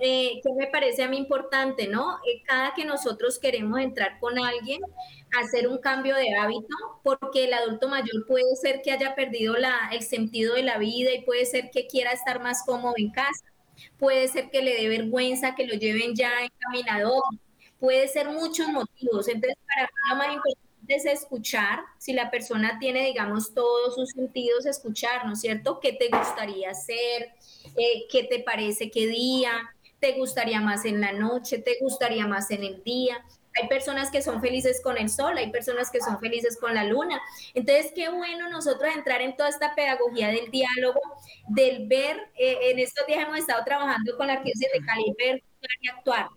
eh, 0.00 0.40
¿qué 0.42 0.52
me 0.56 0.66
parece 0.66 1.02
a 1.02 1.08
mí 1.08 1.16
importante, 1.16 1.86
no? 1.86 2.18
Eh, 2.26 2.42
cada 2.44 2.74
que 2.74 2.84
nosotros 2.84 3.38
queremos 3.38 3.78
entrar 3.78 4.18
con 4.18 4.38
alguien, 4.38 4.80
hacer 5.40 5.68
un 5.68 5.78
cambio 5.78 6.14
de 6.16 6.34
hábito, 6.34 6.76
porque 7.02 7.44
el 7.44 7.54
adulto 7.54 7.88
mayor 7.88 8.26
puede 8.26 8.54
ser 8.56 8.82
que 8.82 8.92
haya 8.92 9.14
perdido 9.14 9.56
la, 9.56 9.88
el 9.92 10.02
sentido 10.02 10.54
de 10.54 10.62
la 10.62 10.78
vida 10.78 11.12
y 11.12 11.22
puede 11.22 11.46
ser 11.46 11.70
que 11.70 11.86
quiera 11.86 12.12
estar 12.12 12.42
más 12.42 12.64
cómodo 12.64 12.94
en 12.96 13.10
casa, 13.10 13.44
puede 13.98 14.28
ser 14.28 14.50
que 14.50 14.62
le 14.62 14.74
dé 14.74 14.88
vergüenza 14.88 15.54
que 15.54 15.66
lo 15.66 15.74
lleven 15.74 16.14
ya 16.14 16.30
encaminado, 16.42 17.22
puede 17.78 18.08
ser 18.08 18.28
muchos 18.28 18.68
motivos. 18.68 19.28
Entonces, 19.28 19.58
para 19.66 19.86
mí 19.86 19.90
lo 20.10 20.16
más 20.16 20.34
importante 20.36 20.62
es 20.88 21.04
escuchar, 21.06 21.80
si 21.98 22.12
la 22.12 22.30
persona 22.30 22.78
tiene, 22.78 23.04
digamos, 23.06 23.54
todos 23.54 23.94
sus 23.94 24.10
sentidos, 24.10 24.66
escuchar, 24.66 25.26
¿no 25.26 25.32
es 25.32 25.40
cierto? 25.40 25.80
¿Qué 25.80 25.92
te 25.92 26.08
gustaría 26.08 26.70
hacer? 26.70 27.32
Eh, 27.76 28.06
¿Qué 28.10 28.24
te 28.24 28.40
parece? 28.40 28.90
¿Qué 28.90 29.06
día? 29.06 29.52
¿Te 30.00 30.12
gustaría 30.12 30.60
más 30.60 30.84
en 30.84 31.00
la 31.00 31.12
noche? 31.12 31.58
¿Te 31.58 31.78
gustaría 31.80 32.26
más 32.26 32.50
en 32.50 32.64
el 32.64 32.82
día? 32.82 33.24
Hay 33.60 33.68
personas 33.68 34.10
que 34.10 34.22
son 34.22 34.40
felices 34.40 34.80
con 34.82 34.96
el 34.96 35.08
sol, 35.10 35.36
hay 35.36 35.50
personas 35.50 35.90
que 35.90 36.00
son 36.00 36.18
felices 36.20 36.58
con 36.58 36.74
la 36.74 36.84
luna. 36.84 37.20
Entonces, 37.54 37.92
qué 37.94 38.08
bueno 38.08 38.48
nosotros 38.48 38.94
entrar 38.94 39.20
en 39.20 39.36
toda 39.36 39.48
esta 39.48 39.74
pedagogía 39.74 40.28
del 40.28 40.50
diálogo, 40.50 41.00
del 41.48 41.86
ver, 41.86 42.16
eh, 42.36 42.70
en 42.70 42.78
estos 42.78 43.06
días 43.06 43.24
hemos 43.26 43.38
estado 43.38 43.62
trabajando 43.64 44.16
con 44.16 44.26
la 44.26 44.34
arquidiócesis 44.34 44.72
de 44.72 44.86
Cali, 44.86 45.14
ver 45.18 45.42
y 45.80 45.88
actuar, 45.88 46.28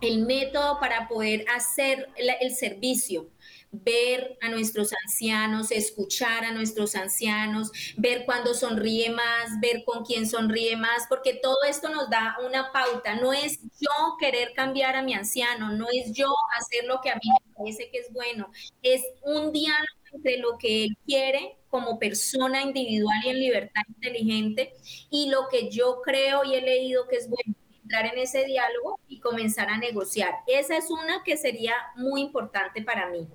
el 0.00 0.26
método 0.26 0.78
para 0.80 1.08
poder 1.08 1.44
hacer 1.54 2.08
el 2.16 2.54
servicio 2.54 3.28
ver 3.70 4.38
a 4.40 4.48
nuestros 4.48 4.92
ancianos, 5.04 5.70
escuchar 5.70 6.44
a 6.44 6.52
nuestros 6.52 6.94
ancianos, 6.94 7.70
ver 7.96 8.24
cuándo 8.24 8.54
sonríe 8.54 9.10
más, 9.10 9.60
ver 9.60 9.84
con 9.84 10.04
quién 10.04 10.28
sonríe 10.28 10.76
más, 10.76 11.04
porque 11.08 11.34
todo 11.34 11.58
esto 11.68 11.88
nos 11.88 12.08
da 12.10 12.36
una 12.46 12.72
pauta. 12.72 13.16
No 13.16 13.32
es 13.32 13.60
yo 13.80 14.16
querer 14.18 14.52
cambiar 14.54 14.96
a 14.96 15.02
mi 15.02 15.14
anciano, 15.14 15.70
no 15.70 15.86
es 15.92 16.12
yo 16.12 16.32
hacer 16.58 16.84
lo 16.84 17.00
que 17.00 17.10
a 17.10 17.16
mí 17.16 17.28
me 17.28 17.54
parece 17.54 17.90
que 17.90 17.98
es 17.98 18.12
bueno, 18.12 18.50
es 18.82 19.02
un 19.22 19.52
diálogo 19.52 19.86
entre 20.12 20.38
lo 20.38 20.56
que 20.58 20.84
él 20.84 20.96
quiere 21.04 21.56
como 21.68 21.98
persona 21.98 22.62
individual 22.62 23.20
y 23.24 23.28
en 23.28 23.40
libertad 23.40 23.82
inteligente 23.88 24.72
y 25.10 25.28
lo 25.28 25.48
que 25.48 25.70
yo 25.70 26.00
creo 26.02 26.44
y 26.44 26.54
he 26.54 26.62
leído 26.62 27.06
que 27.08 27.16
es 27.16 27.28
bueno 27.28 27.54
entrar 27.86 28.06
en 28.06 28.18
ese 28.18 28.44
diálogo 28.44 28.98
y 29.06 29.20
comenzar 29.20 29.68
a 29.70 29.78
negociar. 29.78 30.34
Esa 30.48 30.76
es 30.76 30.90
una 30.90 31.22
que 31.24 31.36
sería 31.36 31.72
muy 31.94 32.20
importante 32.20 32.82
para 32.82 33.08
mí. 33.10 33.28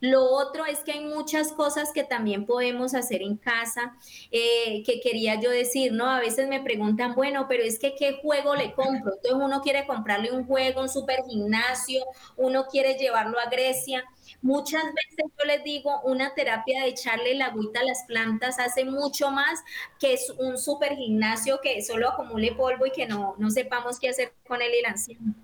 Lo 0.00 0.22
otro 0.30 0.64
es 0.64 0.78
que 0.80 0.92
hay 0.92 1.04
muchas 1.04 1.52
cosas 1.52 1.90
que 1.92 2.04
también 2.04 2.46
podemos 2.46 2.94
hacer 2.94 3.20
en 3.22 3.36
casa, 3.36 3.96
eh, 4.30 4.84
que 4.84 5.00
quería 5.00 5.40
yo 5.40 5.50
decir, 5.50 5.92
¿no? 5.92 6.08
A 6.08 6.20
veces 6.20 6.48
me 6.48 6.60
preguntan, 6.60 7.16
bueno, 7.16 7.46
pero 7.48 7.64
es 7.64 7.80
que 7.80 7.96
¿qué 7.96 8.20
juego 8.22 8.54
le 8.54 8.74
compro? 8.74 9.14
Entonces 9.14 9.32
uno 9.32 9.60
quiere 9.60 9.86
comprarle 9.86 10.30
un 10.30 10.46
juego, 10.46 10.82
un 10.82 10.88
super 10.88 11.24
gimnasio, 11.28 12.04
uno 12.36 12.66
quiere 12.66 12.94
llevarlo 12.94 13.40
a 13.40 13.50
Grecia. 13.50 14.04
Muchas 14.42 14.84
veces 14.84 15.32
yo 15.38 15.44
les 15.44 15.64
digo, 15.64 16.00
una 16.02 16.34
terapia 16.34 16.82
de 16.82 16.88
echarle 16.88 17.34
la 17.34 17.46
agüita 17.46 17.80
a 17.80 17.84
las 17.84 18.04
plantas 18.04 18.58
hace 18.58 18.84
mucho 18.84 19.30
más 19.30 19.62
que 19.98 20.14
es 20.14 20.30
un 20.38 20.58
super 20.58 20.96
gimnasio 20.96 21.60
que 21.62 21.82
solo 21.82 22.10
acumule 22.10 22.54
polvo 22.54 22.86
y 22.86 22.92
que 22.92 23.06
no, 23.06 23.34
no 23.38 23.50
sepamos 23.50 23.98
qué 23.98 24.10
hacer 24.10 24.32
con 24.46 24.62
él 24.62 24.72
y 24.74 24.78
el 24.78 24.86
anciano. 24.86 25.34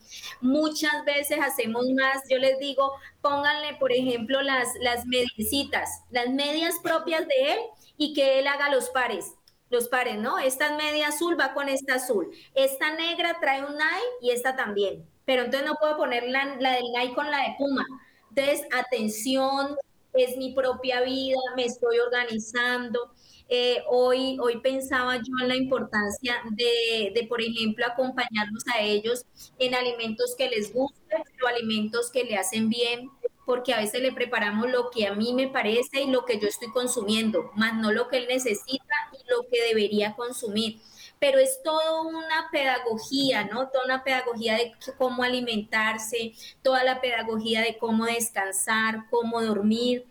Muchas 0.41 1.05
veces 1.05 1.39
hacemos 1.41 1.85
más, 1.91 2.23
yo 2.29 2.39
les 2.39 2.59
digo, 2.59 2.93
pónganle, 3.21 3.75
por 3.75 3.93
ejemplo, 3.93 4.43
las, 4.43 4.69
las 4.81 5.07
mediecitas, 5.07 6.03
las 6.11 6.29
medias 6.29 6.75
propias 6.83 7.27
de 7.27 7.53
él 7.53 7.59
y 7.97 8.15
que 8.15 8.39
él 8.39 8.47
haga 8.47 8.71
los 8.71 8.91
pares 8.91 9.35
los 9.73 9.89
pares, 9.89 10.19
¿no? 10.19 10.39
Esta 10.39 10.77
media 10.77 11.09
azul 11.09 11.35
va 11.41 11.55
con 11.55 11.69
esta 11.69 11.95
azul. 11.95 12.31
Esta 12.55 12.95
negra 12.95 13.39
trae 13.41 13.65
un 13.65 13.73
Nike 13.73 14.19
y 14.21 14.31
esta 14.31 14.55
también. 14.55 15.09
Pero 15.25 15.45
entonces 15.45 15.67
no 15.67 15.77
puedo 15.77 15.97
poner 15.97 16.29
la, 16.29 16.57
la 16.61 16.73
del 16.73 16.93
Nike 16.93 17.15
con 17.15 17.31
la 17.31 17.39
de 17.39 17.55
Puma. 17.57 17.87
Entonces, 18.35 18.67
atención, 18.73 19.77
es 20.15 20.37
mi 20.37 20.53
propia 20.53 21.03
vida, 21.03 21.39
me 21.57 21.65
estoy 21.65 21.99
organizando. 21.99 23.13
Eh, 23.49 23.83
hoy, 23.89 24.39
hoy 24.41 24.61
pensaba 24.61 25.17
yo 25.17 25.33
en 25.43 25.49
la 25.49 25.57
importancia 25.57 26.37
de, 26.51 27.13
de, 27.15 27.27
por 27.27 27.43
ejemplo, 27.43 27.85
acompañarlos 27.85 28.65
a 28.75 28.81
ellos 28.81 29.27
en 29.59 29.75
alimentos 29.75 30.35
que 30.37 30.49
les 30.49 30.73
gusten, 30.73 31.23
o 31.45 31.47
alimentos 31.47 32.11
que 32.11 32.25
le 32.25 32.37
hacen 32.37 32.71
bien, 32.71 33.11
porque 33.45 33.75
a 33.75 33.81
veces 33.81 34.01
le 34.01 34.13
preparamos 34.13 34.71
lo 34.71 34.91
que 34.91 35.07
a 35.07 35.15
mí 35.15 35.35
me 35.35 35.49
parece 35.49 36.03
y 36.03 36.11
lo 36.11 36.25
que 36.25 36.39
yo 36.39 36.49
estoy 36.49 36.69
consumiendo, 36.71 37.51
más 37.55 37.75
no 37.75 37.93
lo 37.93 38.09
que 38.09 38.19
él 38.19 38.27
necesita 38.29 38.95
y 39.13 39.31
lo 39.31 39.47
que 39.51 39.61
debería 39.63 40.15
consumir 40.15 40.81
pero 41.23 41.39
es 41.39 41.63
toda 41.63 42.03
una 42.03 42.49
pedagogía, 42.51 43.45
¿no? 43.45 43.69
Toda 43.69 43.85
una 43.85 44.03
pedagogía 44.03 44.57
de 44.57 44.73
cómo 44.99 45.23
alimentarse, 45.23 46.33
toda 46.63 46.83
la 46.83 47.01
pedagogía 47.01 47.61
de 47.61 47.79
cómo 47.79 48.07
descansar, 48.07 49.05
cómo 49.09 49.41
dormir, 49.41 50.05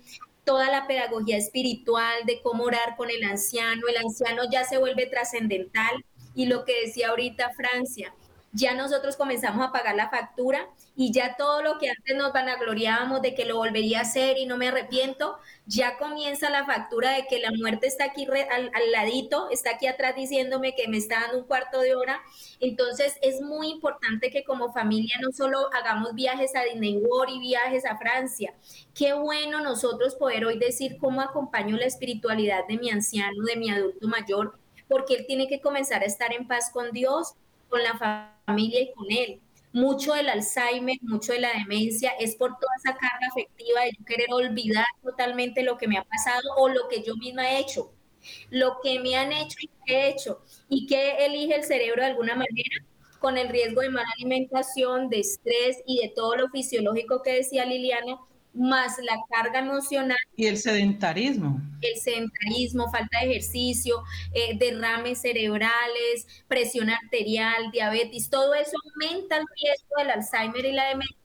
toda 0.45 0.69
la 0.71 0.87
pedagogía 0.87 1.35
espiritual 1.35 2.25
de 2.25 2.41
cómo 2.41 2.63
orar 2.63 2.95
con 2.95 3.09
el 3.09 3.25
anciano. 3.25 3.89
El 3.89 3.97
anciano 3.97 4.43
ya 4.49 4.63
se 4.63 4.77
vuelve 4.77 5.05
trascendental 5.05 6.05
y 6.33 6.45
lo 6.45 6.63
que 6.63 6.85
decía 6.85 7.09
ahorita 7.09 7.51
Francia, 7.57 8.15
ya 8.53 8.73
nosotros 8.73 9.15
comenzamos 9.15 9.65
a 9.65 9.71
pagar 9.71 9.95
la 9.95 10.09
factura 10.09 10.67
y 10.95 11.13
ya 11.13 11.35
todo 11.37 11.61
lo 11.63 11.77
que 11.77 11.89
antes 11.89 12.17
nos 12.17 12.33
vanagloriábamos 12.33 13.21
de 13.21 13.33
que 13.33 13.45
lo 13.45 13.55
volvería 13.55 13.99
a 13.99 14.01
hacer 14.01 14.37
y 14.37 14.45
no 14.45 14.57
me 14.57 14.67
arrepiento, 14.67 15.37
ya 15.65 15.97
comienza 15.97 16.49
la 16.49 16.65
factura 16.65 17.11
de 17.11 17.27
que 17.27 17.39
la 17.39 17.51
muerte 17.51 17.87
está 17.87 18.05
aquí 18.05 18.25
al, 18.25 18.71
ladito, 18.91 19.49
está 19.51 19.71
aquí 19.71 19.87
atrás 19.87 20.15
diciéndome 20.15 20.75
que 20.75 20.89
me 20.89 20.97
está 20.97 21.21
dando 21.21 21.39
un 21.39 21.45
cuarto 21.45 21.79
de 21.79 21.95
hora. 21.95 22.21
Entonces 22.59 23.15
es 23.21 23.41
muy 23.41 23.69
importante 23.69 24.31
que 24.31 24.43
como 24.43 24.73
familia 24.73 25.15
no 25.21 25.31
solo 25.31 25.69
hagamos 25.73 26.13
viajes 26.13 26.53
a 26.55 26.63
Disney 26.63 26.97
World 26.97 27.35
y 27.35 27.39
viajes 27.39 27.85
a 27.85 27.97
Francia. 27.97 28.53
Qué 28.93 29.13
bueno 29.13 29.61
nosotros 29.61 30.15
poder 30.15 30.45
hoy 30.45 30.59
decir 30.59 30.97
cómo 30.99 31.21
acompaño 31.21 31.77
la 31.77 31.85
espiritualidad 31.85 32.67
de 32.67 32.77
mi 32.77 32.89
anciano, 32.89 33.43
de 33.45 33.55
mi 33.55 33.69
adulto 33.69 34.07
mayor, 34.07 34.59
porque 34.89 35.15
él 35.15 35.25
tiene 35.25 35.47
que 35.47 35.61
comenzar 35.61 36.01
a 36.01 36.05
estar 36.05 36.33
en 36.33 36.47
paz 36.47 36.69
con 36.73 36.91
Dios, 36.91 37.35
con 37.71 37.81
la 37.81 37.97
familia 38.45 38.81
y 38.81 38.91
con 38.93 39.07
él. 39.09 39.41
Mucho 39.73 40.13
del 40.13 40.29
Alzheimer, 40.29 40.97
mucho 41.01 41.31
de 41.31 41.39
la 41.39 41.53
demencia, 41.53 42.11
es 42.19 42.35
por 42.35 42.51
toda 42.59 42.73
esa 42.77 42.93
carga 42.93 43.27
afectiva 43.31 43.81
de 43.81 43.91
yo 43.97 44.05
querer 44.05 44.27
olvidar 44.31 44.85
totalmente 45.01 45.63
lo 45.63 45.77
que 45.77 45.87
me 45.87 45.97
ha 45.97 46.03
pasado 46.03 46.41
o 46.57 46.67
lo 46.67 46.89
que 46.89 47.01
yo 47.01 47.15
misma 47.15 47.49
he 47.49 47.59
hecho, 47.59 47.93
lo 48.49 48.79
que 48.83 48.99
me 48.99 49.15
han 49.15 49.31
hecho 49.31 49.57
y 49.61 49.69
que 49.85 49.95
he 49.95 50.09
hecho, 50.09 50.41
y 50.67 50.85
que 50.87 51.25
elige 51.25 51.55
el 51.55 51.63
cerebro 51.63 52.03
de 52.03 52.09
alguna 52.09 52.35
manera 52.35 52.85
con 53.19 53.37
el 53.37 53.49
riesgo 53.49 53.81
de 53.81 53.89
mala 53.89 54.09
alimentación, 54.17 55.07
de 55.09 55.19
estrés 55.19 55.81
y 55.85 55.99
de 55.99 56.09
todo 56.09 56.35
lo 56.35 56.49
fisiológico 56.49 57.21
que 57.21 57.33
decía 57.33 57.65
Liliana, 57.65 58.17
más 58.53 58.97
la 58.99 59.17
carga 59.29 59.59
emocional. 59.59 60.17
Y 60.35 60.45
el 60.47 60.57
sedentarismo. 60.57 61.61
El 61.81 61.99
sedentarismo, 61.99 62.89
falta 62.91 63.19
de 63.21 63.31
ejercicio, 63.31 64.03
eh, 64.33 64.57
derrames 64.57 65.21
cerebrales, 65.21 66.27
presión 66.47 66.89
arterial, 66.89 67.71
diabetes, 67.71 68.29
todo 68.29 68.53
eso 68.53 68.77
aumenta 68.93 69.37
el 69.37 69.45
riesgo 69.55 69.95
del 69.97 70.09
Alzheimer 70.11 70.65
y 70.65 70.73
la 70.73 70.89
demencia. 70.89 71.17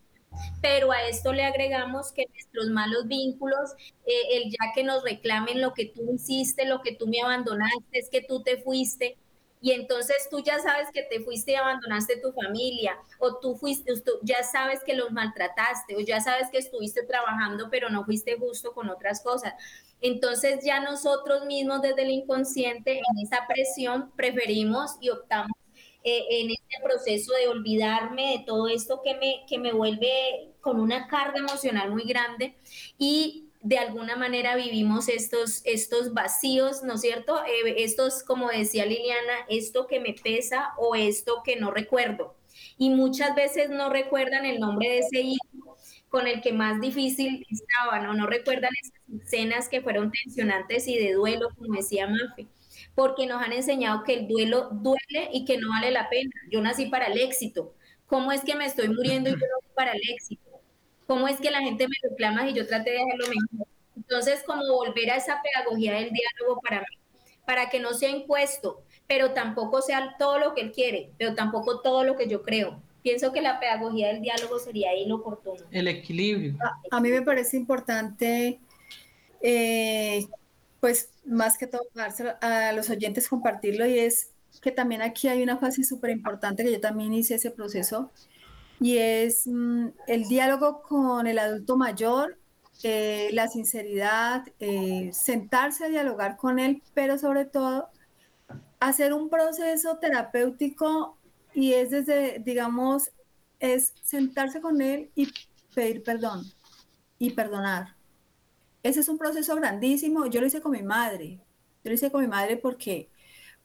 Pero 0.61 0.93
a 0.93 1.03
esto 1.09 1.33
le 1.33 1.45
agregamos 1.45 2.13
que 2.13 2.27
nuestros 2.31 2.69
malos 2.69 3.07
vínculos, 3.07 3.73
eh, 4.07 4.37
el 4.37 4.51
ya 4.51 4.73
que 4.75 4.85
nos 4.85 5.03
reclamen 5.03 5.63
lo 5.63 5.73
que 5.73 5.87
tú 5.87 6.03
hiciste, 6.15 6.67
lo 6.67 6.83
que 6.83 6.95
tú 6.95 7.07
me 7.07 7.23
abandonaste, 7.23 7.99
es 7.99 8.11
que 8.11 8.21
tú 8.21 8.43
te 8.43 8.59
fuiste, 8.59 9.17
y 9.61 9.73
entonces 9.73 10.29
tú 10.31 10.43
ya 10.43 10.59
sabes 10.59 10.89
que 10.93 11.03
te 11.03 11.21
fuiste 11.21 11.53
y 11.53 11.55
abandonaste 11.55 12.19
tu 12.19 12.33
familia, 12.33 12.99
o 13.19 13.39
tú 13.39 13.57
fuiste, 13.57 13.93
ya 14.23 14.43
sabes 14.43 14.81
que 14.85 14.95
los 14.95 15.13
maltrataste, 15.13 15.97
o 15.97 16.01
ya 16.01 16.21
sabes 16.21 16.51
que 16.51 16.59
estuviste 16.59 17.05
trabajando 17.05 17.69
pero 17.71 17.89
no 17.91 18.05
fuiste 18.05 18.37
justo 18.37 18.73
con 18.73 18.89
otras 18.89 19.23
cosas. 19.23 19.55
Entonces 20.01 20.61
ya 20.65 20.81
nosotros 20.81 21.47
mismos 21.47 21.83
desde 21.83 22.03
el 22.03 22.11
inconsciente, 22.11 22.99
en 22.99 23.19
esa 23.23 23.47
presión, 23.47 24.13
preferimos 24.15 24.97
y 25.01 25.09
optamos 25.11 25.53
eh, 26.05 26.25
en 26.31 26.51
este 26.51 26.77
proceso 26.85 27.33
de 27.33 27.49
olvidarme 27.49 28.39
de 28.39 28.45
todo 28.45 28.69
esto 28.69 29.01
que 29.03 29.15
me, 29.15 29.45
que 29.49 29.59
me 29.59 29.73
vuelve 29.73 30.55
con 30.61 30.79
una 30.79 31.09
carga 31.09 31.39
emocional 31.39 31.91
muy 31.91 32.05
grande 32.05 32.57
y 32.99 33.46
de 33.67 33.79
alguna 33.79 34.15
manera 34.15 34.55
vivimos 34.55 35.09
estos, 35.09 35.61
estos 35.65 36.15
vacíos, 36.15 36.85
¿no 36.85 36.95
es 36.95 37.01
cierto? 37.01 37.45
Eh, 37.45 37.75
estos, 37.79 38.23
como 38.23 38.49
decía 38.49 38.87
Liliana, 38.87 39.33
esto 39.49 39.89
que 39.89 39.99
me 39.99 40.15
pesa 40.15 40.73
o 40.79 40.95
esto 40.95 41.43
que 41.45 41.57
no 41.57 41.73
recuerdo. 41.73 42.37
Y 42.79 42.91
muchas 42.91 43.35
veces 43.35 43.69
no 43.71 43.91
recuerdan 43.91 44.47
el 44.47 44.61
nombre 44.61 44.89
de 44.89 44.99
ese 45.01 45.21
hijo 45.21 45.77
con 46.09 46.29
el 46.29 46.43
que 46.43 46.53
más 46.53 46.81
difícil 46.81 47.45
estaban 47.51 48.07
o 48.07 48.15
no 48.15 48.29
recuerdan 48.29 48.71
esas 48.81 49.25
escenas 49.25 49.69
que 49.69 49.81
fueron 49.81 50.13
tensionantes 50.13 50.87
y 50.87 50.97
de 50.97 51.15
duelo, 51.15 51.49
como 51.57 51.75
decía 51.75 52.07
Mafe, 52.07 52.47
porque 52.95 53.27
nos 53.27 53.43
han 53.43 53.53
enseñado 53.53 54.05
que 54.05 54.15
el 54.15 54.29
duelo 54.29 54.69
duele 54.71 55.29
y 55.33 55.45
que 55.45 55.59
no 55.59 55.71
vale 55.71 55.91
la 55.91 56.09
pena. 56.09 56.31
Yo 56.53 56.61
nací 56.61 56.87
para 56.87 57.07
el 57.07 57.19
éxito. 57.19 57.75
¿Cómo 58.07 58.31
es 58.31 58.43
que 58.43 58.55
me 58.55 58.67
estoy 58.67 58.89
muriendo 58.91 59.29
y 59.29 59.33
yo 59.33 59.47
para 59.75 59.91
el 59.91 60.01
éxito? 60.09 60.46
¿Cómo 61.07 61.29
es 61.29 61.39
que 61.39 61.51
la 61.51 61.61
gente 61.61 61.87
me 61.87 62.11
reclama 62.11 62.49
y 62.49 62.55
yo 62.55 62.67
traté 62.67 62.91
de 62.91 63.03
hacerlo 63.03 63.27
mejor? 63.29 63.67
Entonces, 63.97 64.43
como 64.45 64.63
volver 64.67 65.11
a 65.11 65.17
esa 65.17 65.41
pedagogía 65.43 65.95
del 65.95 66.11
diálogo 66.11 66.61
para 66.61 66.81
mí, 66.81 66.99
para 67.45 67.71
que 67.71 67.81
no 67.81 67.95
sea 67.95 68.11
impuesto, 68.11 68.83
pero 69.07 69.33
tampoco 69.33 69.83
sea 69.83 70.17
todo 70.19 70.39
lo 70.39 70.55
que 70.55 70.63
él 70.63 70.73
quiere, 70.73 71.11
pero 71.17 71.35
tampoco 71.35 71.81
todo 71.81 72.05
lo 72.05 72.17
que 72.17 72.29
yo 72.29 72.43
creo. 72.43 72.81
Pienso 73.03 73.33
que 73.33 73.41
la 73.41 73.61
pedagogía 73.61 74.09
del 74.09 74.21
diálogo 74.21 74.59
sería 74.59 74.91
ahí 74.91 75.07
lo 75.07 75.17
oportuno. 75.17 75.65
El 75.71 75.87
equilibrio. 75.87 76.57
A, 76.91 77.01
mí 77.01 77.11
me 77.11 77.23
parece 77.23 77.57
importante, 77.57 78.59
eh, 79.41 80.27
pues 80.81 81.11
más 81.25 81.57
que 81.57 81.69
todo, 81.69 81.83
a 82.41 82.73
los 82.73 82.91
oyentes 82.91 83.29
compartirlo 83.29 83.87
y 83.87 84.01
es 84.01 84.33
que 84.61 84.73
también 84.73 85.03
aquí 85.03 85.29
hay 85.29 85.43
una 85.43 85.59
fase 85.59 85.85
súper 85.85 86.11
importante 86.11 86.65
que 86.65 86.73
yo 86.73 86.81
también 86.81 87.13
hice 87.15 87.37
ese 87.37 87.51
proceso 87.51 88.11
y 88.81 88.99
es 88.99 89.47
mm, 89.47 89.89
el 90.07 90.29
diálogo 90.29 90.83
con 90.83 91.27
el 91.27 91.39
adulto 91.39 91.77
mayor, 91.77 92.39
eh, 92.83 93.31
la 93.33 93.49
sinceridad, 93.49 94.47
eh, 94.61 95.11
sentarse 95.13 95.85
a 95.85 95.89
dialogar 95.89 96.37
con 96.37 96.59
él, 96.59 96.83
pero 96.95 97.19
sobre 97.19 97.45
todo 97.45 97.89
hacer 98.81 99.13
un 99.13 99.29
proceso 99.31 99.97
terapéutico 99.99 101.17
y 101.55 101.73
es 101.73 101.91
desde, 101.91 102.39
digamos, 102.41 103.11
es 103.61 103.95
sentarse 104.03 104.61
con 104.61 104.83
él 104.83 105.11
y 105.15 105.29
pedir 105.75 106.03
perdón 106.03 106.45
y 107.19 107.31
perdonar. 107.31 107.97
Ese 108.83 109.01
es 109.01 109.09
un 109.09 109.19
proceso 109.19 109.57
grandísimo. 109.57 110.27
Yo 110.27 110.41
lo 110.41 110.47
hice 110.47 110.61
con 110.61 110.73
mi 110.73 110.83
madre. 110.83 111.41
Yo 111.83 111.91
lo 111.91 111.95
hice 111.95 112.11
con 112.11 112.21
mi 112.21 112.29
madre 112.29 112.57
porque, 112.57 113.11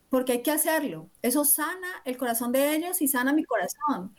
porque 0.09 0.33
hay 0.33 0.41
que 0.41 0.51
hacerlo. 0.51 1.09
Eso 1.21 1.45
sana 1.45 2.01
el 2.05 2.17
corazón 2.17 2.51
de 2.51 2.75
ellos 2.75 3.01
y 3.01 3.07
sana 3.07 3.33
mi 3.33 3.43
corazón. 3.43 4.15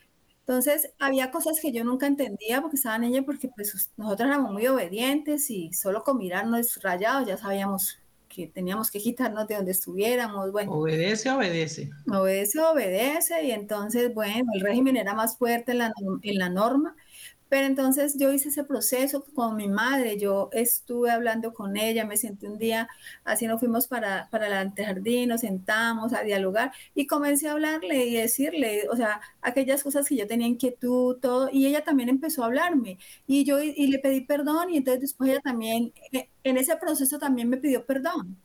Entonces, 0.46 0.92
había 0.98 1.30
cosas 1.30 1.60
que 1.60 1.72
yo 1.72 1.84
nunca 1.84 2.06
entendía 2.06 2.60
porque 2.60 2.76
estaba 2.76 2.98
niña, 2.98 3.22
porque 3.22 3.48
pues 3.48 3.92
nosotros 3.96 4.28
éramos 4.28 4.52
muy 4.52 4.66
obedientes 4.66 5.48
y 5.50 5.72
solo 5.72 6.02
con 6.02 6.18
mirarnos 6.18 6.80
rayados 6.82 7.28
ya 7.28 7.36
sabíamos 7.36 7.98
que 8.28 8.48
teníamos 8.48 8.90
que 8.90 8.98
quitarnos 8.98 9.46
de 9.46 9.56
donde 9.56 9.72
estuviéramos. 9.72 10.50
Bueno, 10.50 10.72
obedece, 10.72 11.30
obedece. 11.30 11.90
Obedece, 12.10 12.58
obedece. 12.60 13.44
Y 13.44 13.50
entonces, 13.52 14.12
bueno, 14.14 14.50
el 14.54 14.60
régimen 14.62 14.96
era 14.96 15.14
más 15.14 15.36
fuerte 15.36 15.72
en 15.72 15.78
la, 15.78 15.92
en 16.22 16.38
la 16.38 16.48
norma. 16.48 16.96
Pero 17.52 17.66
entonces 17.66 18.16
yo 18.18 18.32
hice 18.32 18.48
ese 18.48 18.64
proceso 18.64 19.26
con 19.34 19.56
mi 19.56 19.68
madre, 19.68 20.16
yo 20.18 20.48
estuve 20.52 21.10
hablando 21.10 21.52
con 21.52 21.76
ella, 21.76 22.06
me 22.06 22.16
senté 22.16 22.48
un 22.48 22.56
día, 22.56 22.88
así 23.24 23.46
nos 23.46 23.60
fuimos 23.60 23.86
para, 23.88 24.30
para 24.30 24.46
el 24.46 24.54
antejardín, 24.54 25.28
nos 25.28 25.42
sentamos 25.42 26.14
a 26.14 26.22
dialogar 26.22 26.72
y 26.94 27.06
comencé 27.06 27.48
a 27.48 27.52
hablarle 27.52 28.06
y 28.06 28.14
decirle, 28.14 28.88
o 28.90 28.96
sea, 28.96 29.20
aquellas 29.42 29.82
cosas 29.82 30.08
que 30.08 30.16
yo 30.16 30.26
tenía 30.26 30.46
inquietud, 30.46 31.18
todo, 31.20 31.50
y 31.52 31.66
ella 31.66 31.84
también 31.84 32.08
empezó 32.08 32.42
a 32.42 32.46
hablarme 32.46 32.96
y 33.26 33.44
yo 33.44 33.60
y 33.62 33.86
le 33.88 33.98
pedí 33.98 34.22
perdón 34.22 34.70
y 34.70 34.78
entonces 34.78 35.02
después 35.02 35.28
ella 35.28 35.40
también, 35.42 35.92
e, 36.10 36.30
en 36.44 36.56
ese 36.56 36.74
proceso 36.76 37.18
también 37.18 37.50
me 37.50 37.58
pidió 37.58 37.84
perdón, 37.84 38.38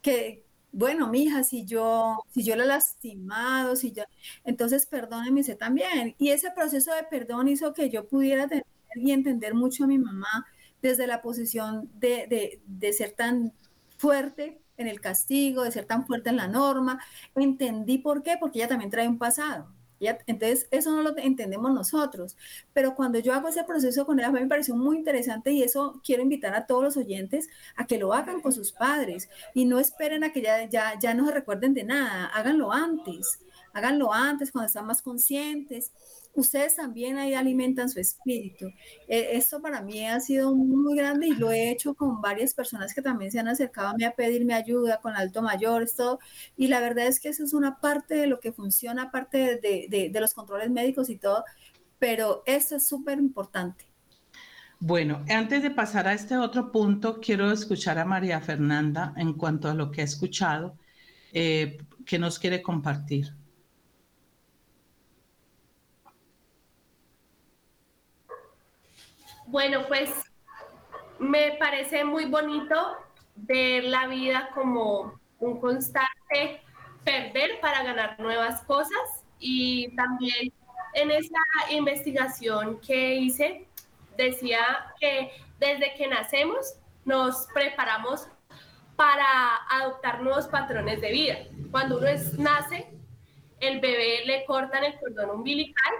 que, 0.00 0.45
bueno, 0.76 1.08
mija, 1.08 1.42
si 1.44 1.64
yo, 1.64 2.18
si 2.30 2.44
yo 2.44 2.56
la 2.56 2.64
he 2.64 2.66
lastimado, 2.66 3.76
si 3.76 3.92
yo, 3.92 4.04
entonces 4.44 4.86
perdóneme 4.86 5.40
usted 5.40 5.56
también. 5.58 6.14
Y 6.18 6.30
ese 6.30 6.50
proceso 6.50 6.94
de 6.94 7.04
perdón 7.04 7.48
hizo 7.48 7.72
que 7.74 7.90
yo 7.90 8.08
pudiera 8.08 8.46
tener 8.48 8.64
y 8.94 9.12
entender 9.12 9.54
mucho 9.54 9.84
a 9.84 9.86
mi 9.86 9.98
mamá 9.98 10.46
desde 10.82 11.06
la 11.06 11.22
posición 11.22 11.90
de, 11.94 12.26
de, 12.28 12.62
de 12.66 12.92
ser 12.92 13.12
tan 13.12 13.52
fuerte 13.98 14.60
en 14.76 14.88
el 14.88 15.00
castigo, 15.00 15.62
de 15.64 15.72
ser 15.72 15.86
tan 15.86 16.06
fuerte 16.06 16.30
en 16.30 16.36
la 16.36 16.48
norma. 16.48 17.00
Entendí 17.34 17.98
por 17.98 18.22
qué, 18.22 18.36
porque 18.38 18.58
ella 18.58 18.68
también 18.68 18.90
trae 18.90 19.08
un 19.08 19.18
pasado 19.18 19.75
entonces, 20.00 20.68
eso 20.70 20.90
no 20.92 21.02
lo 21.02 21.16
entendemos 21.18 21.72
nosotros. 21.72 22.36
Pero 22.72 22.94
cuando 22.94 23.18
yo 23.18 23.32
hago 23.32 23.48
ese 23.48 23.64
proceso 23.64 24.06
con 24.06 24.18
ella, 24.18 24.30
me 24.30 24.46
pareció 24.46 24.76
muy 24.76 24.96
interesante 24.96 25.52
y 25.52 25.62
eso 25.62 26.00
quiero 26.04 26.22
invitar 26.22 26.54
a 26.54 26.66
todos 26.66 26.82
los 26.82 26.96
oyentes 26.96 27.48
a 27.76 27.86
que 27.86 27.98
lo 27.98 28.12
hagan 28.12 28.40
con 28.40 28.52
sus 28.52 28.72
padres 28.72 29.28
y 29.54 29.64
no 29.64 29.78
esperen 29.78 30.24
a 30.24 30.32
que 30.32 30.42
ya, 30.42 30.68
ya, 30.68 30.98
ya 30.98 31.14
no 31.14 31.26
se 31.26 31.34
recuerden 31.34 31.74
de 31.74 31.84
nada, 31.84 32.26
háganlo 32.26 32.72
antes, 32.72 33.40
háganlo 33.76 34.12
antes 34.12 34.50
cuando 34.50 34.66
están 34.66 34.86
más 34.86 35.02
conscientes 35.02 35.92
ustedes 36.36 36.76
también 36.76 37.16
ahí 37.18 37.34
alimentan 37.34 37.88
su 37.88 37.98
espíritu. 37.98 38.66
Eh, 39.08 39.30
esto 39.32 39.60
para 39.60 39.82
mí 39.82 40.06
ha 40.06 40.20
sido 40.20 40.54
muy 40.54 40.96
grande 40.96 41.28
y 41.28 41.34
lo 41.34 41.50
he 41.50 41.70
hecho 41.70 41.94
con 41.94 42.20
varias 42.20 42.54
personas 42.54 42.94
que 42.94 43.02
también 43.02 43.32
se 43.32 43.40
han 43.40 43.48
acercado 43.48 43.88
a 43.88 43.94
mí 43.94 44.04
a 44.04 44.12
pedirme 44.12 44.54
ayuda 44.54 45.00
con 45.00 45.16
alto 45.16 45.42
mayor, 45.42 45.82
esto, 45.82 46.18
y 46.56 46.68
la 46.68 46.80
verdad 46.80 47.06
es 47.06 47.20
que 47.20 47.30
eso 47.30 47.42
es 47.44 47.54
una 47.54 47.80
parte 47.80 48.14
de 48.14 48.26
lo 48.26 48.38
que 48.38 48.52
funciona, 48.52 49.04
aparte 49.04 49.58
de, 49.60 50.10
de 50.12 50.20
los 50.20 50.34
controles 50.34 50.70
médicos 50.70 51.08
y 51.08 51.16
todo, 51.16 51.44
pero 51.98 52.42
esto 52.46 52.76
es 52.76 52.86
súper 52.86 53.18
importante. 53.18 53.86
Bueno, 54.78 55.24
antes 55.30 55.62
de 55.62 55.70
pasar 55.70 56.06
a 56.06 56.12
este 56.12 56.36
otro 56.36 56.70
punto, 56.70 57.18
quiero 57.18 57.50
escuchar 57.50 57.98
a 57.98 58.04
María 58.04 58.42
Fernanda 58.42 59.14
en 59.16 59.32
cuanto 59.32 59.70
a 59.70 59.74
lo 59.74 59.90
que 59.90 60.02
ha 60.02 60.04
escuchado, 60.04 60.76
eh, 61.32 61.78
que 62.04 62.18
nos 62.18 62.38
quiere 62.38 62.60
compartir. 62.60 63.32
Bueno, 69.46 69.86
pues 69.86 70.10
me 71.20 71.52
parece 71.52 72.04
muy 72.04 72.24
bonito 72.24 72.96
ver 73.36 73.84
la 73.84 74.08
vida 74.08 74.50
como 74.52 75.20
un 75.38 75.60
constante 75.60 76.60
perder 77.04 77.60
para 77.60 77.84
ganar 77.84 78.18
nuevas 78.18 78.62
cosas 78.62 79.24
y 79.38 79.94
también 79.94 80.52
en 80.94 81.12
esa 81.12 81.38
investigación 81.70 82.80
que 82.80 83.14
hice 83.14 83.68
decía 84.16 84.92
que 84.98 85.30
desde 85.60 85.94
que 85.94 86.08
nacemos 86.08 86.74
nos 87.04 87.46
preparamos 87.54 88.26
para 88.96 89.26
adoptar 89.70 90.22
nuevos 90.22 90.48
patrones 90.48 91.00
de 91.00 91.12
vida. 91.12 91.36
Cuando 91.70 91.98
uno 91.98 92.08
es, 92.08 92.36
nace, 92.36 92.90
el 93.60 93.78
bebé 93.78 94.24
le 94.26 94.44
cortan 94.44 94.82
el 94.82 94.98
cordón 94.98 95.30
umbilical 95.30 95.92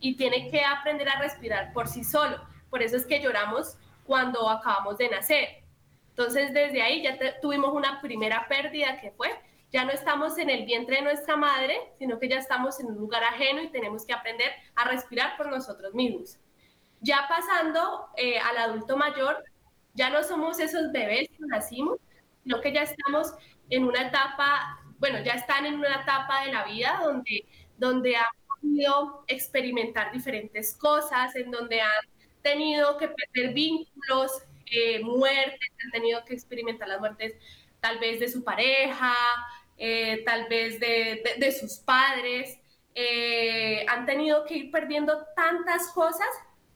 y 0.00 0.16
tiene 0.16 0.50
que 0.50 0.64
aprender 0.64 1.06
a 1.10 1.20
respirar 1.20 1.74
por 1.74 1.86
sí 1.86 2.02
solo 2.02 2.47
por 2.70 2.82
eso 2.82 2.96
es 2.96 3.06
que 3.06 3.20
lloramos 3.20 3.76
cuando 4.04 4.48
acabamos 4.48 4.98
de 4.98 5.08
nacer. 5.08 5.48
Entonces, 6.10 6.52
desde 6.52 6.82
ahí 6.82 7.02
ya 7.02 7.16
tuvimos 7.40 7.72
una 7.74 8.00
primera 8.00 8.46
pérdida 8.48 9.00
que 9.00 9.12
fue 9.12 9.30
ya 9.70 9.84
no 9.84 9.90
estamos 9.90 10.38
en 10.38 10.48
el 10.48 10.64
vientre 10.64 10.96
de 10.96 11.02
nuestra 11.02 11.36
madre, 11.36 11.78
sino 11.98 12.18
que 12.18 12.28
ya 12.28 12.38
estamos 12.38 12.80
en 12.80 12.86
un 12.86 12.96
lugar 12.96 13.22
ajeno 13.24 13.62
y 13.62 13.70
tenemos 13.70 14.06
que 14.06 14.14
aprender 14.14 14.50
a 14.74 14.88
respirar 14.88 15.36
por 15.36 15.50
nosotros 15.50 15.92
mismos. 15.94 16.38
Ya 17.00 17.26
pasando 17.28 18.08
eh, 18.16 18.38
al 18.38 18.56
adulto 18.56 18.96
mayor, 18.96 19.44
ya 19.94 20.10
no 20.10 20.22
somos 20.22 20.58
esos 20.58 20.90
bebés 20.90 21.28
que 21.28 21.46
nacimos, 21.46 21.98
sino 22.42 22.60
que 22.60 22.72
ya 22.72 22.82
estamos 22.82 23.34
en 23.68 23.84
una 23.84 24.08
etapa, 24.08 24.80
bueno, 24.98 25.20
ya 25.22 25.34
están 25.34 25.66
en 25.66 25.74
una 25.74 26.00
etapa 26.00 26.44
de 26.44 26.52
la 26.52 26.64
vida 26.64 27.00
donde, 27.04 27.46
donde 27.76 28.16
han 28.16 28.26
podido 28.60 29.24
experimentar 29.26 30.10
diferentes 30.12 30.74
cosas, 30.78 31.36
en 31.36 31.50
donde 31.50 31.82
han 31.82 31.90
tenido 32.48 32.96
que 32.96 33.08
perder 33.08 33.52
vínculos, 33.52 34.32
eh, 34.70 35.00
muertes, 35.02 35.70
han 35.84 35.90
tenido 35.90 36.24
que 36.24 36.34
experimentar 36.34 36.88
las 36.88 37.00
muertes 37.00 37.34
tal 37.80 37.98
vez 37.98 38.20
de 38.20 38.28
su 38.28 38.42
pareja, 38.42 39.14
eh, 39.76 40.22
tal 40.24 40.48
vez 40.48 40.80
de, 40.80 41.52
sus 41.58 41.76
padres, 41.78 42.58
eh, 42.94 43.84
han 43.88 44.06
tenido 44.06 44.44
que 44.44 44.56
ir 44.56 44.70
perdiendo 44.70 45.26
tantas 45.36 45.88
cosas, 45.92 46.28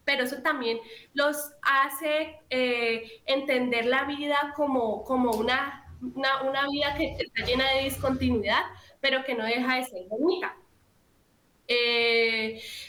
pero 0.04 0.24
eso 0.24 0.42
también 0.42 0.78
los 1.14 1.36
hace 1.62 2.40
entender 3.26 3.86
la 3.86 4.04
vida 4.04 4.52
como, 4.56 5.04
como 5.04 5.30
una, 5.32 5.86
una, 6.14 6.42
una, 6.42 6.66
vida 6.68 6.94
que 6.96 7.16
está 7.18 7.44
llena 7.44 7.72
de 7.72 7.84
discontinuidad, 7.84 8.62
pero 9.00 9.24
que 9.24 9.34
no 9.34 9.44
deja 9.44 9.76
de 9.76 9.84
ser 9.84 10.02
bonita. 10.08 10.56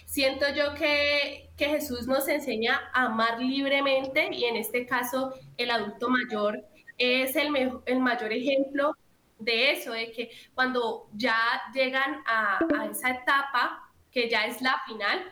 Siento 0.05 0.45
yo 0.55 0.73
que, 0.73 1.49
que 1.57 1.65
Jesús 1.65 2.07
nos 2.07 2.27
enseña 2.27 2.81
a 2.93 3.05
amar 3.05 3.39
libremente 3.39 4.29
y 4.31 4.45
en 4.45 4.57
este 4.57 4.85
caso 4.85 5.33
el 5.57 5.71
adulto 5.71 6.09
mayor 6.09 6.63
es 6.97 7.35
el, 7.35 7.47
el 7.85 7.99
mayor 7.99 8.31
ejemplo 8.31 8.95
de 9.39 9.71
eso, 9.71 9.93
de 9.93 10.11
que 10.11 10.31
cuando 10.53 11.09
ya 11.13 11.37
llegan 11.73 12.23
a, 12.25 12.59
a, 12.79 12.85
esa 12.85 13.09
etapa, 13.09 13.91
que 14.11 14.29
ya 14.29 14.45
es 14.45 14.61
la 14.61 14.81
final, 14.85 15.23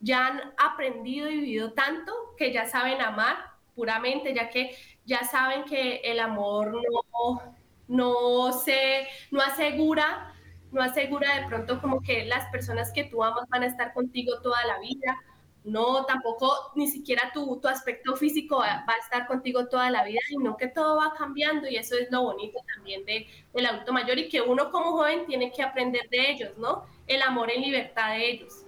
ya 0.00 0.26
han 0.26 0.54
aprendido 0.58 1.30
y 1.30 1.36
vivido 1.38 1.72
tanto 1.72 2.12
que 2.36 2.52
ya 2.52 2.66
saben 2.66 3.00
amar 3.00 3.36
puramente, 3.74 4.34
ya 4.34 4.50
que 4.50 4.76
ya 5.04 5.24
saben 5.24 5.64
que 5.64 5.96
el 6.04 6.20
amor 6.20 6.72
no, 6.72 7.54
no 7.88 8.52
se, 8.52 9.06
no 9.30 9.40
asegura, 9.40 10.33
no 10.74 10.82
asegura 10.82 11.40
de 11.40 11.46
pronto 11.46 11.80
como 11.80 12.00
que 12.00 12.24
las 12.26 12.50
personas 12.50 12.92
que 12.92 13.04
tú 13.04 13.22
amas 13.22 13.48
van 13.48 13.62
a 13.62 13.66
estar 13.66 13.94
contigo 13.94 14.40
toda 14.42 14.58
la 14.66 14.80
vida, 14.80 15.16
no, 15.62 16.04
tampoco 16.04 16.52
ni 16.74 16.88
siquiera 16.88 17.30
tu, 17.32 17.58
tu 17.60 17.68
aspecto 17.68 18.16
físico 18.16 18.58
va, 18.58 18.84
a 18.86 18.98
estar 19.02 19.26
contigo 19.26 19.66
toda 19.68 19.88
la 19.90 20.04
vida, 20.04 20.20
sino 20.28 20.56
que 20.56 20.66
todo 20.66 20.96
va 20.96 21.14
cambiando 21.16 21.68
y 21.68 21.76
eso 21.76 21.96
es 21.96 22.10
lo 22.10 22.22
bonito 22.22 22.58
también 22.74 23.04
de, 23.06 23.26
del 23.54 23.66
adulto 23.66 23.92
mayor 23.92 24.18
y 24.18 24.28
que 24.28 24.42
uno 24.42 24.70
como 24.70 24.92
joven 24.92 25.24
tiene 25.26 25.50
que 25.52 25.62
aprender 25.62 26.08
de 26.10 26.30
ellos, 26.32 26.58
¿no? 26.58 26.84
El 27.06 27.22
amor 27.22 27.50
en 27.50 27.62
libertad 27.62 28.10
de 28.10 28.30
ellos. 28.30 28.63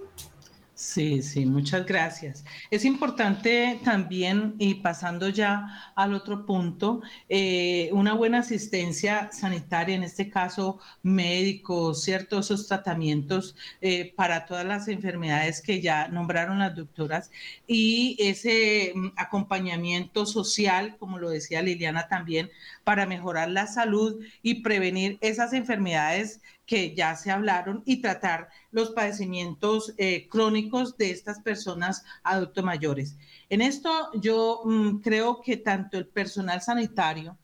Sí, 0.79 1.23
sí, 1.23 1.47
muchas 1.47 1.87
gracias. 1.87 2.45
Es 2.71 2.85
importante 2.85 3.81
también, 3.83 4.57
y 4.59 4.75
pasando 4.75 5.31
ya 5.31 5.93
al 5.97 6.13
otro 6.13 6.45
punto, 6.45 7.01
eh, 7.31 7.89
una 7.93 8.13
buena 8.13 8.41
asistencia 8.41 9.31
sanitaria, 9.33 9.95
en 9.95 10.03
este 10.03 10.29
caso 10.29 10.79
médicos, 11.03 12.03
ciertos 12.03 12.51
esos 12.51 12.69
tratamientos 12.69 13.57
eh, 13.81 14.13
para 14.17 14.45
todas 14.45 14.67
las 14.67 14.89
enfermedades 14.89 15.63
que 15.63 15.81
ya 15.81 16.09
nombraron 16.09 16.59
las 16.59 16.77
doctoras, 16.77 17.31
y 17.67 18.15
ese 18.21 18.93
mm, 18.95 19.13
acompañamiento 19.17 20.27
social, 20.27 20.99
como 20.99 21.19
lo 21.19 21.31
decía 21.31 21.63
Liliana 21.63 22.07
también, 22.09 22.51
para 22.85 23.07
mejorar 23.07 23.49
la 23.49 23.67
salud 23.67 24.23
y 24.43 24.57
prevenir 24.63 25.17
esas 25.23 25.55
enfermedades 25.55 26.43
que 26.67 26.95
ya 26.95 27.15
se 27.17 27.31
hablaron 27.31 27.83
y 27.87 28.03
tratar 28.03 28.49
los 28.73 28.91
padecimientos 28.91 29.95
eh, 29.97 30.29
crónicos 30.29 30.97
de 30.97 31.13
estas 31.13 31.41
personas 31.41 32.05
adultos 32.25 32.65
mayores. 32.65 33.17
En 33.49 33.63
esto 33.63 34.11
yo 34.15 34.63
mm, 34.65 34.99
creo 34.99 35.41
que 35.41 35.57
tanto 35.57 35.97
el 35.97 36.09
personal 36.09 36.61
sanitario 36.61 37.39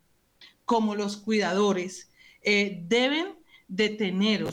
como 0.64 0.94
los 0.96 1.16
cuidadores 1.16 2.10
eh, 2.42 2.82
deben 2.88 3.38
de 3.68 3.90
tener, 3.90 4.42
o 4.42 4.50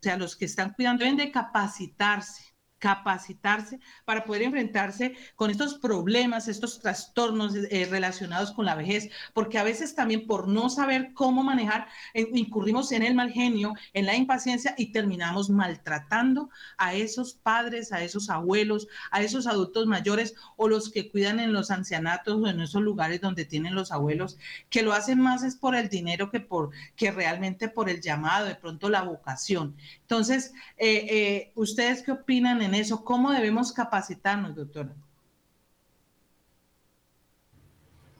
sea, 0.00 0.16
los 0.16 0.34
que 0.34 0.46
están 0.46 0.72
cuidando 0.74 1.04
deben 1.04 1.16
de 1.16 1.30
capacitarse 1.30 2.51
capacitarse 2.82 3.78
para 4.04 4.24
poder 4.24 4.42
enfrentarse 4.42 5.14
con 5.36 5.52
estos 5.52 5.74
problemas, 5.74 6.48
estos 6.48 6.80
trastornos 6.80 7.54
eh, 7.54 7.86
relacionados 7.88 8.50
con 8.50 8.66
la 8.66 8.74
vejez, 8.74 9.08
porque 9.32 9.56
a 9.56 9.62
veces 9.62 9.94
también 9.94 10.26
por 10.26 10.48
no 10.48 10.68
saber 10.68 11.12
cómo 11.14 11.44
manejar, 11.44 11.86
eh, 12.12 12.26
incurrimos 12.34 12.90
en 12.90 13.04
el 13.04 13.14
mal 13.14 13.30
genio, 13.30 13.74
en 13.92 14.06
la 14.06 14.16
impaciencia 14.16 14.74
y 14.76 14.90
terminamos 14.90 15.48
maltratando 15.48 16.50
a 16.76 16.94
esos 16.94 17.34
padres, 17.34 17.92
a 17.92 18.02
esos 18.02 18.28
abuelos, 18.28 18.88
a 19.12 19.22
esos 19.22 19.46
adultos 19.46 19.86
mayores 19.86 20.34
o 20.56 20.66
los 20.66 20.90
que 20.90 21.08
cuidan 21.08 21.38
en 21.38 21.52
los 21.52 21.70
ancianatos 21.70 22.34
o 22.34 22.48
en 22.48 22.60
esos 22.60 22.82
lugares 22.82 23.20
donde 23.20 23.44
tienen 23.44 23.76
los 23.76 23.92
abuelos, 23.92 24.38
que 24.70 24.82
lo 24.82 24.92
hacen 24.92 25.20
más 25.20 25.44
es 25.44 25.54
por 25.54 25.76
el 25.76 25.88
dinero 25.88 26.32
que 26.32 26.40
por 26.40 26.70
que 26.96 27.12
realmente 27.12 27.68
por 27.68 27.88
el 27.88 28.00
llamado, 28.00 28.46
de 28.46 28.56
pronto 28.56 28.90
la 28.90 29.02
vocación. 29.02 29.76
Entonces, 30.00 30.52
eh, 30.78 31.52
¿ustedes 31.54 32.02
qué 32.02 32.10
opinan 32.10 32.60
en 32.60 32.71
eso? 32.74 33.04
¿Cómo 33.04 33.30
debemos 33.30 33.72
capacitarnos, 33.72 34.54
doctora? 34.54 34.94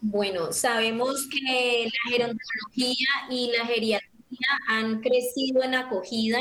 Bueno, 0.01 0.53
sabemos 0.53 1.29
que 1.29 1.87
la 1.87 2.11
gerontología 2.11 3.09
y 3.31 3.53
la 3.57 3.67
geriatría 3.67 4.11
han 4.69 5.01
crecido 5.01 5.63
en 5.63 5.75
acogida 5.77 6.39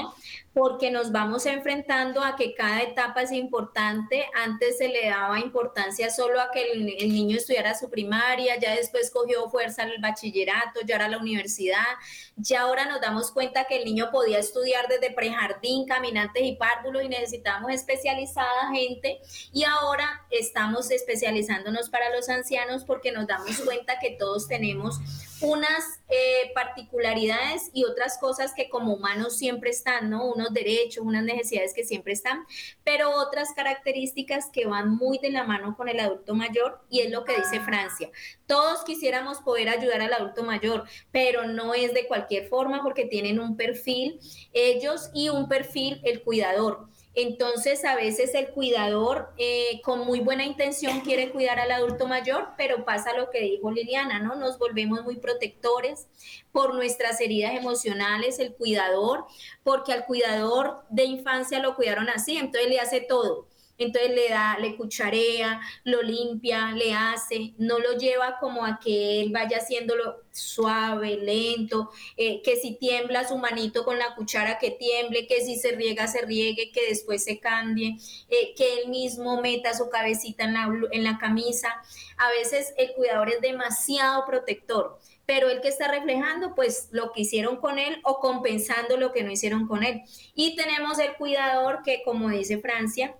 porque 0.53 0.91
nos 0.91 1.13
vamos 1.13 1.45
enfrentando 1.45 2.21
a 2.21 2.35
que 2.35 2.53
cada 2.53 2.81
etapa 2.81 3.21
es 3.21 3.31
importante. 3.31 4.25
Antes 4.35 4.79
se 4.79 4.89
le 4.89 5.09
daba 5.09 5.39
importancia 5.39 6.09
solo 6.09 6.41
a 6.41 6.51
que 6.51 6.73
el, 6.73 6.85
niño 6.85 7.37
estudiara 7.37 7.73
su 7.73 7.89
primaria, 7.89 8.59
ya 8.59 8.75
después 8.75 9.11
cogió 9.11 9.49
fuerza 9.49 9.83
el 9.83 10.01
bachillerato, 10.01 10.81
ya 10.85 10.95
era 10.95 11.07
la 11.07 11.19
universidad. 11.19 11.85
Ya 12.35 12.61
ahora 12.61 12.85
nos 12.85 12.99
damos 12.99 13.31
cuenta 13.31 13.63
que 13.63 13.77
el 13.77 13.85
niño 13.85 14.09
podía 14.11 14.39
estudiar 14.39 14.87
desde 14.89 15.11
prejardín, 15.11 15.85
caminantes 15.85 16.43
y 16.43 16.55
párvulos 16.55 17.03
y 17.03 17.07
necesitamos 17.09 17.71
especializada 17.71 18.71
gente. 18.73 19.21
Y 19.53 19.63
ahora 19.63 20.25
estamos 20.31 20.91
especializándonos 20.91 21.89
para 21.89 22.13
los 22.13 22.27
ancianos 22.27 22.83
porque 22.83 23.13
nos 23.13 23.25
damos 23.25 23.57
cuenta 23.61 23.99
que 23.99 24.11
todos 24.11 24.49
tenemos 24.49 24.99
unas 25.41 25.83
eh, 26.09 26.51
particularidades 26.53 27.71
y 27.73 27.85
otras 27.85 28.17
cosas 28.19 28.53
que 28.53 28.69
como 28.69 28.93
humanos 28.93 29.37
siempre 29.37 29.71
están, 29.71 30.09
¿no? 30.09 30.25
Unos 30.41 30.53
derechos, 30.53 31.05
unas 31.05 31.23
necesidades 31.23 31.73
que 31.73 31.83
siempre 31.83 32.13
están, 32.13 32.43
pero 32.83 33.11
otras 33.11 33.53
características 33.55 34.49
que 34.51 34.65
van 34.65 34.95
muy 34.95 35.19
de 35.19 35.31
la 35.31 35.43
mano 35.43 35.75
con 35.77 35.87
el 35.87 35.99
adulto 35.99 36.35
mayor 36.35 36.81
y 36.89 37.01
es 37.01 37.11
lo 37.11 37.23
que 37.23 37.37
dice 37.37 37.59
Francia. 37.61 38.09
Todos 38.45 38.83
quisiéramos 38.83 39.39
poder 39.39 39.69
ayudar 39.69 40.01
al 40.01 40.13
adulto 40.13 40.43
mayor, 40.43 40.85
pero 41.11 41.47
no 41.47 41.73
es 41.73 41.93
de 41.93 42.07
cualquier 42.07 42.47
forma 42.47 42.83
porque 42.83 43.05
tienen 43.05 43.39
un 43.39 43.55
perfil 43.55 44.19
ellos 44.53 45.09
y 45.13 45.29
un 45.29 45.47
perfil 45.47 46.01
el 46.03 46.21
cuidador. 46.21 46.90
Entonces, 47.13 47.83
a 47.83 47.95
veces 47.95 48.33
el 48.35 48.49
cuidador 48.49 49.33
eh, 49.37 49.81
con 49.83 50.05
muy 50.05 50.21
buena 50.21 50.45
intención 50.45 51.01
quiere 51.01 51.31
cuidar 51.31 51.59
al 51.59 51.71
adulto 51.71 52.07
mayor, 52.07 52.49
pero 52.57 52.85
pasa 52.85 53.15
lo 53.15 53.29
que 53.29 53.41
dijo 53.41 53.69
Liliana, 53.69 54.19
¿no? 54.19 54.35
Nos 54.35 54.57
volvemos 54.57 55.03
muy 55.03 55.17
protectores 55.17 56.07
por 56.53 56.73
nuestras 56.73 57.19
heridas 57.19 57.53
emocionales, 57.53 58.39
el 58.39 58.53
cuidador, 58.53 59.25
porque 59.63 59.91
al 59.91 60.05
cuidador 60.05 60.83
de 60.89 61.03
infancia 61.03 61.59
lo 61.59 61.75
cuidaron 61.75 62.09
así, 62.09 62.37
entonces 62.37 62.69
le 62.69 62.79
hace 62.79 63.01
todo 63.01 63.50
entonces 63.83 64.11
le 64.11 64.29
da, 64.29 64.57
le 64.59 64.75
cucharea, 64.75 65.61
lo 65.83 66.01
limpia, 66.01 66.71
le 66.71 66.93
hace, 66.93 67.53
no 67.57 67.79
lo 67.79 67.97
lleva 67.97 68.37
como 68.39 68.65
a 68.65 68.79
que 68.79 69.21
él 69.21 69.31
vaya 69.31 69.57
haciéndolo 69.57 70.21
suave, 70.31 71.17
lento, 71.17 71.89
eh, 72.17 72.41
que 72.41 72.55
si 72.55 72.75
tiembla 72.75 73.27
su 73.27 73.37
manito 73.37 73.83
con 73.83 73.97
la 73.97 74.15
cuchara 74.15 74.57
que 74.59 74.71
tiemble, 74.71 75.27
que 75.27 75.43
si 75.43 75.57
se 75.57 75.71
riega 75.71 76.07
se 76.07 76.21
riegue, 76.21 76.71
que 76.71 76.87
después 76.87 77.23
se 77.23 77.39
cambie, 77.39 77.97
eh, 78.29 78.53
que 78.55 78.81
él 78.81 78.89
mismo 78.89 79.41
meta 79.41 79.73
su 79.73 79.89
cabecita 79.89 80.45
en 80.45 80.53
la, 80.53 80.69
en 80.91 81.03
la 81.03 81.17
camisa. 81.17 81.69
A 82.17 82.29
veces 82.31 82.73
el 82.77 82.93
cuidador 82.93 83.29
es 83.29 83.41
demasiado 83.41 84.25
protector 84.25 84.99
pero 85.25 85.49
el 85.49 85.61
que 85.61 85.69
está 85.69 85.87
reflejando 85.87 86.55
pues 86.55 86.89
lo 86.91 87.13
que 87.13 87.21
hicieron 87.21 87.55
con 87.55 87.79
él 87.79 88.01
o 88.03 88.19
compensando 88.19 88.97
lo 88.97 89.13
que 89.13 89.23
no 89.23 89.31
hicieron 89.31 89.65
con 89.65 89.85
él. 89.85 90.01
Y 90.35 90.57
tenemos 90.57 90.99
el 90.99 91.13
cuidador 91.13 91.83
que 91.83 92.01
como 92.03 92.29
dice 92.29 92.59
Francia, 92.59 93.15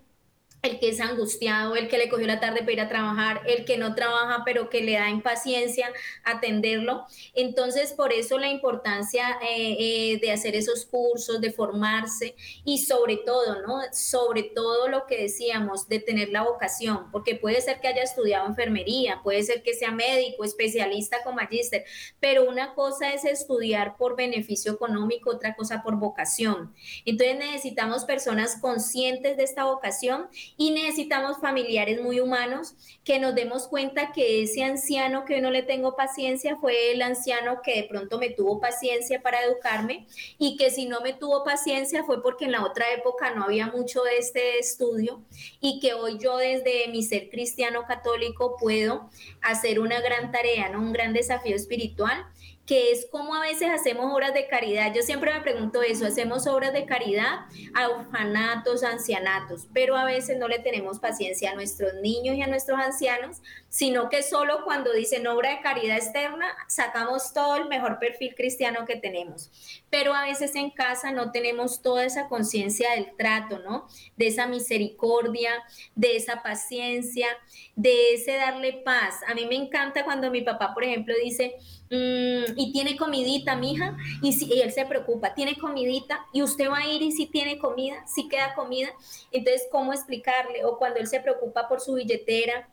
el 0.61 0.79
que 0.79 0.89
es 0.89 0.99
angustiado, 0.99 1.75
el 1.75 1.87
que 1.87 1.97
le 1.97 2.07
cogió 2.07 2.27
la 2.27 2.39
tarde 2.39 2.59
para 2.59 2.71
ir 2.71 2.81
a 2.81 2.89
trabajar, 2.89 3.41
el 3.47 3.65
que 3.65 3.77
no 3.77 3.95
trabaja 3.95 4.43
pero 4.45 4.69
que 4.69 4.81
le 4.81 4.93
da 4.93 5.09
impaciencia 5.09 5.91
atenderlo. 6.23 7.05
Entonces, 7.33 7.93
por 7.93 8.13
eso 8.13 8.37
la 8.37 8.49
importancia 8.49 9.39
eh, 9.41 9.77
eh, 9.79 10.19
de 10.21 10.31
hacer 10.31 10.55
esos 10.55 10.85
cursos, 10.85 11.41
de 11.41 11.51
formarse 11.51 12.35
y 12.63 12.77
sobre 12.79 13.17
todo, 13.17 13.61
¿no? 13.61 13.79
Sobre 13.91 14.43
todo 14.43 14.87
lo 14.87 15.07
que 15.07 15.23
decíamos, 15.23 15.89
de 15.89 15.99
tener 15.99 16.29
la 16.29 16.43
vocación, 16.43 17.11
porque 17.11 17.35
puede 17.35 17.59
ser 17.61 17.79
que 17.79 17.87
haya 17.87 18.03
estudiado 18.03 18.47
enfermería, 18.47 19.21
puede 19.23 19.41
ser 19.41 19.63
que 19.63 19.73
sea 19.73 19.91
médico, 19.91 20.43
especialista 20.43 21.23
con 21.23 21.35
magíster, 21.35 21.85
pero 22.19 22.47
una 22.47 22.75
cosa 22.75 23.13
es 23.13 23.25
estudiar 23.25 23.97
por 23.97 24.15
beneficio 24.15 24.73
económico, 24.73 25.31
otra 25.31 25.55
cosa 25.55 25.81
por 25.81 25.95
vocación. 25.95 26.73
Entonces 27.05 27.37
necesitamos 27.37 28.05
personas 28.05 28.57
conscientes 28.61 29.37
de 29.37 29.43
esta 29.43 29.63
vocación 29.63 30.29
y 30.57 30.71
necesitamos 30.71 31.39
familiares 31.39 32.01
muy 32.01 32.19
humanos 32.19 32.75
que 33.03 33.19
nos 33.19 33.35
demos 33.35 33.67
cuenta 33.67 34.11
que 34.11 34.43
ese 34.43 34.63
anciano 34.63 35.25
que 35.25 35.41
no 35.41 35.51
le 35.51 35.63
tengo 35.63 35.95
paciencia 35.95 36.57
fue 36.57 36.91
el 36.91 37.01
anciano 37.01 37.61
que 37.63 37.81
de 37.81 37.83
pronto 37.83 38.19
me 38.19 38.29
tuvo 38.29 38.59
paciencia 38.59 39.21
para 39.21 39.43
educarme 39.43 40.07
y 40.37 40.57
que 40.57 40.69
si 40.69 40.85
no 40.85 41.01
me 41.01 41.13
tuvo 41.13 41.43
paciencia 41.43 42.03
fue 42.03 42.21
porque 42.21 42.45
en 42.45 42.51
la 42.51 42.63
otra 42.63 42.91
época 42.93 43.33
no 43.33 43.45
había 43.45 43.67
mucho 43.67 44.03
de 44.03 44.17
este 44.17 44.59
estudio 44.59 45.21
y 45.59 45.79
que 45.79 45.93
hoy 45.93 46.17
yo 46.19 46.37
desde 46.37 46.87
mi 46.89 47.03
ser 47.03 47.29
cristiano 47.29 47.83
católico 47.87 48.57
puedo 48.59 49.09
hacer 49.41 49.79
una 49.79 49.99
gran 50.01 50.31
tarea, 50.31 50.69
¿no? 50.69 50.79
un 50.79 50.93
gran 50.93 51.13
desafío 51.13 51.55
espiritual 51.55 52.25
que 52.71 52.93
es 52.93 53.05
como 53.11 53.35
a 53.35 53.41
veces 53.41 53.69
hacemos 53.69 54.13
obras 54.13 54.33
de 54.33 54.47
caridad. 54.47 54.93
Yo 54.95 55.01
siempre 55.01 55.33
me 55.33 55.41
pregunto 55.41 55.81
eso, 55.81 56.05
hacemos 56.05 56.47
obras 56.47 56.71
de 56.71 56.85
caridad 56.85 57.41
a 57.73 57.89
orfanatos, 57.89 58.85
ancianatos, 58.85 59.67
pero 59.73 59.97
a 59.97 60.05
veces 60.05 60.37
no 60.37 60.47
le 60.47 60.59
tenemos 60.59 60.97
paciencia 60.97 61.51
a 61.51 61.55
nuestros 61.55 61.95
niños 61.95 62.37
y 62.37 62.41
a 62.41 62.47
nuestros 62.47 62.79
ancianos, 62.79 63.41
sino 63.67 64.07
que 64.07 64.23
solo 64.23 64.63
cuando 64.63 64.93
dicen 64.93 65.27
obra 65.27 65.49
de 65.49 65.59
caridad 65.59 65.97
externa, 65.97 66.47
sacamos 66.69 67.33
todo 67.33 67.57
el 67.57 67.67
mejor 67.67 67.99
perfil 67.99 68.35
cristiano 68.35 68.85
que 68.85 68.95
tenemos. 68.95 69.51
Pero 69.91 70.15
a 70.15 70.25
veces 70.25 70.55
en 70.55 70.71
casa 70.71 71.11
no 71.11 71.31
tenemos 71.31 71.83
toda 71.83 72.03
esa 72.05 72.27
conciencia 72.27 72.91
del 72.91 73.15
trato, 73.15 73.59
¿no? 73.59 73.87
De 74.17 74.27
esa 74.27 74.47
misericordia, 74.47 75.51
de 75.93 76.15
esa 76.15 76.41
paciencia, 76.41 77.27
de 77.75 78.15
ese 78.15 78.33
darle 78.37 78.81
paz. 78.83 79.19
A 79.27 79.35
mí 79.35 79.45
me 79.45 79.55
encanta 79.55 80.03
cuando 80.03 80.31
mi 80.31 80.41
papá, 80.41 80.73
por 80.73 80.83
ejemplo, 80.83 81.13
dice, 81.23 81.55
Mm, 81.91 82.53
y 82.55 82.71
tiene 82.71 82.95
comidita, 82.95 83.57
mija, 83.57 83.97
y, 84.21 84.31
si, 84.31 84.45
y 84.45 84.61
él 84.61 84.71
se 84.71 84.85
preocupa, 84.85 85.33
tiene 85.33 85.57
comidita, 85.57 86.25
y 86.31 86.41
usted 86.41 86.69
va 86.69 86.77
a 86.77 86.87
ir 86.87 87.01
y 87.01 87.11
si 87.11 87.25
tiene 87.25 87.57
comida, 87.59 88.07
si 88.07 88.29
queda 88.29 88.55
comida, 88.55 88.87
entonces, 89.29 89.67
¿cómo 89.69 89.91
explicarle? 89.91 90.63
O 90.63 90.77
cuando 90.77 91.01
él 91.01 91.07
se 91.07 91.19
preocupa 91.19 91.67
por 91.67 91.81
su 91.81 91.95
billetera, 91.95 92.69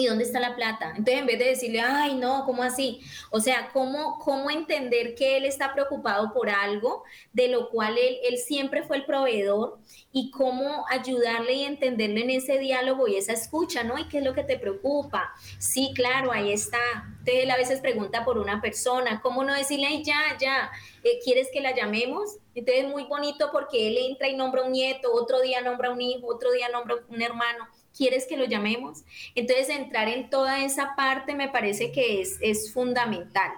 ¿Y 0.00 0.06
dónde 0.06 0.24
está 0.24 0.40
la 0.40 0.56
plata? 0.56 0.94
Entonces, 0.96 1.18
en 1.18 1.26
vez 1.26 1.38
de 1.38 1.44
decirle, 1.44 1.80
ay, 1.80 2.14
no, 2.14 2.44
¿cómo 2.46 2.62
así? 2.62 3.02
O 3.30 3.38
sea, 3.38 3.68
¿cómo, 3.70 4.18
cómo 4.18 4.50
entender 4.50 5.14
que 5.14 5.36
él 5.36 5.44
está 5.44 5.74
preocupado 5.74 6.32
por 6.32 6.48
algo 6.48 7.04
de 7.34 7.48
lo 7.48 7.68
cual 7.68 7.98
él, 7.98 8.16
él 8.24 8.38
siempre 8.38 8.82
fue 8.82 8.96
el 8.96 9.04
proveedor 9.04 9.78
y 10.10 10.30
cómo 10.30 10.86
ayudarle 10.88 11.52
y 11.52 11.64
entenderle 11.64 12.22
en 12.22 12.30
ese 12.30 12.58
diálogo 12.58 13.08
y 13.08 13.16
esa 13.16 13.34
escucha, 13.34 13.84
¿no? 13.84 13.98
¿Y 13.98 14.08
qué 14.08 14.18
es 14.18 14.24
lo 14.24 14.32
que 14.32 14.42
te 14.42 14.58
preocupa? 14.58 15.34
Sí, 15.58 15.92
claro, 15.94 16.32
ahí 16.32 16.50
está. 16.50 16.78
Entonces, 17.18 17.50
a 17.50 17.56
veces 17.56 17.80
pregunta 17.80 18.24
por 18.24 18.38
una 18.38 18.62
persona, 18.62 19.20
¿cómo 19.20 19.44
no 19.44 19.52
decirle, 19.52 19.86
ay, 19.86 20.02
ya, 20.02 20.20
ya, 20.40 20.70
eh, 21.04 21.18
¿quieres 21.22 21.48
que 21.52 21.60
la 21.60 21.74
llamemos? 21.74 22.38
Entonces, 22.54 22.84
es 22.84 22.90
muy 22.90 23.04
bonito 23.04 23.50
porque 23.52 23.88
él 23.88 23.98
entra 23.98 24.28
y 24.28 24.34
nombra 24.34 24.62
un 24.62 24.72
nieto, 24.72 25.12
otro 25.12 25.40
día 25.42 25.60
nombra 25.60 25.90
un 25.90 26.00
hijo, 26.00 26.26
otro 26.26 26.50
día 26.52 26.70
nombra 26.70 26.96
un 27.06 27.20
hermano 27.20 27.68
¿Quieres 28.00 28.26
que 28.26 28.38
lo 28.38 28.46
llamemos? 28.46 29.04
Entonces, 29.34 29.68
entrar 29.68 30.08
en 30.08 30.30
toda 30.30 30.64
esa 30.64 30.96
parte 30.96 31.34
me 31.34 31.50
parece 31.50 31.92
que 31.92 32.22
es, 32.22 32.38
es 32.40 32.72
fundamental. 32.72 33.50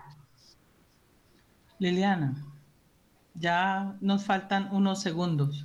Liliana, 1.78 2.44
ya 3.34 3.96
nos 4.00 4.24
faltan 4.24 4.68
unos 4.74 5.00
segundos. 5.00 5.64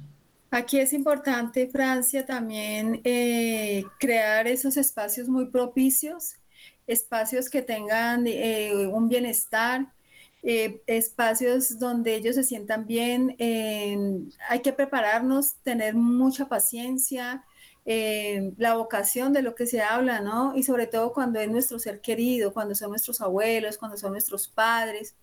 Aquí 0.52 0.80
es 0.80 0.94
importante, 0.94 1.68
Francia, 1.70 2.24
también 2.24 3.02
eh, 3.04 3.84
crear 3.98 4.48
esos 4.48 4.78
espacios 4.78 5.28
muy 5.28 5.48
propicios, 5.48 6.36
espacios 6.86 7.50
que 7.50 7.64
tengan 7.64 8.28
eh, 8.28 8.86
un 8.94 9.10
bienestar, 9.10 9.92
eh, 10.44 10.84
espacios 10.86 11.80
donde 11.80 12.14
ellos 12.14 12.36
se 12.36 12.44
sientan 12.44 12.86
bien. 12.86 13.36
hay 14.50 14.60
que 14.62 14.72
prepararnos, 14.72 15.56
tener 15.64 15.96
mucha 15.96 16.48
paciencia, 16.48 17.44
eh, 17.90 18.52
la 18.58 18.76
vocación 18.76 19.32
de 19.32 19.42
lo 19.42 19.56
que 19.56 19.66
se 19.66 19.82
habla, 19.82 20.20
¿no? 20.20 20.54
Y 20.58 20.64
sobre 20.64 20.88
todo 20.88 21.14
cuando 21.14 21.40
es 21.40 21.50
nuestro 21.50 21.80
ser 21.80 22.02
querido, 22.02 22.52
cuando 22.52 22.76
son 22.76 22.90
nuestros 22.90 23.22
abuelos, 23.22 23.78
cuando 23.78 23.96
son 23.96 24.12
nuestros 24.12 24.50
padres. 24.50 25.16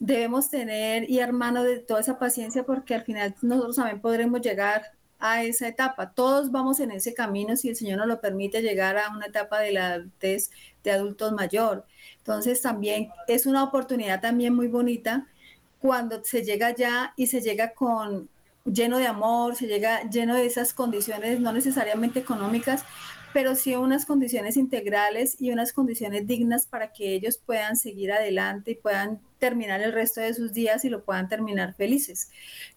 Debemos 0.00 0.50
tener 0.50 1.08
y 1.08 1.20
hermano 1.20 1.62
de 1.62 1.78
toda 1.78 2.00
esa 2.00 2.18
paciencia 2.18 2.64
porque 2.64 2.96
al 2.96 3.04
final 3.04 3.36
nosotros 3.42 3.76
también 3.76 4.00
podremos 4.00 4.40
llegar 4.40 4.82
a 5.20 5.44
esa 5.44 5.68
etapa. 5.68 6.12
Todos 6.12 6.50
vamos 6.50 6.80
en 6.80 6.90
ese 6.90 7.14
camino 7.14 7.56
si 7.56 7.68
el 7.68 7.76
Señor 7.76 7.98
nos 7.98 8.08
lo 8.08 8.20
permite 8.20 8.60
llegar 8.60 8.98
a 8.98 9.10
una 9.10 9.26
etapa 9.26 9.60
de 9.60 9.70
la 9.72 9.90
adultez 9.92 10.50
de 10.82 10.90
adultos 10.90 11.32
mayor. 11.32 11.86
Entonces 12.18 12.60
también 12.60 13.10
es 13.28 13.46
una 13.46 13.62
oportunidad 13.62 14.20
también 14.20 14.52
muy 14.52 14.66
bonita 14.66 15.28
cuando 15.78 16.24
se 16.24 16.42
llega 16.42 16.74
ya 16.74 17.12
y 17.16 17.28
se 17.28 17.40
llega 17.40 17.72
con, 17.72 18.29
lleno 18.64 18.98
de 18.98 19.06
amor, 19.06 19.56
se 19.56 19.66
llega 19.66 20.08
lleno 20.08 20.34
de 20.34 20.46
esas 20.46 20.74
condiciones, 20.74 21.40
no 21.40 21.52
necesariamente 21.52 22.20
económicas, 22.20 22.84
pero 23.32 23.54
sí 23.54 23.74
unas 23.76 24.06
condiciones 24.06 24.56
integrales 24.56 25.36
y 25.40 25.52
unas 25.52 25.72
condiciones 25.72 26.26
dignas 26.26 26.66
para 26.66 26.92
que 26.92 27.14
ellos 27.14 27.38
puedan 27.38 27.76
seguir 27.76 28.12
adelante 28.12 28.72
y 28.72 28.74
puedan 28.74 29.20
terminar 29.38 29.80
el 29.80 29.92
resto 29.92 30.20
de 30.20 30.34
sus 30.34 30.52
días 30.52 30.84
y 30.84 30.88
lo 30.88 31.04
puedan 31.04 31.28
terminar 31.28 31.74
felices. 31.74 32.30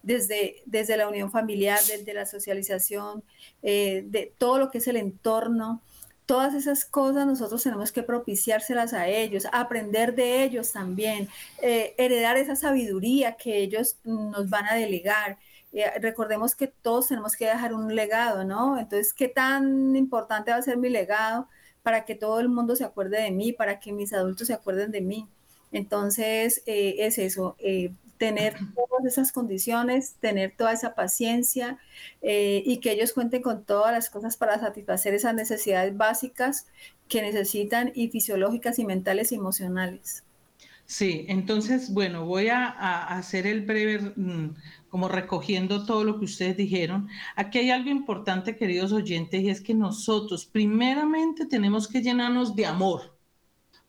Desde, 0.03 0.61
desde 0.65 0.97
la 0.97 1.07
unión 1.07 1.31
familiar, 1.31 1.79
desde 1.87 2.13
la 2.13 2.25
socialización, 2.25 3.23
eh, 3.63 4.03
de 4.05 4.33
todo 4.37 4.59
lo 4.59 4.69
que 4.69 4.77
es 4.77 4.87
el 4.87 4.97
entorno, 4.97 5.81
todas 6.25 6.53
esas 6.53 6.85
cosas 6.85 7.25
nosotros 7.25 7.61
tenemos 7.63 7.91
que 7.91 8.03
propiciárselas 8.03 8.93
a 8.93 9.07
ellos, 9.07 9.47
aprender 9.51 10.15
de 10.15 10.43
ellos 10.43 10.71
también, 10.71 11.27
eh, 11.61 11.95
heredar 11.97 12.37
esa 12.37 12.55
sabiduría 12.55 13.35
que 13.35 13.57
ellos 13.57 13.97
nos 14.03 14.49
van 14.49 14.65
a 14.67 14.75
delegar. 14.75 15.37
Eh, 15.73 15.99
recordemos 15.99 16.55
que 16.55 16.67
todos 16.67 17.07
tenemos 17.07 17.35
que 17.35 17.45
dejar 17.45 17.73
un 17.73 17.95
legado, 17.95 18.43
¿no? 18.43 18.77
Entonces, 18.77 19.13
¿qué 19.13 19.27
tan 19.27 19.95
importante 19.95 20.51
va 20.51 20.57
a 20.57 20.61
ser 20.61 20.77
mi 20.77 20.89
legado 20.89 21.47
para 21.81 22.05
que 22.05 22.15
todo 22.15 22.39
el 22.39 22.47
mundo 22.47 22.75
se 22.75 22.83
acuerde 22.83 23.21
de 23.21 23.31
mí, 23.31 23.53
para 23.53 23.79
que 23.79 23.91
mis 23.91 24.13
adultos 24.13 24.47
se 24.47 24.53
acuerden 24.53 24.91
de 24.91 25.01
mí? 25.01 25.27
Entonces, 25.71 26.61
eh, 26.67 26.97
es 26.99 27.17
eso, 27.17 27.55
eh, 27.59 27.91
tener 28.19 28.55
todas 28.75 29.05
esas 29.05 29.31
condiciones, 29.31 30.13
tener 30.19 30.53
toda 30.55 30.71
esa 30.71 30.93
paciencia 30.93 31.79
y 32.21 32.77
que 32.77 32.91
ellos 32.91 33.11
cuenten 33.11 33.41
con 33.41 33.65
todas 33.65 33.91
las 33.91 34.09
cosas 34.09 34.37
para 34.37 34.59
satisfacer 34.59 35.13
esas 35.13 35.33
necesidades 35.33 35.97
básicas 35.97 36.67
que 37.09 37.21
necesitan 37.21 37.91
y 37.93 38.09
fisiológicas 38.09 38.79
y 38.79 38.85
mentales 38.85 39.31
y 39.31 39.35
emocionales. 39.35 40.23
Sí, 40.85 41.25
entonces, 41.29 41.91
bueno, 41.93 42.25
voy 42.25 42.49
a, 42.49 42.67
hacer 43.07 43.47
el 43.47 43.61
breve, 43.61 44.13
mm, 44.15 44.55
como 44.93 45.07
recogiendo 45.07 45.87
todo 45.87 46.03
lo 46.03 46.19
que 46.19 46.25
ustedes 46.25 46.55
dijeron. 46.55 47.09
Aquí 47.35 47.57
hay 47.57 47.71
algo 47.71 47.89
importante, 47.89 48.55
queridos 48.55 48.91
oyentes, 48.91 49.41
y 49.41 49.49
es 49.49 49.59
que 49.59 49.73
nosotros 49.73 50.45
primeramente 50.45 51.47
tenemos 51.47 51.87
que 51.87 52.03
llenarnos 52.03 52.55
de 52.55 52.67
amor, 52.67 53.17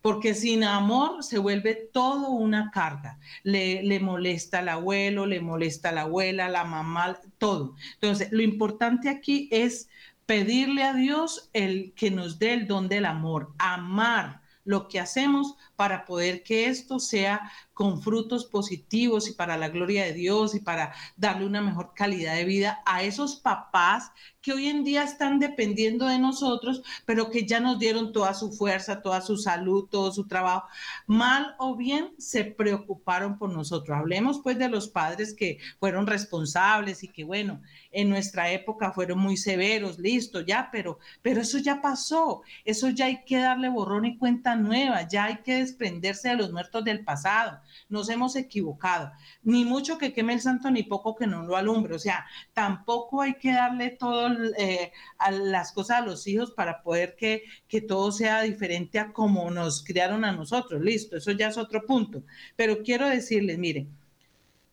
porque 0.01 0.33
sin 0.33 0.65
amor 0.65 1.23
se 1.23 1.37
vuelve 1.37 1.75
todo 1.75 2.31
una 2.31 2.71
carga. 2.71 3.19
Le, 3.43 3.83
le 3.83 4.01
molesta 4.01 4.61
al 4.61 4.71
abuelo, 4.71 5.27
le 5.27 5.43
molesta 5.43 5.91
a 5.91 5.93
la 5.93 6.01
abuela, 6.01 6.49
la 6.49 6.65
mamá, 6.65 7.21
todo. 7.37 7.75
Entonces, 7.97 8.29
lo 8.33 8.41
importante 8.41 9.11
aquí 9.11 9.47
es 9.53 9.91
pedirle 10.25 10.85
a 10.85 10.95
Dios 10.95 11.51
el 11.53 11.93
que 11.93 12.11
nos 12.11 12.39
dé 12.39 12.55
el 12.55 12.67
don 12.67 12.89
del 12.89 13.05
amor, 13.05 13.53
amar 13.59 14.41
lo 14.65 14.89
que 14.89 15.01
hacemos 15.01 15.55
para 15.77 16.07
poder 16.07 16.43
que 16.43 16.67
esto 16.67 16.99
sea 16.99 17.53
con 17.75 18.01
frutos 18.01 18.47
positivos 18.47 19.29
y 19.29 19.33
para 19.33 19.57
la 19.57 19.69
gloria 19.69 20.05
de 20.05 20.13
Dios 20.13 20.55
y 20.55 20.61
para 20.61 20.95
darle 21.17 21.45
una 21.45 21.61
mejor 21.61 21.93
calidad 21.95 22.35
de 22.37 22.45
vida 22.45 22.83
a 22.87 23.03
esos 23.03 23.37
papás 23.37 24.13
que 24.41 24.53
hoy 24.53 24.69
en 24.69 24.85
día 24.85 25.03
están 25.03 25.39
dependiendo 25.39 26.07
de 26.07 26.19
nosotros, 26.19 26.83
pero 27.07 27.31
que 27.31 27.47
ya 27.47 27.61
nos 27.61 27.79
dieron 27.79 28.13
toda 28.13 28.35
su 28.35 28.53
fuerza, 28.53 29.01
toda 29.01 29.23
su 29.23 29.39
salud, 29.39 29.89
todo 29.91 30.13
su 30.13 30.27
trabajo. 30.27 30.69
Mal 31.07 31.55
o 31.59 31.77
bien 31.77 32.13
se 32.19 32.45
preocuparon 32.45 33.39
por 33.39 33.51
nosotros. 33.51 33.97
Hablemos 33.97 34.41
pues 34.43 34.59
de 34.59 34.69
los 34.69 34.89
padres 34.89 35.35
que 35.35 35.59
fueron 35.81 36.07
responsables 36.07 37.03
y 37.03 37.09
que 37.09 37.25
bueno, 37.25 37.63
en 37.91 38.11
nuestra 38.11 38.51
época 38.53 38.93
fueron 38.93 39.19
muy 39.19 39.39
severos, 39.39 39.99
listo, 39.99 40.43
ya, 40.43 40.69
pero, 40.71 40.99
pero 41.23 41.41
eso 41.41 41.57
ya 41.59 41.81
pasó, 41.81 42.43
eso 42.67 42.91
ya 42.91 43.07
hay 43.07 43.25
que 43.25 43.39
darle 43.39 43.71
borrón 43.71 44.05
y 44.05 44.19
cuenta 44.19 44.57
nueva, 44.57 45.09
ya 45.09 45.25
hay 45.25 45.39
que 45.39 45.55
desprenderse 45.55 46.29
de 46.29 46.37
los 46.37 46.53
muertos 46.53 46.85
del 46.85 47.03
pasado. 47.03 47.61
Nos 47.89 48.09
hemos 48.09 48.37
equivocado. 48.37 49.13
Ni 49.43 49.65
mucho 49.65 49.99
que 49.99 50.13
queme 50.13 50.35
el 50.35 50.41
santo, 50.41 50.71
ni 50.71 50.83
poco 50.83 51.15
que 51.15 51.27
no 51.27 51.43
lo 51.45 51.57
alumbre. 51.57 51.95
O 51.95 51.99
sea, 51.99 52.27
tampoco 52.53 53.21
hay 53.23 53.35
que 53.35 53.53
darle 53.53 53.91
todo 53.91 54.31
eh, 54.59 54.93
a 55.19 55.31
las 55.31 55.73
cosas 55.73 55.99
a 55.99 56.07
los 56.07 56.27
hijos 56.27 56.53
para 56.53 56.83
poder 56.83 57.17
que, 57.17 57.45
que 57.69 57.81
todo 57.81 58.13
sea 58.13 58.43
diferente 58.43 58.99
a 58.99 59.13
como 59.13 59.51
nos 59.51 59.85
criaron 59.85 60.25
a 60.25 60.33
nosotros. 60.33 60.83
Listo, 60.83 61.17
eso 61.17 61.33
ya 61.33 61.49
es 61.49 61.59
otro 61.59 61.85
punto. 61.87 62.23
Pero 62.57 62.83
quiero 62.83 63.09
decirles, 63.09 63.59
mire, 63.59 63.87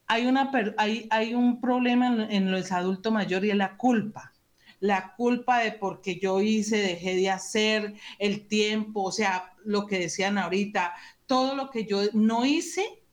hay, 0.07 0.25
una, 0.27 0.51
hay, 0.77 1.07
hay 1.09 1.33
un 1.33 1.61
problema 1.61 2.07
en, 2.07 2.31
en 2.31 2.51
los 2.51 2.71
adultos 2.71 3.13
mayores 3.13 3.47
y 3.47 3.51
es 3.51 3.57
la 3.57 3.77
culpa 3.77 4.31
la 4.81 5.13
culpa 5.15 5.59
de 5.59 5.71
porque 5.71 6.19
yo 6.19 6.41
hice, 6.41 6.77
dejé 6.77 7.15
de 7.15 7.29
hacer, 7.29 7.93
el 8.19 8.47
tiempo, 8.47 9.03
o 9.03 9.11
sea, 9.11 9.53
lo 9.63 9.85
que 9.85 9.99
decían 9.99 10.37
ahorita, 10.37 10.93
todo 11.31 11.55
lo 11.55 11.69
que 11.69 11.85
yo 11.85 12.01
no 12.11 12.45
hice. 12.45 13.05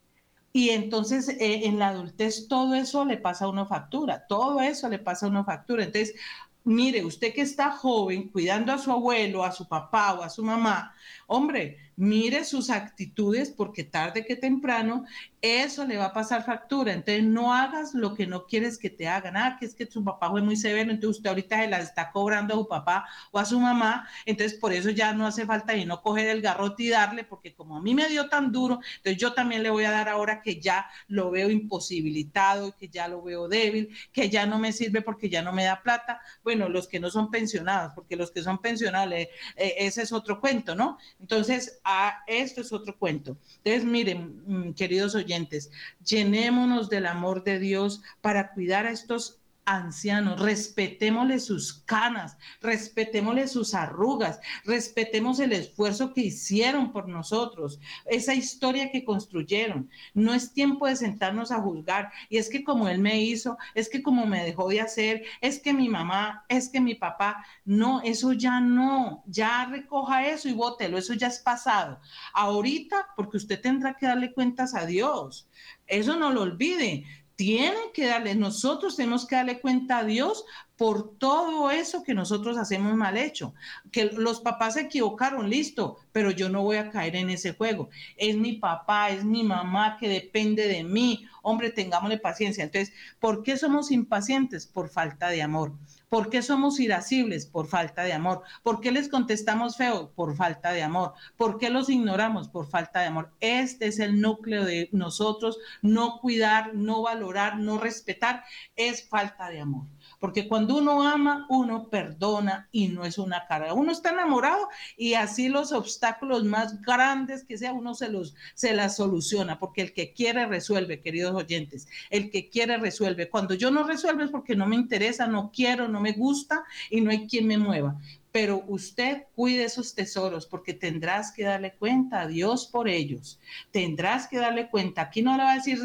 Y 0.53 0.71
entonces 0.71 1.29
eh, 1.29 1.67
en 1.67 1.79
la 1.79 1.91
adultez 1.91 2.49
todo 2.49 2.75
eso 2.75 3.05
le 3.05 3.17
pasa 3.17 3.45
a 3.45 3.49
una 3.49 3.65
factura, 3.65 4.27
todo 4.27 4.61
eso 4.61 4.89
le 4.89 4.99
pasa 4.99 5.27
a 5.27 5.29
una 5.29 5.45
factura. 5.45 5.85
Entonces, 5.85 6.17
mire, 6.65 7.05
usted 7.05 7.33
que 7.33 7.43
está 7.43 7.71
joven, 7.71 8.29
cuidando 8.31 8.73
a 8.73 8.79
su 8.79 8.91
abuelo, 8.91 9.45
a 9.45 9.53
su 9.53 9.69
papá 9.69 10.15
o 10.15 10.25
a 10.25 10.31
su 10.31 10.43
mamá, 10.43 10.93
hombre, 11.27 11.79
mire 11.97 12.45
sus 12.45 12.71
actitudes 12.71 13.51
porque 13.51 13.85
tarde 13.85 14.25
que 14.25 14.37
temprano 14.37 15.05
eso 15.41 15.85
le 15.85 15.97
va 15.97 16.07
a 16.07 16.13
pasar 16.13 16.45
factura. 16.45 16.93
Entonces 16.93 17.25
no 17.25 17.53
hagas 17.53 17.95
lo 17.95 18.15
que 18.15 18.27
no 18.27 18.47
quieres 18.47 18.79
que 18.79 18.91
te 18.91 19.09
hagan. 19.09 19.37
Ah, 19.37 19.57
que 19.59 19.67
es 19.67 19.75
que 19.75 19.87
su 19.87 20.05
papá 20.05 20.31
fue 20.31 20.43
muy 20.43 20.57
severo, 20.57 20.91
entonces 20.91 21.19
usted 21.19 21.29
ahorita 21.31 21.61
se 21.61 21.69
las 21.69 21.85
está 21.85 22.11
cobrando 22.11 22.55
a 22.55 22.57
su 22.59 22.69
papá 22.69 23.07
o 23.31 23.39
a 23.39 23.45
su 23.45 23.59
mamá, 23.61 24.09
entonces 24.27 24.59
por 24.59 24.73
eso 24.73 24.91
ya 24.91 25.13
no 25.13 25.27
hace 25.27 25.47
falta 25.47 25.77
y 25.77 25.85
no 25.85 26.03
coger 26.03 26.29
el 26.29 26.43
garrote 26.43 26.85
y 26.85 26.89
darle, 26.89 27.25
porque 27.25 27.55
como 27.55 27.77
a 27.77 27.83
mí 27.83 27.95
me 27.95 28.09
dio 28.09 28.29
tan 28.29 28.53
duro, 28.53 28.81
entonces 28.97 29.21
yo 29.21 29.33
también 29.33 29.63
le 29.63 29.71
voy 29.71 29.85
a 29.85 29.91
dar 29.91 30.09
ahora 30.09 30.43
que 30.43 30.61
ya 30.61 30.87
lo 31.07 31.31
veo 31.31 31.51
imposibilitado, 31.51 32.77
que 32.77 32.89
ya 32.89 33.09
lo 33.09 33.23
veo 33.23 33.49
débil, 33.49 33.91
que 34.13 34.31
ya 34.31 34.47
no 34.47 34.59
me 34.59 34.73
sirve 34.73 35.03
porque 35.03 35.29
ya 35.29 35.43
no 35.43 35.53
me 35.53 35.65
da 35.65 35.83
plata. 35.83 36.21
Bueno, 36.43 36.69
los 36.69 36.89
que 36.89 37.01
no 37.01 37.11
son 37.11 37.31
pensionados, 37.31 37.93
porque 37.95 38.17
los 38.17 38.31
que 38.31 38.43
son 38.43 38.59
pensionados, 38.59 39.13
eh, 39.15 39.29
ese 39.57 40.03
es 40.03 40.13
otro 40.13 40.41
cuento, 40.41 40.75
¿no? 40.75 40.98
Entonces, 41.21 41.81
esto 42.27 42.61
es 42.61 42.73
otro 42.73 42.97
cuento. 42.99 43.37
Entonces, 43.59 43.85
miren, 43.85 44.43
mm, 44.47 44.75
queridos 44.75 45.15
oyentes, 45.15 45.71
llenémonos 46.05 46.89
del 46.89 47.07
amor 47.07 47.45
de 47.45 47.59
Dios 47.59 48.03
para 48.21 48.53
cuidar 48.53 48.87
a 48.87 48.91
estos 48.91 49.38
ancianos, 49.69 50.41
respetémosle 50.41 51.39
sus 51.41 51.75
canas, 51.85 52.39
respetémosle 52.63 53.47
sus 53.49 53.75
arrugas, 53.75 54.41
respetemos 54.65 55.41
el 55.41 55.53
esfuerzo 55.53 56.15
que 56.15 56.23
hicieron 56.23 56.91
por 56.91 57.07
nosotros, 57.07 57.79
esa 58.07 58.35
historia 58.35 58.91
que 58.91 59.05
construyeron. 59.05 59.91
No 60.15 60.33
es 60.33 60.55
tiempo 60.55 60.87
de 60.87 60.97
sentarnos 60.97 61.53
a 61.53 61.61
juzgar. 61.61 62.11
Y 62.31 62.39
es 62.39 62.49
que 62.49 62.65
como 62.65 62.89
él 62.89 62.99
me 62.99 63.21
hizo, 63.21 63.59
es 63.75 63.91
que 63.91 64.03
como 64.03 64.27
me 64.27 64.43
dejó 64.43 64.69
de 64.71 64.81
hacer, 64.81 65.25
es 65.43 65.61
que 65.61 65.75
mi 65.75 65.91
mamá, 65.91 66.45
es 66.49 66.71
que 66.71 66.81
mi 66.81 66.95
papá, 66.95 67.45
no, 67.67 68.01
eso 68.01 68.33
ya 68.33 68.61
no, 68.61 69.23
ya 69.27 69.67
recoja 69.67 70.27
eso 70.29 70.49
y 70.49 70.55
bótelo, 70.55 70.97
eso 70.97 71.13
ya 71.13 71.27
es 71.27 71.41
pasado. 71.41 72.01
Ahorita, 72.33 73.09
porque 73.17 73.37
usted 73.37 73.61
tendrá 73.61 73.95
que 73.95 74.07
darle 74.07 74.33
cuentas 74.33 74.75
a 74.75 74.87
Dios. 74.87 75.47
Eso 75.87 76.17
no 76.17 76.31
lo 76.31 76.43
olvide 76.43 77.05
tienen 77.39 77.93
que 77.95 78.07
darle, 78.07 78.35
nosotros 78.35 78.97
tenemos 78.97 79.25
que 79.25 79.37
darle 79.37 79.61
cuenta 79.61 79.99
a 79.99 80.05
Dios 80.05 80.45
por 80.77 81.17
todo 81.19 81.71
eso 81.71 82.03
que 82.03 82.13
nosotros 82.13 82.59
hacemos 82.59 82.97
mal 82.97 83.17
hecho. 83.17 83.55
Que 83.93 84.07
los 84.07 84.41
papás 84.41 84.75
se 84.75 84.81
equivocaron, 84.81 85.49
listo, 85.49 85.99
pero 86.11 86.33
yo 86.33 86.49
no 86.49 86.65
voy 86.65 86.79
a 86.79 86.91
caer 86.91 87.15
en 87.15 87.31
ese 87.31 87.53
juego. 87.55 87.91
Es 88.17 88.37
mi 88.37 88.55
papá, 88.55 89.11
es 89.11 89.25
mi 89.25 89.45
mamá 89.45 89.99
que 90.01 90.09
depende 90.09 90.67
de 90.67 90.83
mí. 90.83 91.29
Hombre, 91.41 91.71
tengámosle 91.71 92.19
paciencia. 92.19 92.65
Entonces, 92.65 92.93
¿por 93.21 93.45
qué 93.45 93.57
somos 93.57 93.93
impacientes? 93.93 94.67
Por 94.67 94.89
falta 94.89 95.29
de 95.29 95.41
amor. 95.41 95.75
¿Por 96.09 96.31
qué 96.31 96.43
somos 96.43 96.81
irascibles? 96.81 97.47
Por 97.47 97.67
falta 97.67 98.03
de 98.03 98.13
amor. 98.13 98.43
¿Por 98.63 98.81
qué 98.81 98.93
les 98.93 99.09
contestamos 99.09 99.77
feo? 99.77 100.13
Por 100.15 100.37
falta 100.37 100.73
de 100.73 100.83
amor. 100.83 101.13
¿Por 101.37 101.59
qué 101.59 101.71
los 101.71 101.91
ignoramos? 101.91 102.49
Por 102.49 102.67
falta 102.67 103.01
de 103.01 103.07
amor. 103.07 103.31
Este 103.41 103.87
es 103.89 103.99
el 103.99 104.21
núcleo 104.21 104.65
de 104.65 104.89
nosotros. 104.93 105.59
No 105.83 106.19
cuidar, 106.21 106.75
no 106.75 107.03
valorar, 107.03 107.59
no 107.59 107.79
respetar, 107.79 108.45
es 108.77 109.09
falta 109.09 109.51
de 109.51 109.61
amor. 109.61 109.87
Porque 110.19 110.49
cuando 110.49 110.77
uno 110.77 111.03
ama, 111.03 111.47
uno 111.49 111.89
perdona 111.89 112.69
y 112.73 112.89
no 112.89 113.05
es 113.05 113.19
una 113.19 113.47
carga. 113.47 113.73
Uno 113.73 113.93
está 113.93 114.11
enamorado 114.11 114.69
y 114.97 115.15
así 115.15 115.49
los 115.49 115.73
obstáculos 115.73 116.45
más 116.45 116.81
grandes 116.83 117.45
que 117.45 117.57
sea, 117.59 117.73
uno 117.73 117.95
se 117.95 118.09
los 118.09 118.35
se 118.55 118.75
las 118.75 118.97
soluciona, 118.97 119.59
porque 119.59 119.83
el 119.83 119.93
que 119.93 120.13
quiere 120.13 120.47
resuelve, 120.47 121.01
queridos 121.01 121.35
oyentes. 121.35 121.87
El 122.11 122.31
que 122.31 122.49
quiere 122.49 122.79
resuelve. 122.79 123.31
Cuando 123.31 123.55
yo 123.55 123.71
no 123.71 123.85
resuelvo 123.85 124.23
es 124.23 124.31
porque 124.31 124.57
no 124.57 124.67
me 124.67 124.77
interesa, 124.77 125.27
no 125.27 125.51
quiero, 125.53 125.89
no 125.89 126.01
me 126.01 126.13
gusta 126.13 126.65
y 126.91 127.01
no 127.01 127.11
hay 127.11 127.27
quien 127.27 127.47
me 127.47 127.59
mueva 127.59 127.97
pero 128.33 128.65
usted 128.69 129.25
cuide 129.35 129.65
esos 129.65 129.95
tesoros 129.95 130.47
porque 130.47 130.75
tendrás 130.75 131.33
que 131.33 131.45
darle 131.45 131.75
cuenta 131.75 132.21
a 132.21 132.27
Dios 132.27 132.67
por 132.67 132.89
ellos. 132.89 133.41
Tendrás 133.71 134.29
que 134.29 134.39
darle 134.39 134.69
cuenta. 134.69 135.03
Aquí 135.03 135.23
no 135.23 135.37
le 135.37 135.45
va 135.45 135.53
a 135.53 135.55
decir 135.57 135.79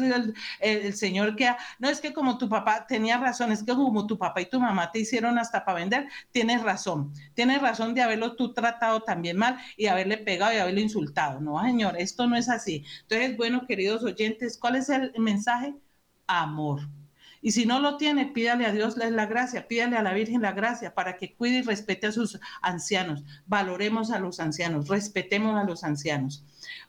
el, 0.60 0.94
Señor 0.94 1.36
que, 1.36 1.50
no 1.78 1.88
es 1.88 2.00
que 2.00 2.12
como 2.12 2.38
tu 2.38 2.48
papá 2.48 2.86
tenía 2.86 3.18
razón, 3.18 3.52
es 3.52 3.62
que 3.62 3.74
como 3.74 4.06
tu 4.06 4.18
papá 4.18 4.40
y 4.42 4.46
tu 4.46 4.60
mamá 4.60 4.90
te 4.90 5.00
hicieron 5.00 5.38
hasta 5.38 5.64
para 5.64 5.78
vender, 5.78 6.08
tienes 6.32 6.62
razón. 6.62 7.12
Tienes 7.34 7.62
razón 7.62 7.94
de 7.94 8.02
haberlo 8.02 8.36
tú 8.36 8.52
tratado 8.52 9.02
también 9.02 9.36
mal 9.36 9.58
y 9.76 9.86
haberle 9.86 10.18
pegado 10.18 10.52
y 10.52 10.58
haberlo 10.58 10.80
insultado. 10.80 11.40
No, 11.40 11.62
señor, 11.62 11.96
esto 11.98 12.26
no 12.26 12.36
es 12.36 12.48
así. 12.48 12.84
Entonces, 13.02 13.36
bueno, 13.36 13.66
queridos 13.66 14.02
oyentes, 14.04 14.58
¿cuál 14.58 14.76
es 14.76 14.88
el 14.88 15.12
mensaje? 15.18 15.74
Amor 16.26 16.80
y 17.44 17.52
si 17.52 17.66
no 17.66 17.78
lo 17.78 17.98
tiene, 17.98 18.24
pídale 18.24 18.64
a 18.64 18.72
Dios 18.72 18.96
la 18.96 19.26
gracia, 19.26 19.68
pídale 19.68 19.98
a 19.98 20.02
la 20.02 20.14
Virgen 20.14 20.40
la 20.40 20.52
gracia 20.52 20.94
para 20.94 21.18
que 21.18 21.34
cuide 21.34 21.58
y 21.58 21.62
respete 21.62 22.06
a 22.06 22.12
sus 22.12 22.40
ancianos. 22.62 23.22
Valoremos 23.44 24.10
a 24.10 24.18
los 24.18 24.40
ancianos, 24.40 24.88
respetemos 24.88 25.54
a 25.54 25.64
los 25.64 25.84
ancianos. 25.84 26.42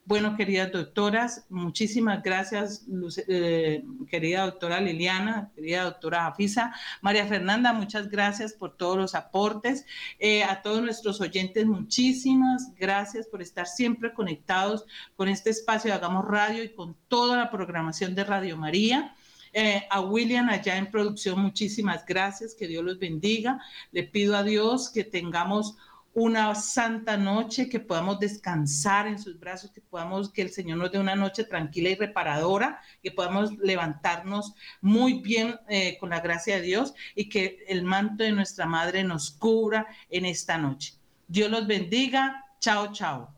Bueno, 0.06 0.38
queridas 0.38 0.72
doctoras, 0.72 1.46
muchísimas 1.50 2.24
gracias, 2.24 2.86
eh, 3.28 3.84
querida 4.08 4.46
doctora 4.46 4.80
Liliana, 4.80 5.52
querida 5.54 5.84
doctora 5.84 6.28
Afisa. 6.28 6.74
María 7.02 7.26
Fernanda, 7.28 7.74
muchas 7.74 8.08
gracias 8.08 8.54
por 8.54 8.78
todos 8.78 8.96
los 8.96 9.14
aportes. 9.14 9.86
Eh, 10.20 10.46
a 10.46 10.62
todos 10.62 10.82
nuestros 10.82 11.20
oyentes, 11.20 11.66
muchísimas 11.66 12.74
gracias 12.78 13.28
por 13.28 13.42
estar 13.42 13.68
siempre 13.68 14.14
conectados 14.14 14.86
con 15.18 15.28
este 15.28 15.50
espacio 15.50 15.92
de 15.92 15.98
Hagamos 15.98 16.24
Radio 16.24 16.64
y 16.64 16.74
con 16.74 16.96
toda 17.10 17.36
la 17.36 17.52
programación 17.52 18.16
de 18.16 18.24
Radio 18.24 18.56
María. 18.56 19.15
Eh, 19.58 19.88
a 19.90 20.02
William 20.02 20.50
allá 20.50 20.76
en 20.76 20.92
producción, 20.92 21.40
muchísimas 21.40 22.06
gracias, 22.06 22.54
que 22.54 22.68
Dios 22.68 22.84
los 22.84 23.00
bendiga. 23.00 23.62
Le 23.94 24.04
pido 24.04 24.36
a 24.36 24.44
Dios 24.44 24.90
que 24.90 25.06
tengamos 25.06 25.78
una 26.14 26.54
santa 26.56 27.16
noche, 27.16 27.70
que 27.70 27.80
podamos 27.80 28.20
descansar 28.20 29.08
en 29.08 29.18
sus 29.18 29.40
brazos, 29.40 29.72
que 29.72 29.80
podamos, 29.80 30.30
que 30.30 30.42
el 30.42 30.50
Señor 30.50 30.80
nos 30.80 30.92
dé 30.92 31.00
una 31.00 31.16
noche 31.16 31.46
tranquila 31.46 31.90
y 31.90 31.96
reparadora, 31.96 32.82
que 33.02 33.12
podamos 33.12 33.58
levantarnos 33.60 34.56
muy 34.82 35.22
bien 35.22 35.58
eh, 35.70 35.98
con 36.02 36.10
la 36.10 36.20
gracia 36.20 36.58
de 36.58 36.62
Dios 36.62 36.94
y 37.16 37.30
que 37.30 37.64
el 37.70 37.84
manto 37.84 38.26
de 38.26 38.34
nuestra 38.34 38.66
Madre 38.66 39.06
nos 39.06 39.32
cubra 39.32 39.88
en 40.10 40.26
esta 40.26 40.58
noche. 40.58 40.96
Dios 41.30 41.50
los 41.50 41.66
bendiga. 41.66 42.44
Chao, 42.60 42.92
chao. 42.92 43.35